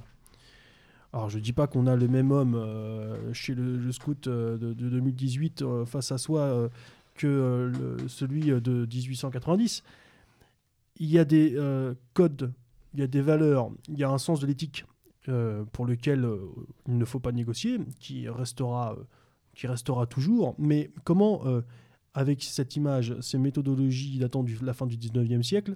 [1.11, 4.57] Alors, je ne dis pas qu'on a le même homme euh, chez le, scout euh,
[4.57, 6.69] de, de 2018 euh, face à soi euh,
[7.15, 9.83] que euh, celui euh, de 1890
[10.99, 12.53] il y a des euh, codes,
[12.93, 14.85] il y a des valeurs, il y a un sens de l'éthique
[15.29, 16.37] euh, pour lequel euh,
[16.87, 19.03] il ne faut pas négocier, qui restera, euh,
[19.55, 20.55] qui restera toujours.
[20.57, 21.43] Mais comment,
[22.13, 25.75] avec cette image, ces méthodologies datant de la fin du 19e siècle,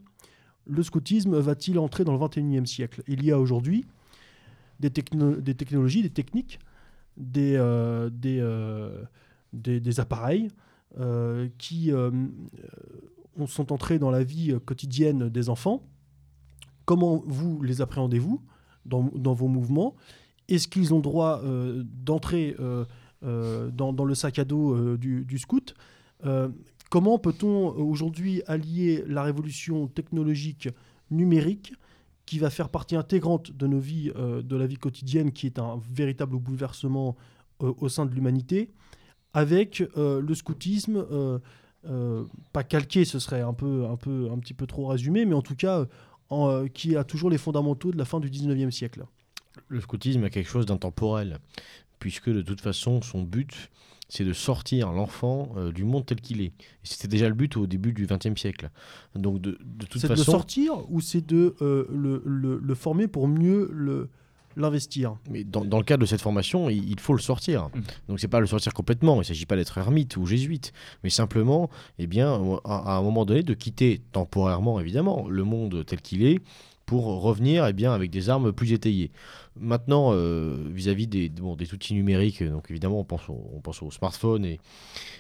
[0.66, 3.04] le scoutisme va-t-il entrer dans le 21e siècle?
[3.08, 3.86] Il y a aujourd'hui
[4.80, 6.60] des, techno- des technologies, des techniques,
[7.16, 7.58] des,
[8.12, 8.42] des,
[9.54, 10.50] des, des appareils
[11.58, 11.92] qui
[13.46, 15.84] sont entrés dans la vie quotidienne des enfants.
[16.86, 18.42] Comment vous les appréhendez-vous?
[18.88, 19.96] Dans, vos mouvements.
[20.48, 22.86] Est-ce qu'ils ont droit euh, d'entrer euh,
[23.24, 25.76] euh, dans, le sac à dos du, scout
[26.90, 30.70] Comment peut-on aujourd'hui allier la révolution technologique
[31.12, 31.74] numérique
[32.26, 35.82] qui va faire partie intégrante de nos vies, de la vie quotidienne, qui est un
[35.92, 37.18] véritable bouleversement
[37.60, 38.72] au sein de l'humanité,
[39.34, 41.06] avec le scoutisme,
[42.54, 45.42] pas calqué, ce serait un, peu, un, peu, un petit peu trop résumé, mais en
[45.42, 45.86] tout cas,
[46.30, 49.06] en, euh, qui a toujours les fondamentaux de la fin du 19e siècle.
[49.68, 51.40] Le scoutisme a quelque chose d'intemporel,
[52.00, 53.70] puisque de toute façon, son but,
[54.10, 56.54] c'est de sortir l'enfant euh, du monde tel qu'il est.
[56.84, 58.70] C'était déjà le but au début du XXe siècle.
[59.16, 60.32] Donc, de, de toute C'est de façon.
[60.32, 64.10] sortir ou c'est de euh, le, le- le former pour mieux le-
[64.58, 67.70] l'investir Mais dans, dans le cadre de cette formation, il, il faut le sortir.
[67.74, 67.82] Mm.
[68.10, 69.16] Donc c'est pas le sortir complètement.
[69.16, 70.74] Il ne s'agit pas d'être ermite ou jésuite,
[71.04, 71.70] mais simplement,
[72.00, 76.26] eh bien, à, à un moment donné, de quitter temporairement, évidemment, le monde tel qu'il
[76.26, 76.42] est
[76.88, 79.12] pour revenir eh bien, avec des armes plus étayées.
[79.60, 83.92] Maintenant, euh, vis-à-vis des, bon, des outils numériques, donc évidemment, on pense on pense aux
[83.92, 84.60] smartphones et,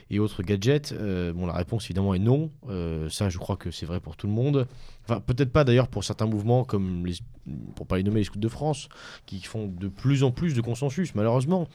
[0.10, 0.94] et autres gadgets.
[0.94, 2.49] euh, bon, la réponse, évidemment, est non.
[2.69, 4.65] Euh, ça, je crois que c'est vrai pour tout le monde.
[5.03, 7.15] Enfin, peut-être pas d'ailleurs pour certains mouvements, comme les,
[7.76, 8.88] pour pas les nommer les scouts de France,
[9.26, 11.68] qui font de plus en plus de consensus, malheureusement.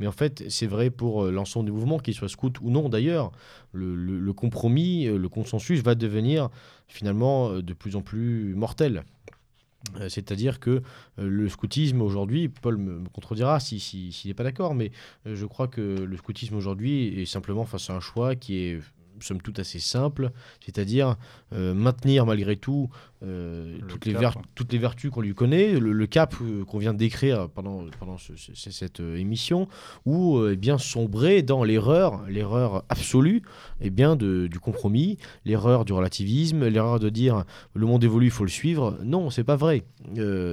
[0.00, 2.88] Mais en fait, c'est vrai pour euh, l'ensemble des mouvements, qu'ils soient scouts ou non
[2.88, 3.30] d'ailleurs.
[3.72, 6.50] Le, le- compromis, euh, le consensus va devenir
[6.88, 9.04] finalement euh, de plus en plus mortel.
[10.00, 14.44] Euh, C'est-à-dire que euh, le scoutisme aujourd'hui, Paul me, contredira s'il si, s'il n'est pas
[14.44, 14.90] d'accord, mais
[15.26, 18.80] euh, je crois que le scoutisme aujourd'hui est simplement face à un choix qui est
[19.20, 20.30] somme toute assez simple,
[20.64, 21.16] c'est-à-dire
[21.52, 22.88] euh, maintenir malgré tout
[23.22, 24.42] euh, Le toutes, les cap, ver- ouais.
[24.54, 27.84] toutes les vertus qu'on lui connaît, le, le cap euh, qu'on vient de décrire pendant,
[27.98, 29.68] pendant ce- ce- cette émission,
[30.04, 33.42] ou eh bien sombrer dans l'erreur, l'erreur absolue
[33.80, 37.44] eh bien de, du compromis, l'erreur du relativisme, l'erreur de dire
[37.74, 38.98] le monde évolue, il faut le suivre.
[39.02, 39.84] Non, c'est pas vrai.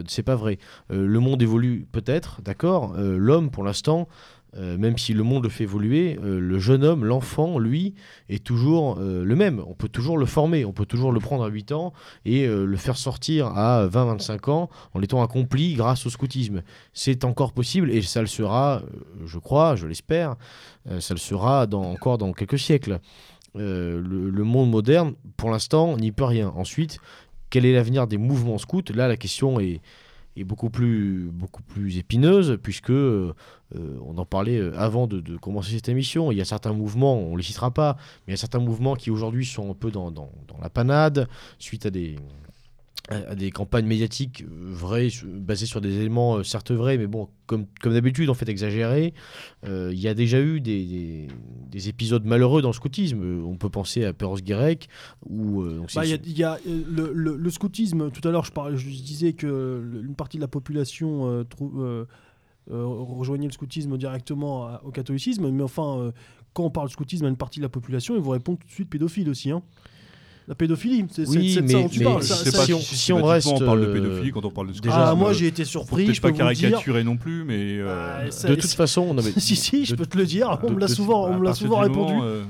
[0.07, 0.57] C'est pas vrai.
[0.89, 2.93] Le monde évolue peut-être, d'accord.
[2.97, 4.07] L'homme, pour l'instant,
[4.55, 7.95] euh, même si le monde le fait évoluer, euh, le jeune homme, l'enfant, lui,
[8.29, 9.63] est toujours euh, le même.
[9.67, 11.93] On peut toujours le former, on peut toujours le prendre à 8 ans
[12.25, 16.61] et le faire sortir à 20-25 ans en étant accompli grâce au scoutisme.
[16.93, 18.81] C'est encore possible et ça le sera,
[19.25, 20.35] je crois, je l'espère,
[20.99, 22.99] ça le sera encore dans quelques siècles.
[23.55, 26.51] Le, le monde moderne, pour l'instant, n'y peut rien.
[26.55, 26.99] Ensuite,
[27.49, 28.81] quel est l'avenir des mouvements scouts?
[28.93, 29.81] Là, la question est,
[30.35, 33.33] est beaucoup, plus, beaucoup plus épineuse, puisque euh,
[33.75, 36.31] euh, on en parlait euh, avant de, de commencer cette émission.
[36.31, 38.59] Il y a certains mouvements, on ne les citera pas, mais il y a certains
[38.59, 41.27] mouvements qui aujourd'hui sont un peu dans, dans, dans la panade,
[41.59, 42.15] suite à des,
[43.09, 47.27] à des campagnes médiatiques euh, vraies, basées sur des éléments euh, certes vrais, mais bon,
[47.47, 49.13] comme, comme d'habitude, en fait exagérés.
[49.67, 51.27] Euh, Il y a déjà eu des, des-
[51.69, 53.43] des épisodes malheureux dans le scoutisme.
[53.45, 54.13] On peut penser à
[55.63, 58.45] euh, donc c'est- Bah, y a, y a, le, le- le scoutisme, tout à l'heure
[58.45, 62.05] je, parlais- je disais que le- une partie de la population euh, trou- euh,
[62.69, 66.11] rejoignait le scoutisme directement à- au catholicisme, mais enfin, euh,
[66.53, 68.67] quand on parle de scoutisme à une partie de la population, ils vous répondent tout
[68.67, 69.51] de suite pédophile aussi.
[69.51, 69.61] hein.
[70.45, 72.21] La pédophilie, c'est Oui, ça dont tu mais parles.
[72.23, 73.93] Ça- sais ça- pas si on- si, si on systématiquement reste, on parle de euh,
[73.93, 76.03] pédophilie quand on parle de déjà, Ah, moi euh, j'ai été surpris.
[76.03, 79.85] peut-être je pas caricaturer non plus, mais euh, Bah, ça- de toute façon, si, si,
[79.85, 82.13] je peux te le dire, on me l'a souvent, on me l'a répondu.
[82.21, 82.43] euh,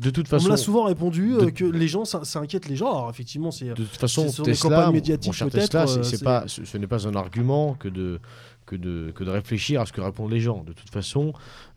[0.00, 2.76] de toute On façon, me l'a souvent répondu euh, que les gens, ça, inquiète les
[2.76, 2.90] gens.
[2.90, 4.94] Alors effectivement, c'est De toute façon, sur des Tesla, campagnes
[5.26, 8.20] mon- cher Tesla, c'est- euh, pas, ce n'est pas un argument que de,
[8.66, 10.64] que, de, que de réfléchir à ce que répondent les gens.
[10.64, 11.32] De toute façon,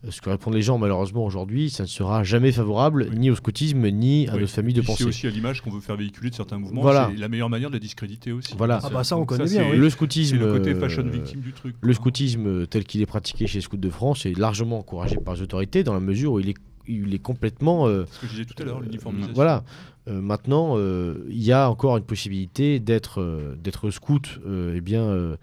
[0.06, 3.18] euh, ce que répondent les gens, malheureusement, aujourd'hui, ça ne sera jamais favorable Oui.
[3.20, 4.42] ni au scoutisme, ni à Oui.
[4.42, 5.04] notre famille de pensée.
[5.04, 6.82] C'est aussi à l'image qu'on veut faire véhiculer de certains mouvements.
[6.82, 7.10] Voilà.
[7.14, 8.54] C'est la meilleure manière de les discréditer aussi.
[8.58, 8.80] Voilà.
[8.84, 9.78] Ah bah ça, on Donc connaît bien, oui.
[9.78, 11.76] Le C'est scoutisme, le côté euh, fashion victime du truc.
[11.82, 15.36] le scoutisme tel qu'il est pratiqué chez les scouts de France est largement encouragé par
[15.36, 16.56] les autorités dans la mesure où il est,
[16.88, 19.34] il est complètement euh, Ce que je disais tout à l'heure, l'uniformisation.
[19.34, 19.64] Voilà.
[20.08, 24.80] Euh, maintenant, euh, il y a encore une possibilité d'être euh, d'être scout, euh, eh
[24.80, 25.36] bien,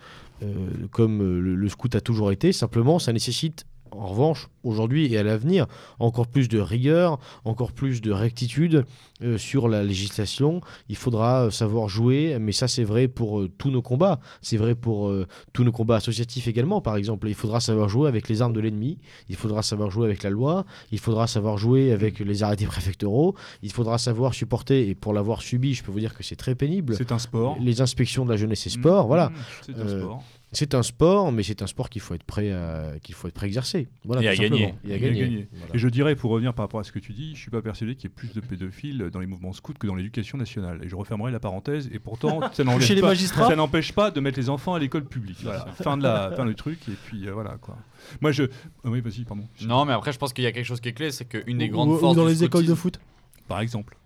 [0.91, 2.53] comme euh, le scout a toujours été.
[2.53, 3.67] Simplement, ça nécessite,
[3.99, 5.67] en revanche, aujourd'hui et à l'avenir,
[5.99, 8.85] encore plus de rigueur, encore plus de rectitude
[9.23, 10.61] euh, sur la législation.
[10.89, 14.21] Il faudra euh, savoir jouer, mais ça, c'est vrai pour euh, tous nos combats.
[14.43, 17.29] C'est vrai pour euh, tous nos combats associatifs également, par exemple.
[17.29, 18.99] Il faudra savoir jouer avec les armes de l'ennemi.
[19.29, 20.65] Il faudra savoir jouer avec la loi.
[20.93, 23.35] Il faudra savoir jouer avec les arrêtés préfectoraux.
[23.63, 26.55] Il faudra savoir supporter, et pour l'avoir subi, je peux vous dire que c'est très
[26.55, 27.57] pénible, C'est un sport.
[27.61, 29.07] les inspections de la jeunesse et sport.
[29.07, 29.29] Voilà.
[29.31, 29.35] Mmh,
[29.67, 30.23] C'est un sport.
[30.55, 33.35] C'est un sport, mais c'est un sport qu'il faut être prêt à, qu'il faut être
[33.35, 33.89] prêt à exercer.
[34.05, 34.75] Voilà, Et à gagner.
[34.85, 35.49] Et à Et à gagner.
[35.53, 35.75] Voilà.
[35.75, 37.61] Et je dirais, pour revenir par rapport à ce que tu dis, je suis pas
[37.61, 40.81] persuadé qu'il y ait plus de pédophiles dans les mouvements scouts que dans l'éducation nationale.
[40.83, 41.89] Et je refermerai la parenthèse.
[41.93, 42.65] Et pourtant, ça
[43.49, 45.39] pas- n'empêche pas de mettre les enfants à l'école publique.
[45.43, 45.67] Voilà.
[45.83, 46.79] fin de la, fin du truc.
[46.89, 47.77] Et puis euh, voilà quoi.
[48.21, 48.45] Moi je,
[48.85, 49.45] Ah oui, vas-y, pardon.
[49.63, 51.59] Non, mais après, je pense qu'il y a quelque chose qui est clé, c'est qu'une
[51.59, 53.01] des Ou- grandes ou- ou forces dans du les écoles de foot.
[53.49, 53.97] Par exemple.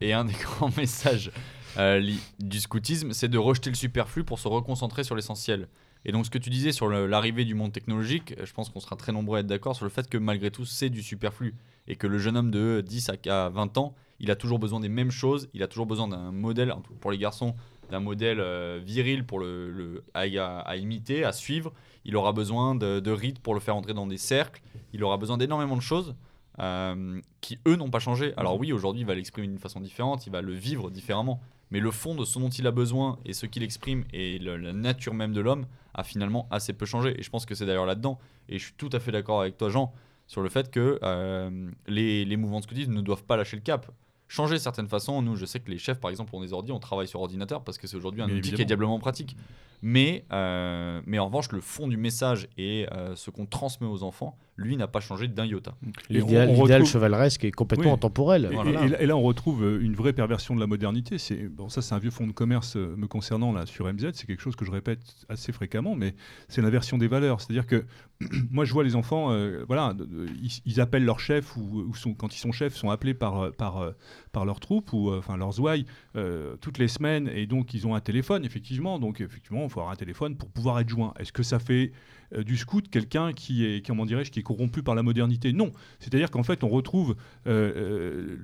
[0.00, 1.30] Et un des grands messages
[1.78, 5.68] euh, li- du scoutisme, c'est de rejeter le superflu pour se reconcentrer sur l'essentiel.
[6.04, 8.80] Et donc, ce que tu disais sur l'arrivée du monde technologique, euh, je pense qu'on
[8.80, 11.54] sera très nombreux à être d'accord sur le fait que malgré tout, c'est du superflu.
[11.88, 14.88] Et que le jeune homme de 10 à 20 ans, il a toujours besoin des
[14.88, 17.54] mêmes choses, il a toujours besoin d'un modèle, pour les garçons,
[17.90, 21.72] d'un modèle euh, viril pour le, le- à imiter, à suivre.
[22.04, 24.62] Il aura besoin de, de rites pour le faire entrer dans des cercles.
[24.92, 26.14] Il aura besoin d'énormément de choses
[26.58, 28.34] euh, qui, eux, n'ont pas changé.
[28.36, 31.40] Alors oui, aujourd'hui, il va l'exprimer d'une façon différente, il va le vivre différemment.
[31.70, 34.58] Mais le fond de ce dont il a besoin et ce qu'il exprime et le-
[34.58, 35.64] la nature même de l'homme
[35.94, 37.18] a finalement assez peu changé.
[37.18, 38.18] Et je pense que c'est d'ailleurs là-dedans.
[38.50, 39.92] Et je suis tout à fait d'accord avec toi, Jean,
[40.26, 43.62] sur le fait que euh, les, les mouvements de scoutisme ne doivent pas lâcher le
[43.62, 43.90] cap.
[44.28, 45.22] Changer certaines façons.
[45.22, 47.64] Nous, je sais que les chefs, par exemple, ont des ordi, on travaille sur ordinateur
[47.64, 49.34] parce que c'est aujourd'hui un Bien outil qui est diablement pratique.
[49.82, 54.36] Mais, euh, mais en revanche, le fond du message et ce qu'on transmet aux enfants,
[54.56, 55.74] lui, n'a pas changé d'un iota.
[56.10, 57.92] L'idéal retrouve- chevaleresque est complètement Oui.
[57.92, 58.48] intemporel.
[58.50, 58.86] Et, Voilà.
[58.86, 61.16] et- et là, on retrouve euh, une vraie perversion de la modernité.
[61.18, 64.10] C'est bon, ça, c'est un vieux fonds de commerce euh, me concernant là sur MZ.
[64.12, 65.00] C'est quelque chose que je répète
[65.30, 66.14] assez fréquemment, mais
[66.48, 67.40] c'est l'inversion des valeurs.
[67.40, 67.84] C'est-à-dire que
[68.50, 69.94] moi, je vois les enfants, euh, voilà,
[70.42, 73.52] ils, ils appellent leur chef ou, ou sont, quand ils sont chefs, sont appelés par
[73.52, 73.92] par
[74.32, 77.94] par leur troupe ou enfin leurs ouailles euh, toutes les semaines, et donc ils ont
[77.94, 78.98] un téléphone, effectivement.
[78.98, 81.14] Donc effectivement, il faut avoir un téléphone pour pouvoir être joint.
[81.18, 81.92] Est-ce que ça fait
[82.34, 85.72] euh, du scout quelqu'un qui est, comment dirais-je, qui est corrompu par la modernité Non.
[85.98, 88.36] C'est-à-dire qu'en fait, on retrouve euh, euh,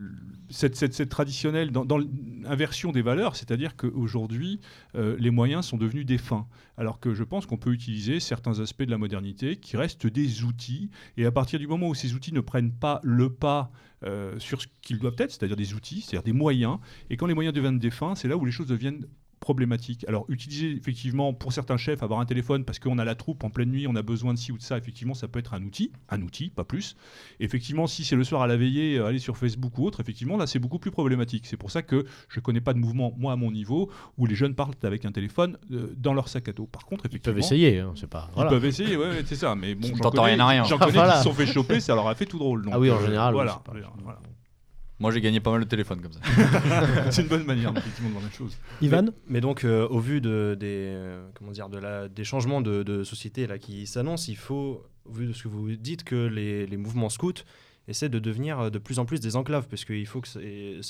[0.50, 1.98] cette, cette, cette traditionnelle dans,
[2.42, 4.60] l'inversion des valeurs, c'est-à-dire qu'aujourd'hui,
[4.94, 6.46] les moyens sont devenus des fins.
[6.76, 10.44] Alors que je pense qu'on peut utiliser certains aspects de la modernité qui restent des
[10.44, 13.70] outils, et à partir du moment où ces outils ne prennent pas le pas
[14.38, 16.78] sur ce qu'ils doivent être, c'est-à-dire des outils, c'est-à-dire des moyens,
[17.10, 19.04] et quand les moyens deviennent des fins, c'est là où les choses deviennent
[19.40, 20.04] problématiques.
[20.08, 23.50] Alors utiliser effectivement pour certains chefs avoir un téléphone parce qu'on a la troupe en
[23.50, 25.62] pleine nuit, on a besoin de ci ou de ça, effectivement ça peut être un
[25.62, 26.96] outil, un outil, pas plus.
[27.40, 30.36] Effectivement, si c'est le soir à la veillée, euh, aller sur Facebook ou autre, effectivement,
[30.36, 31.46] là, c'est beaucoup plus problématique.
[31.46, 34.34] C'est pour ça que je connais pas de mouvement, moi, à mon niveau, où les
[34.34, 36.66] jeunes partent avec un téléphone euh, dans leur sac à dos.
[36.66, 37.34] Par contre, Ils effectivement.
[37.34, 38.30] peuvent essayer, hein, c'est pas.
[38.36, 39.54] Ils peuvent essayer, ouais, ouais, c'est ça.
[39.54, 40.64] Mais bon, j'en connais, rien à rien.
[40.64, 41.12] j'en connais Voilà.
[41.14, 42.62] qui se sont fait choper, ça leur a fait tout drôle.
[42.64, 43.60] donc, Ah oui, en euh, général, Voilà.
[43.64, 44.18] pas- voilà.
[45.00, 46.20] Moi, j'ai gagné pas mal de téléphones comme ça.
[47.10, 48.56] c'est une bonne manière, effectivement, de voir la chose.
[48.82, 52.24] Ivan Mais, mais donc, euh, au vu de, des, euh, comment dire, de la, des
[52.24, 55.70] changements de, de société là, qui s'annoncent, il faut, au vu de ce que vous
[55.76, 57.44] dites, que les, les mouvements scouts
[57.86, 60.28] essaient de devenir euh, de plus en plus des enclaves, parce qu'il faut que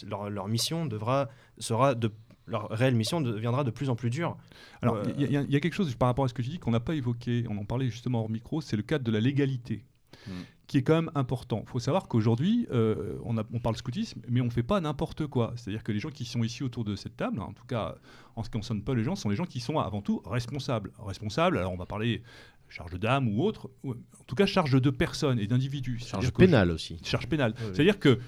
[0.07, 1.29] leur, leur mission devra,
[1.59, 2.11] sera de,
[2.47, 4.39] leur réelle mission deviendra de plus en plus dure.
[4.81, 6.41] Alors, Euh, il y, a- il y a quelque chose par rapport à ce que
[6.41, 9.05] tu dis qu'on n'a pas évoqué, on en parlait justement hors micro, c'est le cadre
[9.05, 9.85] de la légalité.
[10.27, 10.31] Mm.
[10.69, 11.63] Qui est quand même important.
[11.67, 15.27] Il faut savoir qu'aujourd'hui, euh, on, on parle scoutisme, mais on ne fait pas n'importe
[15.27, 15.55] quoi.
[15.57, 17.97] C'est-à-dire que les gens qui sont ici autour de cette table, en tout cas
[18.37, 20.23] en ce qui ne concerne pas les gens, sont les gens qui sont avant tout
[20.27, 20.93] responsables.
[20.99, 22.23] Responsables, alors on va parler
[22.69, 26.01] charge d'âme ou autre, ou en tout cas charge de personnes et d'individus.
[26.01, 27.01] Charge pénale aussi.
[27.03, 27.55] charge pénale.
[27.59, 27.67] Oui.
[27.73, 28.19] C'est-à-dire que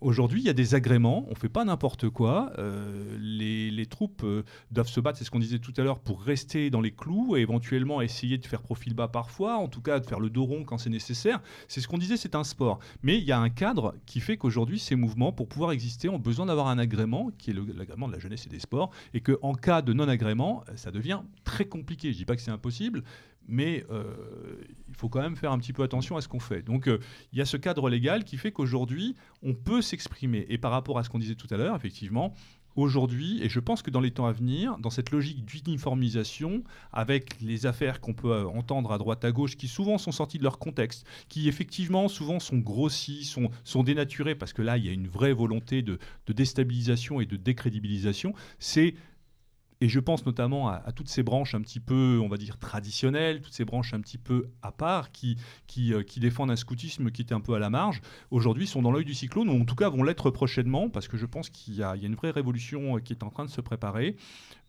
[0.00, 2.52] aujourd'hui, il y a des agréments, on fait pas n'importe quoi.
[2.58, 6.22] euh, les, troupes euh, doivent se battre, c'est ce qu'on disait tout à l'heure, pour
[6.22, 10.00] rester dans les clous et éventuellement essayer de faire profil bas parfois, en tout cas
[10.00, 11.40] de faire le dos rond quand c'est nécessaire.
[11.68, 12.78] C'est ce qu'on disait, c'est un sport.
[13.02, 16.18] Mais il y a un cadre qui fait qu'aujourd'hui, ces mouvements, pour pouvoir exister, ont
[16.18, 19.54] besoin d'avoir un agrément, qui est l'agrément de la jeunesse et des sports, et qu'en
[19.54, 22.12] cas de non-agrément, ça devient très compliqué.
[22.12, 23.02] Je dis pas que c'est impossible,
[23.50, 24.04] mais euh,
[24.88, 26.62] il faut quand même faire un petit peu attention à ce qu'on fait.
[26.62, 26.98] Donc euh,
[27.32, 30.46] il y a ce cadre légal qui fait qu'aujourd'hui, on peut s'exprimer.
[30.48, 32.32] Et par rapport à ce qu'on disait tout à l'heure, effectivement,
[32.76, 36.62] aujourd'hui, et je pense que dans les temps à venir, dans cette logique d'uniformisation,
[36.92, 40.38] avec les affaires qu'on peut euh, entendre à droite à gauche, qui souvent sont sorties
[40.38, 44.86] de leur contexte, qui effectivement souvent sont grossies, sont, sont dénaturées, parce que là, il
[44.86, 48.94] y a une vraie volonté de, de déstabilisation et de décrédibilisation, c'est
[49.80, 53.40] et je pense notamment à, toutes ces branches un petit peu, on va dire, traditionnelles,
[53.40, 55.36] toutes ces branches un petit peu à part, qui,
[55.92, 58.92] euh, qui défendent un scoutisme qui était un peu à la marge, aujourd'hui sont dans
[58.92, 61.74] l'œil du cyclone, ou en tout cas vont l'être prochainement, parce que je pense qu'il
[61.74, 64.16] y, y a une vraie révolution euh, qui est en train de se préparer,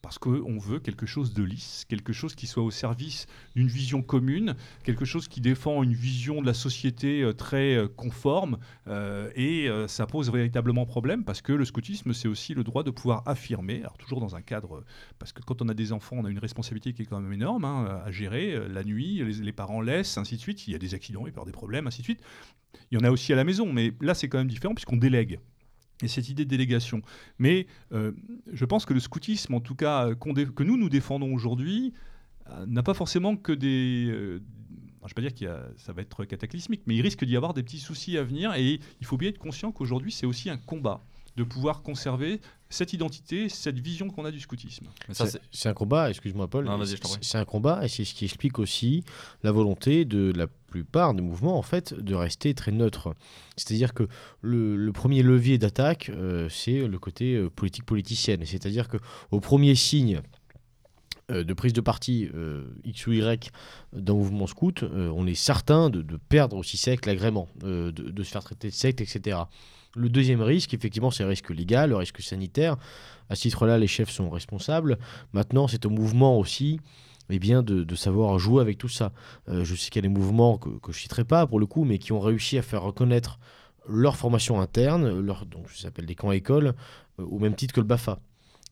[0.01, 4.01] parce qu'on veut quelque chose de lisse, quelque chose qui soit au service d'une vision
[4.01, 8.57] commune, quelque chose qui défend une vision de la société euh, très euh, conforme,
[8.87, 12.91] euh, et ça pose véritablement problème, parce que le scoutisme, c'est aussi le droit de
[12.91, 14.83] pouvoir affirmer, alors toujours dans un cadre
[15.19, 17.33] parce que quand on a des enfants, on a une responsabilité qui est quand même
[17.33, 18.57] énorme hein, à gérer.
[18.69, 20.67] La nuit, les, les parents laissent, ainsi de suite.
[20.67, 22.21] Il y a des accidents, il peut y avoir des problèmes, ainsi de suite.
[22.91, 24.97] Il y en a aussi à la maison, mais là, c'est quand même différent puisqu'on
[24.97, 25.39] délègue.
[26.01, 27.01] Et cette idée de délégation.
[27.39, 28.11] Mais euh,
[28.51, 31.93] je pense que le scoutisme, en tout cas, euh, que nous, nous défendons aujourd'hui,
[32.49, 34.05] euh, n'a pas forcément que des.
[34.07, 37.53] je ne vais pas dire que ça va être cataclysmique, mais il risque d'y avoir
[37.53, 38.53] des petits soucis à venir.
[38.55, 41.03] Et il faut bien être conscient qu'aujourd'hui, c'est aussi un combat
[41.37, 44.87] de pouvoir conserver cette identité, cette vision qu'on a du scoutisme.
[45.51, 46.65] C'est- un combat, excuse-moi Paul,
[47.21, 49.03] c'est un combat et c'est ce qui explique aussi
[49.43, 53.13] la volonté de la plupart des mouvements en fait de rester très neutre.
[53.57, 54.07] C'est-à-dire que
[54.41, 58.45] le, le premier levier d'attaque, euh, c'est le côté euh, politique politicienne.
[58.45, 58.97] C'est-à-dire que
[59.31, 60.21] au premier signe
[61.29, 63.51] euh, de prise de parti euh, X ou Y
[63.93, 68.09] d'un mouvement scout, euh, on est certain de, de perdre aussi sec l'agrément, euh, de,
[68.11, 69.39] de se faire traiter de secte, etc.
[69.95, 72.77] Le deuxième risque, effectivement, c'est le risque légal, le risque sanitaire.
[73.29, 74.97] À ce titre-là, les chefs sont responsables.
[75.33, 76.79] Maintenant, c'est au mouvement aussi
[77.29, 79.11] eh bien, de, savoir jouer avec tout ça.
[79.49, 81.59] Euh, je sais qu'il y a des mouvements que, que je ne citerai pas pour
[81.59, 83.39] le coup, mais qui ont réussi à faire reconnaître
[83.87, 86.73] leur formation interne, leur, donc ça s'appelle des camps écoles,
[87.19, 88.19] euh, au même titre que le BAFA.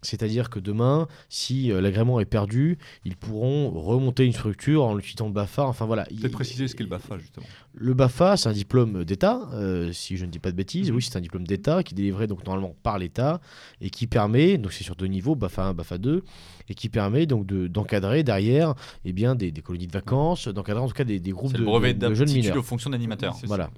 [0.02, 5.28] C'est-à-dire que demain, si euh, l'agrément est perdu, ils pourront remonter une structure en utilisant
[5.28, 5.64] le BAFA.
[5.66, 6.04] Enfin voilà.
[6.06, 7.46] Peut-être préciser ce qu'est le BAFA, justement.
[7.74, 10.90] le BAFA, c'est un diplôme d'État, euh, si je ne dis pas de bêtises.
[10.90, 10.96] Mhm.
[10.96, 13.42] Oui, c'est un diplôme d'État qui est délivré donc normalement par l'État
[13.82, 16.24] et qui permet, donc c'est sur deux niveaux, BAFA 1, BAFA 2,
[16.70, 20.82] et qui permet donc de- d'encadrer derrière eh bien, des, des colonies de vacances, d'encadrer
[20.82, 22.56] en tout cas des, des groupes de, le brevet de- de jeunes mineurs.
[22.58, 23.36] aux fonctions d'animateur.
[23.44, 23.70] Voilà.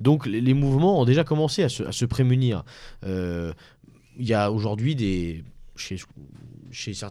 [0.00, 2.64] Donc les, les mouvements ont déjà commencé à se, à se prémunir.
[3.04, 3.52] Euh,
[4.16, 5.44] Il y a aujourd'hui des
[5.76, 5.96] chez,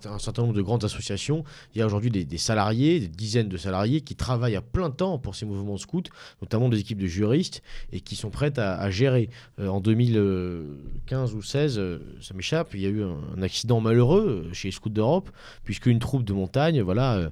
[0.06, 3.58] un certain nombre de grandes associations, il y a aujourd'hui des, salariés, des dizaines de
[3.58, 6.04] salariés qui travaillent à plein temps pour ces mouvements scouts,
[6.42, 7.62] notamment des équipes de juristes,
[7.92, 9.30] et qui sont prêtes à, gérer.
[9.60, 14.46] Euh, en 2015 ou 16, euh, ça m'échappe, il y a eu un, accident malheureux
[14.48, 15.30] euh, chez Scouts d'Europe,
[15.64, 17.32] puisque une troupe de montagne voilà,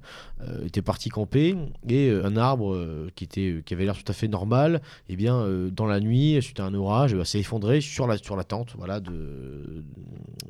[0.65, 1.55] était partie camper,
[1.87, 3.27] et un arbre qui,
[3.71, 7.13] avait l'air tout à fait normal, eh bien, dans la nuit, suite à un orage,
[7.13, 9.83] eh ben, s'est effondré sur la, tente de,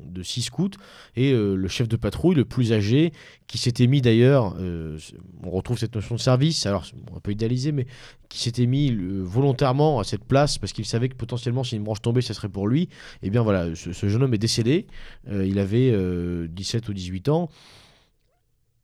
[0.04, 0.71] de six scouts.
[1.16, 3.12] Et euh, le chef de patrouille, le plus âgé,
[3.46, 4.98] qui s'était mis d'ailleurs, euh,
[5.42, 7.86] on retrouve cette notion de service, alors un peu idéalisé, mais
[8.30, 11.82] qui s'était mis euh, volontairement à cette place parce qu'il savait que potentiellement si une
[11.82, 12.88] branche tombait, ça serait pour lui.
[13.22, 14.86] Et bien voilà, ce, jeune homme est décédé.
[15.30, 17.50] Il avait euh, 17 ou 18 ans.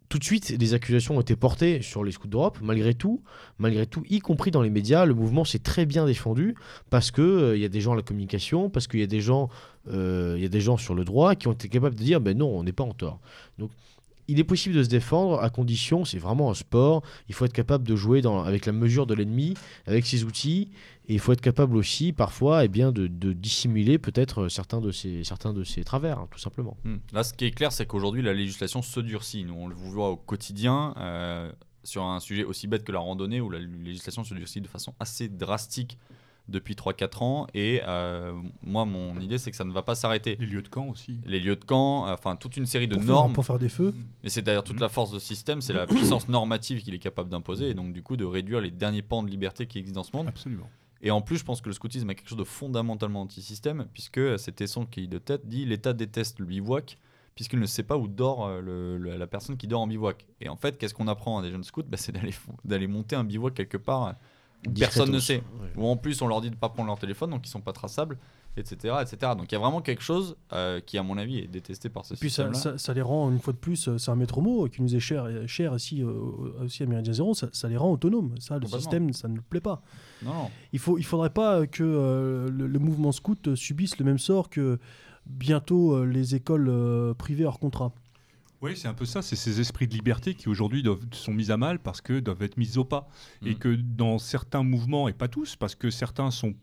[0.09, 2.59] Tout de suite, des accusations ont été portées sur les scouts d'Europe.
[2.63, 3.23] Malgré tout,
[3.59, 6.55] malgré tout, y compris dans les médias, le mouvement s'est très bien défendu
[6.89, 9.21] parce que euh, y a des gens à la communication, parce qu'il y a des
[9.21, 9.51] gens,
[9.93, 12.37] euh, y a des gens sur le droit qui ont été capables de dire, ben
[12.39, 13.21] non, on n'est pas en tort.
[13.59, 13.71] Donc,
[14.29, 17.03] il est possible de se défendre à condition, c'est vraiment un sport.
[17.29, 19.55] Il faut être capable de jouer avec la mesure de l'ennemi,
[19.87, 20.69] avec ses outils,
[21.09, 24.93] et il faut être capable aussi, parfois, eh bien, de, de dissimuler peut-être certains de
[24.93, 26.77] ses, certains de ses travers, hein, tout simplement.
[26.85, 26.97] Hmm.
[27.15, 29.45] Là, ce qui est clair, c'est qu'aujourd'hui, la législation se durcit.
[29.45, 31.51] Nous, on le voit au quotidien euh,
[31.83, 34.93] sur un sujet aussi bête que la randonnée, où la législation se durcit de façon
[35.01, 35.97] assez drastique
[36.49, 37.47] depuis 3-4 ans.
[37.55, 40.37] Et euh, moi, mon idée, c'est que ça ne va pas s'arrêter.
[40.41, 41.21] Les lieux de camp aussi.
[41.25, 43.33] Les lieux de camp, euh, enfin, toute une série de pour, faire, normes.
[43.33, 43.95] pour faire des feux.
[44.25, 46.99] Et c'est d'ailleurs toute la force de ce système, c'est la puissance normative qu'il est
[46.99, 50.01] capable d'imposer, et donc du coup de réduire les derniers pans de liberté qui existent
[50.01, 50.29] dans ce monde.
[50.29, 50.69] Absolument.
[51.03, 54.39] Et en plus, je pense que le scoutisme a quelque chose de fondamentalement anti-système, puisque
[54.39, 56.99] cet esson qui de tête dit l'État déteste le bivouac,
[57.37, 60.27] puisqu'il ne sait pas où dort euh, le- le- la personne qui dort en bivouac.
[60.41, 61.85] Et en fait, qu'est-ce qu'on apprend à des jeunes scouts?
[61.89, 62.13] Bah, C'est
[62.65, 64.15] d'aller monter un bivouac quelque part
[64.67, 65.37] où personne ne sait.
[65.61, 65.69] Ouais.
[65.77, 67.61] Ou en plus, on leur dit de ne pas prendre leur téléphone, donc ils sont
[67.61, 68.19] pas traçables,
[68.57, 68.97] etc.
[69.03, 69.35] etc.
[69.39, 72.05] Donc il y a vraiment quelque chose euh, qui, à mon avis, est détesté par
[72.05, 72.77] ce Et puis ça, système-là.
[72.77, 74.97] ça, ça les rend, une fois de plus, euh, c'est un maître mot qui nous
[74.97, 76.11] est cher, cher ici, euh,
[76.65, 78.35] aussi à Méridien Zéro, ça, ça les rend autonomes.
[78.41, 79.81] Ça, le système, ça ne le plaît pas.
[80.25, 80.51] Non, non.
[80.73, 84.49] Il faut, il faudrait pas que euh, le, le mouvement scout subisse le même sort
[84.51, 84.79] que
[85.27, 87.93] bientôt euh, les écoles euh, privées hors contrat.
[88.61, 89.23] Oui, c'est un peu ça.
[89.23, 90.83] C'est ces esprits de liberté qui aujourd'hui
[91.13, 93.09] sont mis à mal parce que doivent être mis au pas.
[93.47, 93.59] Et Mm.
[93.59, 96.55] que dans certains mouvements, et pas tous, parce que certains sont.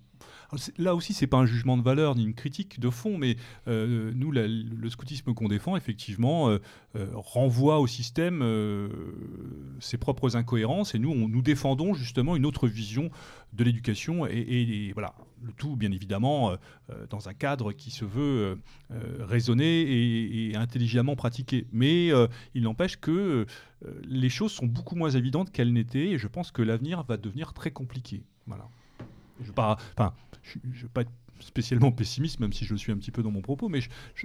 [0.78, 4.12] Là aussi, c'est pas un jugement de valeur ni une critique de fond, mais euh,
[4.16, 6.60] nous, le scoutisme qu'on défend, effectivement, euh,
[6.96, 8.44] euh, renvoie au système
[9.80, 13.10] ses propres incohérences, et nous, nous défendons justement une autre vision
[13.54, 16.56] de l'éducation, et, voilà, le tout, bien évidemment,
[17.10, 18.60] dans un cadre qui se veut
[19.20, 21.68] raisonné et, et intelligemment pratiqué.
[21.72, 22.10] Mais
[22.54, 23.46] il n'empêche que
[24.04, 27.54] les choses sont beaucoup moins évidentes qu'elles n'étaient, et je pense que l'avenir va devenir
[27.54, 28.24] très compliqué.
[28.48, 28.68] Voilà.
[29.42, 30.14] Je ne pas, enfin,
[30.44, 33.22] je, je veux pas être spécialement pessimiste, même si je le suis un petit peu
[33.22, 33.80] dans mon propos, mais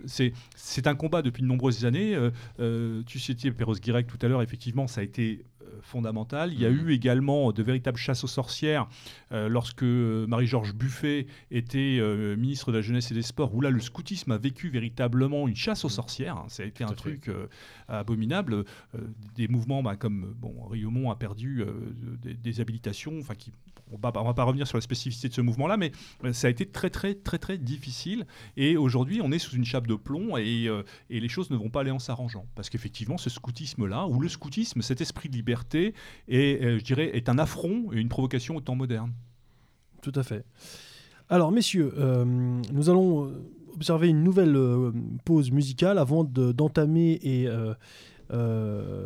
[0.06, 2.14] c'est un combat depuis de nombreuses années.
[2.14, 2.30] Euh,
[2.60, 5.44] euh, tu citais Perros Guirec tout à l'heure, effectivement, ça a été
[5.82, 6.52] fondamentale.
[6.52, 8.88] Il y a eu également de véritables chasses aux sorcières
[9.32, 13.60] euh, lorsque euh, Marie-Georges Buffet était euh, ministre de la Jeunesse et des Sports, où
[13.60, 16.36] là le scoutisme a vécu véritablement une chasse aux sorcières.
[16.36, 16.46] hein.
[16.48, 17.46] Ça a été un truc euh,
[17.88, 18.52] abominable.
[18.54, 18.98] Euh,
[19.36, 21.72] des mouvements bah, comme bon, Riomont a perdu euh,
[22.20, 23.52] des, des habilitations, enfin qui
[23.92, 25.92] on va, va pas revenir sur la spécificité de ce mouvement-là, mais
[26.24, 28.26] euh, ça a été très très très très difficile.
[28.56, 31.56] Et aujourd'hui, on est sous une chape de plomb et, euh, et les choses ne
[31.56, 32.46] vont pas aller en s'arrangeant.
[32.54, 35.94] Parce qu'effectivement, ce scoutisme-là, ou le scoutisme, cet esprit de liberté,
[36.28, 39.12] est, euh, je dirais, est un affront et une provocation au temps moderne.
[40.02, 40.44] Tout à fait.
[41.28, 41.92] Alors, messieurs,
[42.72, 43.32] nous allons
[43.74, 44.58] observer une nouvelle
[45.24, 47.46] pause musicale avant de- d'entamer et,
[48.32, 48.36] euh,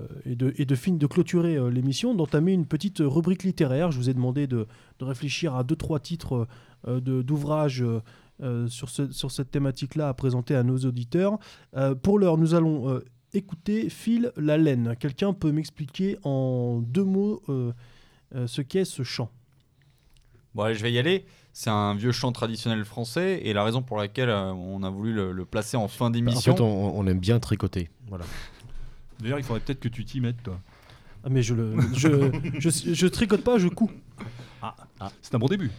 [0.04, 3.90] euh, et, de, et de, fin- de clôturer euh, l'émission, d'entamer une petite rubrique littéraire.
[3.90, 4.66] Je vous ai demandé de,
[4.98, 6.46] de réfléchir à deux, trois titres
[6.88, 8.00] euh, de- d'ouvrages euh,
[8.42, 11.38] euh, sur, ce- sur cette thématique-là à présenter à nos auditeurs.
[11.76, 14.94] Euh, pour l'heure, nous allons euh, écouter Phil la laine.
[14.98, 17.72] Quelqu'un peut m'expliquer en deux mots euh,
[18.34, 19.30] euh, ce qu'est ce chant?
[20.54, 21.24] Bon, allez, je vais y aller.
[21.52, 25.12] C'est un vieux chant traditionnel français et la raison pour laquelle euh, on a voulu
[25.12, 26.54] le, le placer en fin En d'émission.
[26.56, 27.88] fait, on, on aime bien tricoter.
[28.08, 28.24] Voilà.
[29.20, 30.60] D'ailleurs, il faudrait peut-être que tu t'y mettes, toi.
[31.24, 33.90] Ah mais je le je, je, je tricote pas, je couds.
[35.22, 35.70] C'est un bon début.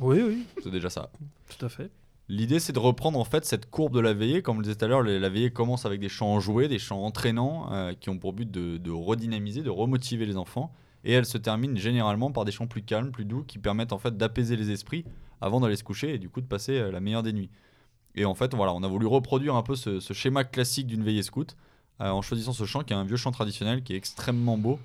[0.00, 1.10] Oui oui, C'est déjà ça.
[1.56, 1.90] tout à fait.
[2.28, 4.42] L'idée, c'est de reprendre en fait cette courbe de la veillée.
[4.42, 6.78] Comme je le disais tout à l'heure, la veillée commence avec des chants enjoués, des
[6.78, 10.72] chants entraînants euh, qui ont pour but de, de redynamiser, de remotiver les enfants.
[11.04, 13.98] Et elle se termine généralement par des chants plus calmes, plus doux, qui permettent en
[13.98, 15.04] fait d'apaiser les esprits
[15.40, 17.50] avant d'aller se coucher et du coup de passer euh, la meilleure des nuits.
[18.14, 21.04] Et en fait, voilà, on a voulu reproduire un peu ce, ce schéma classique d'une
[21.04, 21.56] veillée scout euh,
[22.00, 24.78] en choisissant ce chant qui est un vieux chant traditionnel qui est extrêmement beau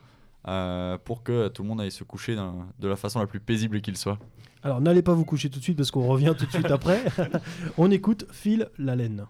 [0.47, 3.81] euh, pour que tout le monde aille se coucher de la façon la plus paisible
[3.81, 4.17] qu'il soit.
[4.61, 7.03] Alors n'allez pas vous coucher tout de suite parce qu'on revient tout de suite après.
[7.77, 9.25] On écoute Phil la laine.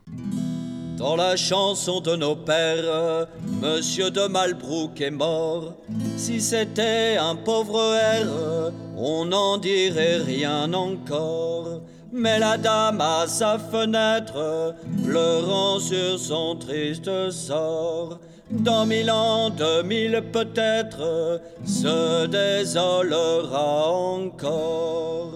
[0.97, 3.27] Dans la chanson de nos pères,
[3.61, 5.75] Monsieur de Malbrouck est mort.
[6.17, 11.81] Si c'était un pauvre R, on n'en dirait rien encore.
[12.15, 18.19] Mais la dame à sa fenêtre, pleurant sur son triste sort,
[18.51, 25.31] dans mille ans, deux mille peut-être, se désolera encore.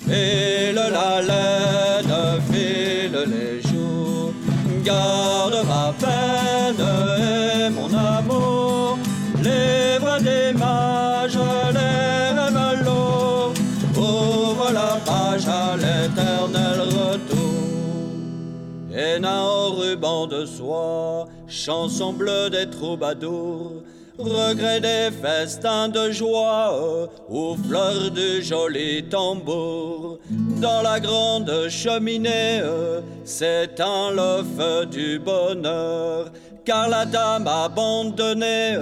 [0.00, 4.34] File la laine, file les jours,
[4.84, 6.86] garde ma peine
[7.18, 8.98] et mon amour,
[9.42, 11.38] les bras des mages,
[16.46, 17.38] l'éternel retour.
[18.96, 23.82] Et au ruban de soie, chanson bleue des troubadours,
[24.18, 30.18] regret des festins de joie, aux fleurs du joli tambour.
[30.60, 32.62] Dans la grande cheminée,
[33.24, 36.30] s'éteint le feu du bonheur,
[36.64, 38.76] car la dame abandonnée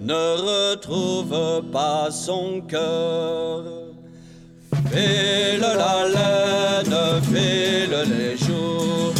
[0.00, 3.87] ne retrouve pas son cœur.
[4.90, 9.12] File la laine, file les jours,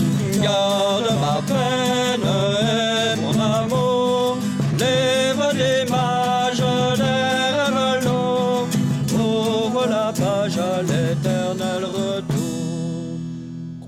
[0.42, 4.38] garde ma peine et mon amour,
[4.78, 6.62] lève des mages,
[6.98, 8.68] rêves lourds,
[9.14, 13.18] ouvre la page à l'éternel retour.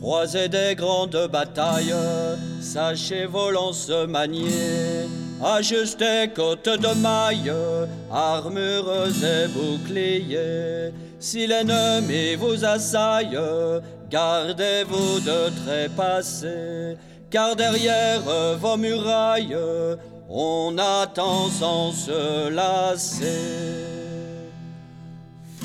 [0.00, 1.94] Croisez des grandes batailles,
[2.60, 5.08] sachez volant se manier,
[5.44, 7.52] ajustez côtes de mailles,
[8.12, 10.92] armures et boucliers.
[11.22, 13.38] Si l'ennemi vous assaille,
[14.10, 16.96] gardez-vous de trépasser,
[17.30, 18.22] car derrière
[18.58, 19.54] vos murailles,
[20.30, 23.84] on attend sans se lasser.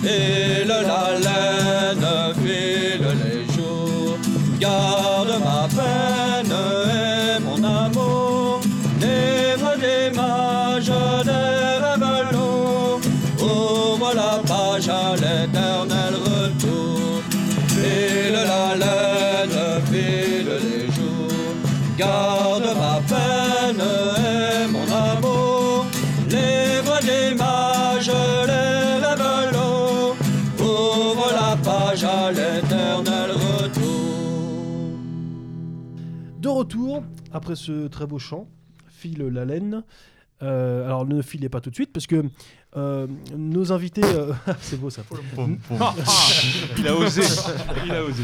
[0.02, 4.18] File la laine, file les jours,
[4.60, 6.85] garde ma peine
[37.36, 38.48] après ce très beau chant,
[38.88, 39.84] Phil la laine.
[40.42, 42.24] Euh, alors ne filez pas tout de suite parce que
[42.76, 45.04] euh, nos invités, euh, c'est beau ça.
[46.78, 47.22] Il a osé.
[47.86, 48.24] Il a osé.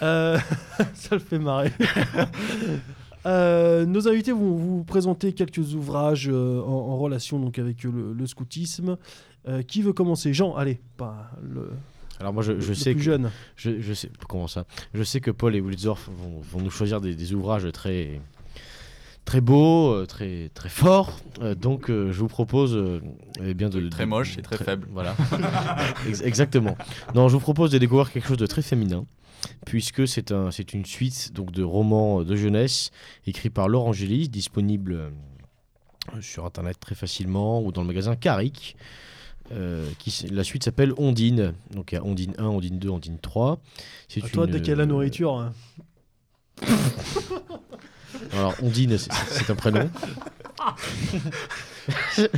[0.94, 1.72] Ça le fait marrer.
[3.24, 8.96] Nos invités vont vous présenter quelques ouvrages en, en relation donc avec le, le scoutisme.
[9.66, 10.34] Qui veut commencer?
[10.34, 11.70] Jean, allez, pas le,
[12.20, 13.30] Alors moi, je, je le sais plus que jeune.
[13.56, 14.64] je, je sais comment ça?
[14.94, 18.20] Je sais que Paul et Wilsdorf vont, vont nous choisir des, des ouvrages très
[19.24, 21.20] très beau, euh, très, très fort.
[21.42, 23.00] Euh, donc euh, je vous propose euh,
[23.44, 24.88] eh bien de, Très de- moche et très faible.
[24.90, 25.14] Voilà,
[26.08, 26.76] Ex- exactement.
[27.14, 29.04] Non, je vous propose de découvrir quelque chose de très féminin,
[29.66, 32.90] puisque c'est un, c'est une suite donc de romans de jeunesse
[33.26, 35.12] écrits par Laurent Gélis, disponible
[36.22, 38.76] sur internet très facilement ou dans le magasin Caric.
[39.52, 41.54] Euh, qui, la suite s'appelle Ondine.
[41.74, 43.58] Donc il y a Ondine 1, Ondine 2, Ondine 3.
[44.08, 45.34] C'est toi, une, dès qu'il y a la euh, nourriture.
[45.34, 45.52] hein.
[48.32, 49.88] Alors, Ondine, c'est- un prénom.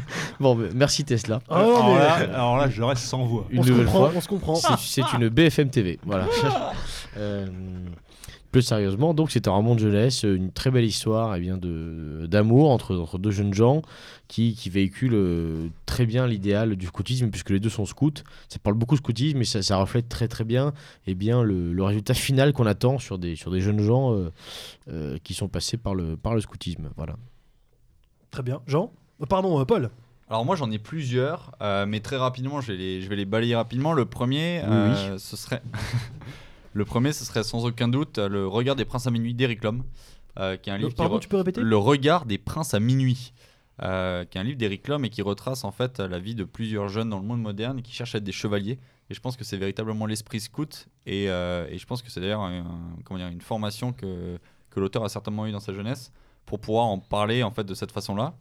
[0.41, 1.41] bon, merci Tesla.
[1.49, 3.47] Ah alors, mais- là, alors là, je reste sans voix.
[3.51, 4.13] Une on se nouvelle comprend, fois.
[4.17, 4.55] on se comprend.
[4.57, 5.99] C'est c'est une BFM TV.
[6.05, 6.27] Voilà.
[7.17, 7.45] Euh,
[8.51, 12.27] plus sérieusement, donc c'est un roman de jeunesse, une très belle histoire eh bien, de
[12.27, 13.83] d'amour entre, entre deux jeunes gens
[14.29, 18.23] qui, qui véhiculent euh, très bien l'idéal du scoutisme, puisque les deux sont scouts.
[18.49, 20.73] Ça parle beaucoup de scoutisme, mais ça, ça reflète très très bien,
[21.07, 24.31] eh bien le, le résultat final qu'on attend sur des, sur des jeunes gens euh,
[24.89, 26.91] euh, qui sont passés par le, par le scoutisme.
[26.97, 27.15] Voilà.
[28.31, 28.61] Très bien.
[28.67, 28.93] Jean?
[29.23, 29.91] Euh, Pardon, euh, Paul?
[30.29, 33.25] Alors moi j'en ai plusieurs, euh, mais très rapidement, je vais les, je vais les
[33.25, 33.93] balayer rapidement.
[33.93, 35.61] Le premier, Oui, euh, ce serait
[36.73, 39.63] le premier, ce serait sans aucun doute euh, le Regard des princes à minuit d'Eric
[39.65, 39.85] Lhomme,
[40.39, 41.61] euh, qui est un livre pardon, tu peux répéter?
[41.61, 43.33] Le Regard des princes à minuit,
[43.83, 46.45] euh, qui est un livre d'Eric Lhomme et qui retrace en fait la vie de
[46.45, 48.79] plusieurs jeunes dans le monde moderne qui cherchent à être des chevaliers.
[49.11, 50.87] Et je pense que c'est véritablement l'esprit scout.
[51.07, 52.65] Et, euh, et je pense que c'est d'ailleurs un-
[53.11, 54.39] une formation que,
[54.71, 56.13] que l'auteur a certainement eu dans sa jeunesse
[56.47, 58.35] pour pouvoir en parler en fait de cette façon-là.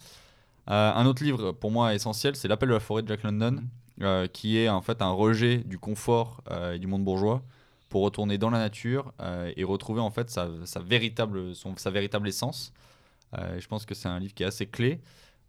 [0.70, 3.64] Euh, un autre livre pour moi essentiel, c'est L'appel de la forêt de Jack London,
[4.02, 6.44] euh, qui est en fait un rejet du confort
[6.74, 7.42] et du monde bourgeois
[7.90, 11.90] pour retourner dans la nature euh, et retrouver en fait sa, sa véritable, son, sa
[11.92, 12.72] véritable essence.
[13.38, 15.02] Euh, je pense que c'est un livre qui est assez clé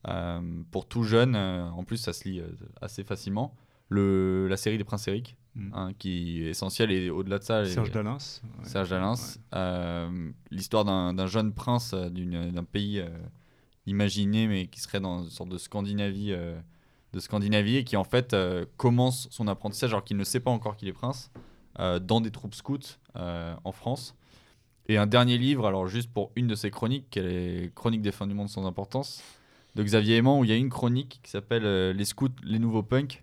[0.09, 0.41] euh,
[0.71, 1.37] pour tout jeune.
[1.37, 2.43] en plus, ça se lit
[2.81, 3.55] assez facilement.
[3.89, 5.71] Le, la série des Princes Eric, Mm.
[5.75, 8.19] hein, qui est essentielle et au-delà de ça, Serge Dalins.
[8.61, 8.65] ouais.
[8.65, 9.17] Serge Dalins.
[9.53, 13.05] Euh, L'histoire d'un jeune prince d'un pays
[13.87, 16.59] imaginé, mais qui serait dans une sorte de Scandinavie, euh,
[17.13, 20.51] de Scandinavie et qui en fait euh, commence son apprentissage alors qu'il ne sait pas
[20.51, 21.31] encore qu'il est prince,
[22.01, 22.79] dans des troupes scouts
[23.17, 24.15] euh, en France.
[24.89, 28.03] Et un dernier livre, alors juste pour une de ses chroniques, qui est les Chroniques
[28.03, 29.23] des fins du monde sans importance,
[29.77, 32.59] de Xavier Aimant, où il y a une chronique qui s'appelle euh, Les scouts, les
[32.59, 33.23] nouveaux punks,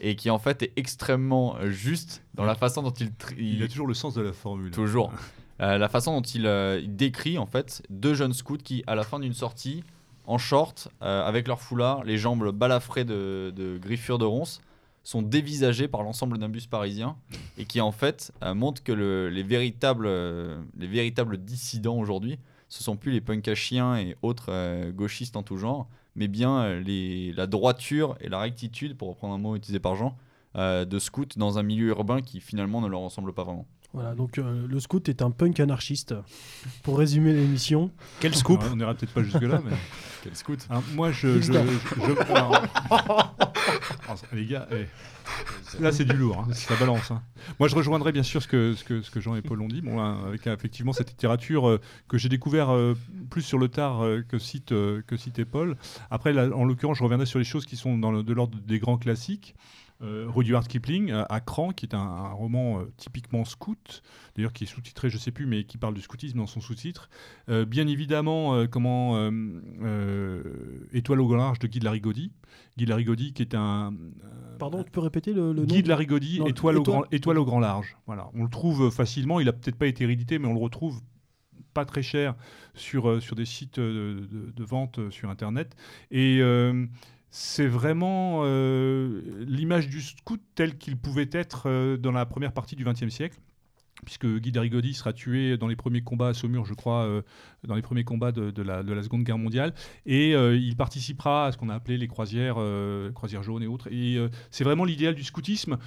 [0.00, 3.68] et qui en fait est extrêmement euh, juste dans la façon dont il, Il a
[3.68, 4.70] toujours le sens de la formule.
[4.70, 5.12] Toujours.
[5.60, 8.94] Euh, la façon dont il, euh, il décrit en fait deux jeunes scouts qui, à
[8.94, 9.84] la fin d'une sortie,
[10.26, 14.62] en short, euh, avec leur foulard, les jambes balafrées de, de griffures de ronces,
[15.02, 17.16] sont dévisagés par l'ensemble d'un bus parisien
[17.58, 22.38] et qui en fait euh, montrent que le- les, véritables, euh, les véritables dissidents aujourd'hui,
[22.68, 26.28] ce sont plus les punks à chiens et autres euh, gauchistes en tout genre, mais
[26.28, 30.16] bien euh, les, la droiture et la rectitude, pour reprendre un mot utilisé par Jean,
[30.56, 33.66] euh, de scouts dans un milieu urbain qui finalement ne leur ressemble pas vraiment.
[33.92, 36.14] Voilà, donc euh, le scout est un punk anarchiste.
[36.84, 37.90] Pour résumer l'émission,
[38.20, 38.62] Quel Scoop.
[38.70, 39.72] On n'ira peut-être pas jusque-là, mais.
[40.22, 41.40] Quel scout Alors, moi, je.
[41.40, 42.62] je, je- je- Alors,
[44.32, 44.86] les gars, eh,
[45.80, 47.10] là, c'est du lourd, hein, ça balance.
[47.10, 47.22] hein.
[47.58, 49.68] Moi, je rejoindrais bien sûr ce que, ce que, ce que Jean et Paul ont
[49.68, 52.96] dit, bon, avec effectivement cette littérature euh, que j'ai découvert euh,
[53.30, 55.76] plus sur le tard euh, que, cite, que citait Paul.
[56.10, 58.98] Après, en l'occurrence, je reviendrai sur les choses qui sont dans de l'ordre des grands
[58.98, 59.54] classiques.
[60.02, 64.02] Euh, Rudyard Kipling, euh, à Cran, qui est un, un roman euh, typiquement scout,
[64.34, 67.10] d'ailleurs qui est sous-titré, je sais plus, mais qui parle du scoutisme dans son sous-titre.
[67.48, 69.30] Bien évidemment, comment
[70.92, 72.32] Étoile au grand large de Guy de la Rigaudy.
[72.78, 73.94] Guy de la Rigaudy, qui est un.
[74.58, 77.38] pardon, tu peux répéter le, le nom Guy de la Non, étoile, au grand, étoile
[77.38, 77.96] au grand large.
[78.06, 78.30] Voilà.
[78.34, 79.40] On le trouve facilement.
[79.40, 81.00] Il a peut-être pas été hérédité, mais on le retrouve
[81.74, 82.34] pas très cher
[82.74, 85.76] sur, sur des sites de, de vente sur Internet.
[86.10, 86.86] Et euh,
[87.30, 92.74] c'est vraiment euh, l'image du scout tel qu'il pouvait être euh, dans la première partie
[92.76, 93.38] du XXe siècle.
[94.04, 97.22] Puisque Guy de Rigaudy sera tué dans les premiers combats à Saumur, je crois, euh,
[97.64, 99.74] dans les premiers combats de, la, de la Seconde Guerre mondiale.
[100.06, 103.10] Et euh, il participera à ce qu'on a appelé les croisières, euh,
[103.42, 103.88] jaunes et autres.
[103.92, 104.18] Et
[104.50, 105.78] c'est vraiment l'idéal du scoutisme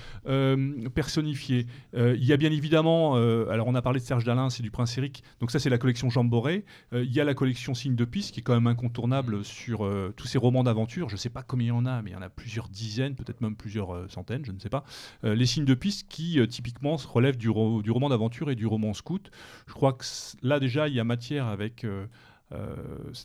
[0.94, 1.66] personnifié.
[1.94, 4.98] Il y a bien évidemment, alors on a parlé de Serge Dalin, c'est du Prince
[4.98, 6.10] Eric, donc ça c'est la collection.
[6.14, 6.60] Euh,
[6.94, 10.28] il y a la collection Signes de Piste qui est quand même incontournable sur tous
[10.28, 11.10] ces romans d'aventure.
[11.10, 12.70] Je ne sais pas combien il y en a, mais il y en a plusieurs
[12.70, 14.84] dizaines, peut-être même plusieurs centaines, je ne sais pas.
[15.24, 18.66] Les Signes de Piste qui typiquement se relèvent du, ro- du roman d'aventure et du
[18.66, 19.32] roman scout.
[19.68, 20.06] Je crois que
[20.42, 21.84] là déjà il y a matière avec.
[21.84, 22.08] euh,
[22.52, 22.76] euh,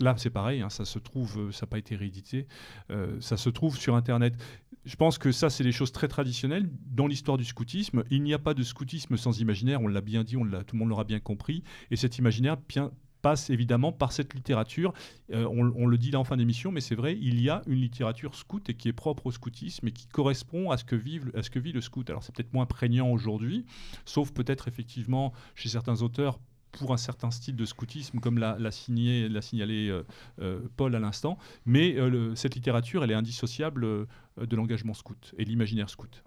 [0.01, 2.47] là, c'est pareil, hein, ça se trouve, euh, ça n'a pas été réédité,
[3.21, 4.35] ça se trouve sur Internet.
[4.85, 8.05] Je pense que ça, c'est des choses très traditionnelles dans l'histoire du scoutisme.
[8.11, 10.79] Il n'y a pas de scoutisme sans imaginaire, on l'a bien dit, on tout le
[10.79, 11.63] monde l'aura bien compris.
[11.91, 12.57] Et cet imaginaire
[13.51, 14.93] évidemment par cette littérature.
[15.33, 17.81] Euh, on, le dit là en fin d'émission, mais c'est vrai, il y a une
[17.81, 21.31] littérature scout et qui est propre au scoutisme et qui correspond à ce que, vive,
[21.57, 22.09] vit le scout.
[22.11, 23.65] Alors c'est peut-être moins prégnant aujourd'hui,
[24.05, 26.39] sauf peut-être effectivement chez certains auteurs
[26.71, 30.03] pour un certain style de scoutisme, comme l'a signé- l'a signalé euh,
[30.41, 31.39] euh, Paul à l'instant.
[31.65, 31.97] Mais
[32.35, 34.07] cette littérature, elle est indissociable
[34.37, 36.23] de l'engagement scout et l'imaginaire scout.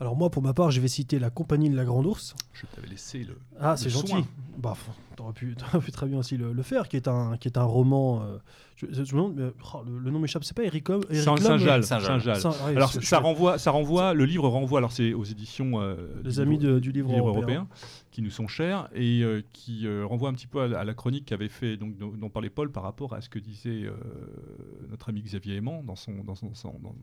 [0.00, 2.34] Alors moi, pour ma part, je vais citer La Compagnie de la Grande Ours.
[2.52, 3.38] Je t'avais laissé le.
[3.60, 4.08] Ah, c'est gentil.
[4.12, 4.26] soin.
[4.58, 4.76] Bah,
[5.16, 7.64] t'aurais pu, pu très bien aussi le, le faire, qui est un, qui est un
[7.64, 8.22] roman.
[8.22, 8.38] euh,
[8.76, 10.44] je, je me demande, mais, oh, le, le nom m'échappe.
[10.44, 10.94] C'est pas Eric Saint-
[11.34, 11.84] Lhomme, Saint-Jal.
[11.84, 15.96] Saint- ouais, Alors ça renvoie, ça renvoie, le livre renvoie, alors c'est aux éditions euh,
[16.24, 17.66] Les du amis de- du livre, livre européen.
[17.66, 17.68] européen,
[18.10, 20.84] qui nous sont chers et euh, qui euh, renvoie un petit peu à, la- à
[20.84, 23.82] la chronique qu'avait fait donc dont, dont parlait Paul par rapport à ce que disait
[23.84, 23.92] euh,
[24.90, 26.94] notre ami Xavier Aimant dans son dans son, son- dans,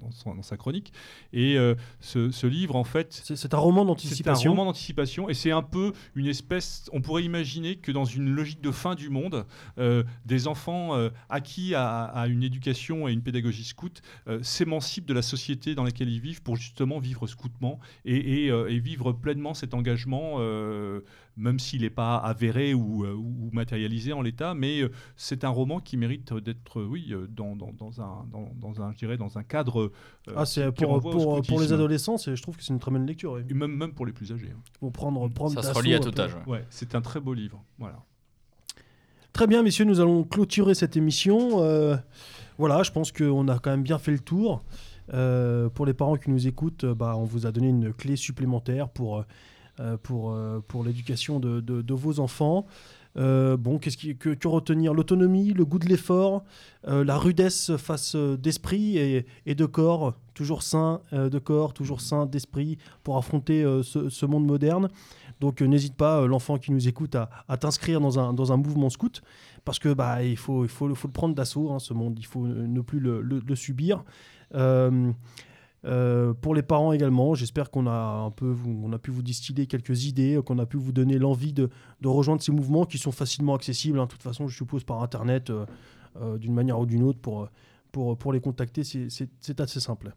[0.00, 0.92] dans son- dans sa chronique
[1.32, 4.50] et euh, ce, ce livre en fait C'est un roman c'est un d'anticipation.
[4.52, 6.88] roman d'anticipation et c'est un peu une espèce.
[6.92, 9.44] On pourrait imaginer que dans une logique de fin du monde,
[9.78, 15.06] euh, des enfants euh, acquis à, à une éducation et une pédagogie scout euh, s'émancipent
[15.06, 18.78] de la société dans laquelle ils vivent pour justement vivre scoutement et, et, euh, et
[18.78, 21.00] vivre pleinement cet engagement, euh,
[21.36, 24.54] même s'il n'est pas avéré ou, euh, ou matérialisé en l'état.
[24.54, 28.82] Mais euh, c'est un roman qui mérite d'être, oui, dans, dans, dans un, dans, dans
[28.82, 29.82] un, je dirais, dans un cadre.
[30.28, 33.32] euh, Ah, c'est pour, les adolescents, je trouve que c'est une très bonne lecture.
[33.32, 33.42] oui.
[33.48, 34.50] Et même, même pour les plus âgés.
[34.54, 34.60] hein.
[34.80, 36.34] Pour prendre, prendre Ça se relie à tout âge.
[36.46, 36.52] ouais.
[36.52, 37.62] Ouais, c'est un très beau livre.
[37.78, 38.02] Voilà.
[39.32, 41.62] Très bien, messieurs, nous allons clôturer cette émission.
[41.62, 41.96] Euh,
[42.58, 44.62] voilà, je pense qu'on a quand même bien fait le tour.
[45.14, 48.16] Euh, pour les parents qui nous écoutent, euh, bah, on vous a donné une clé
[48.16, 49.24] supplémentaire pour,
[50.02, 50.36] pour,
[50.68, 52.66] pour l'éducation de, de- vos enfants.
[53.16, 54.92] Bon, qu'est-ce qui, que, que retenir?
[54.92, 56.44] L'autonomie, le goût de l'effort,
[56.86, 62.76] la rudesse face d'esprit et, et de corps, toujours sain de corps, toujours sain d'esprit
[63.02, 64.88] pour affronter ce monde moderne.
[65.42, 68.56] Donc euh, n'hésite pas, euh, l'enfant qui nous écoute, à, t'inscrire dans un, dans un
[68.56, 69.22] mouvement scout,
[69.64, 72.24] parce que bah, il, faut, il faut, faut le prendre d'assaut, hein, ce monde, il
[72.26, 74.04] faut ne plus le, le- subir.
[74.54, 75.12] Euh,
[76.40, 78.54] pour les parents également, j'espère qu'on a un peu,
[78.84, 81.70] on a pu vous distiller quelques idées, qu'on a pu vous donner l'envie de,
[82.00, 85.02] de rejoindre ces mouvements qui sont facilement accessibles, hein, de toute façon, je suppose par
[85.02, 85.50] internet,
[86.38, 87.48] d'une manière ou d'une autre, pour,
[87.90, 90.14] pour, pour les contacter, c'est assez simple.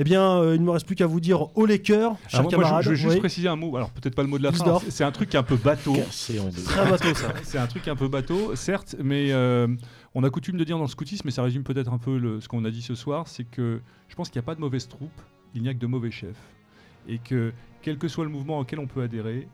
[0.00, 2.42] Eh bien, euh, il ne me reste plus qu'à vous dire haut les cœurs, chers
[2.42, 2.84] moi, camarades.
[2.84, 3.18] je, je veux juste Oui.
[3.18, 3.76] préciser un mot.
[3.76, 4.78] Alors peut-être pas le mot de la fin.
[4.88, 5.96] C'est un truc un peu bateau.
[6.64, 7.34] Très bateau ça.
[7.42, 9.66] C'est un truc un peu bateau, certes, mais euh,
[10.14, 12.40] on a coutume de dire dans le scoutisme, mais ça résume peut-être un peu le-
[12.40, 14.60] ce qu'on a dit ce soir, c'est que je pense qu'il n'y a pas de
[14.60, 15.10] mauvaise troupe,
[15.54, 16.36] il n'y a que de mauvais chefs.
[17.08, 17.52] Et que
[17.82, 19.48] quel que soit le mouvement auquel on peut adhérer,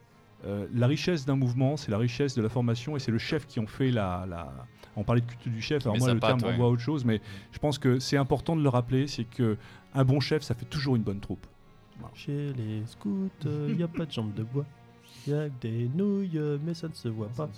[0.46, 3.46] euh, la richesse d'un mouvement, c'est la richesse de la formation et c'est le chef
[3.46, 4.26] qui en fait la.
[4.28, 4.52] la...
[4.96, 6.50] On parlait de culture du chef, alors moi le patte, terme ouais.
[6.52, 9.56] renvoie à autre chose, mais je pense que c'est important de le rappeler, c'est que
[9.94, 11.46] un bon chef, ça fait toujours une bonne troupe.
[12.14, 14.64] Chez les scouts, il n'y a pas de jambes de bois.
[15.26, 17.48] Il y a que des nouilles, euh, mais ça ne se voit pas.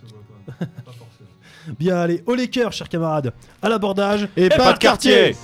[1.78, 3.32] Bien, allez, haut les cœurs, chers camarades.
[3.60, 4.28] À l'abordage.
[4.36, 5.34] Et Pas de quartier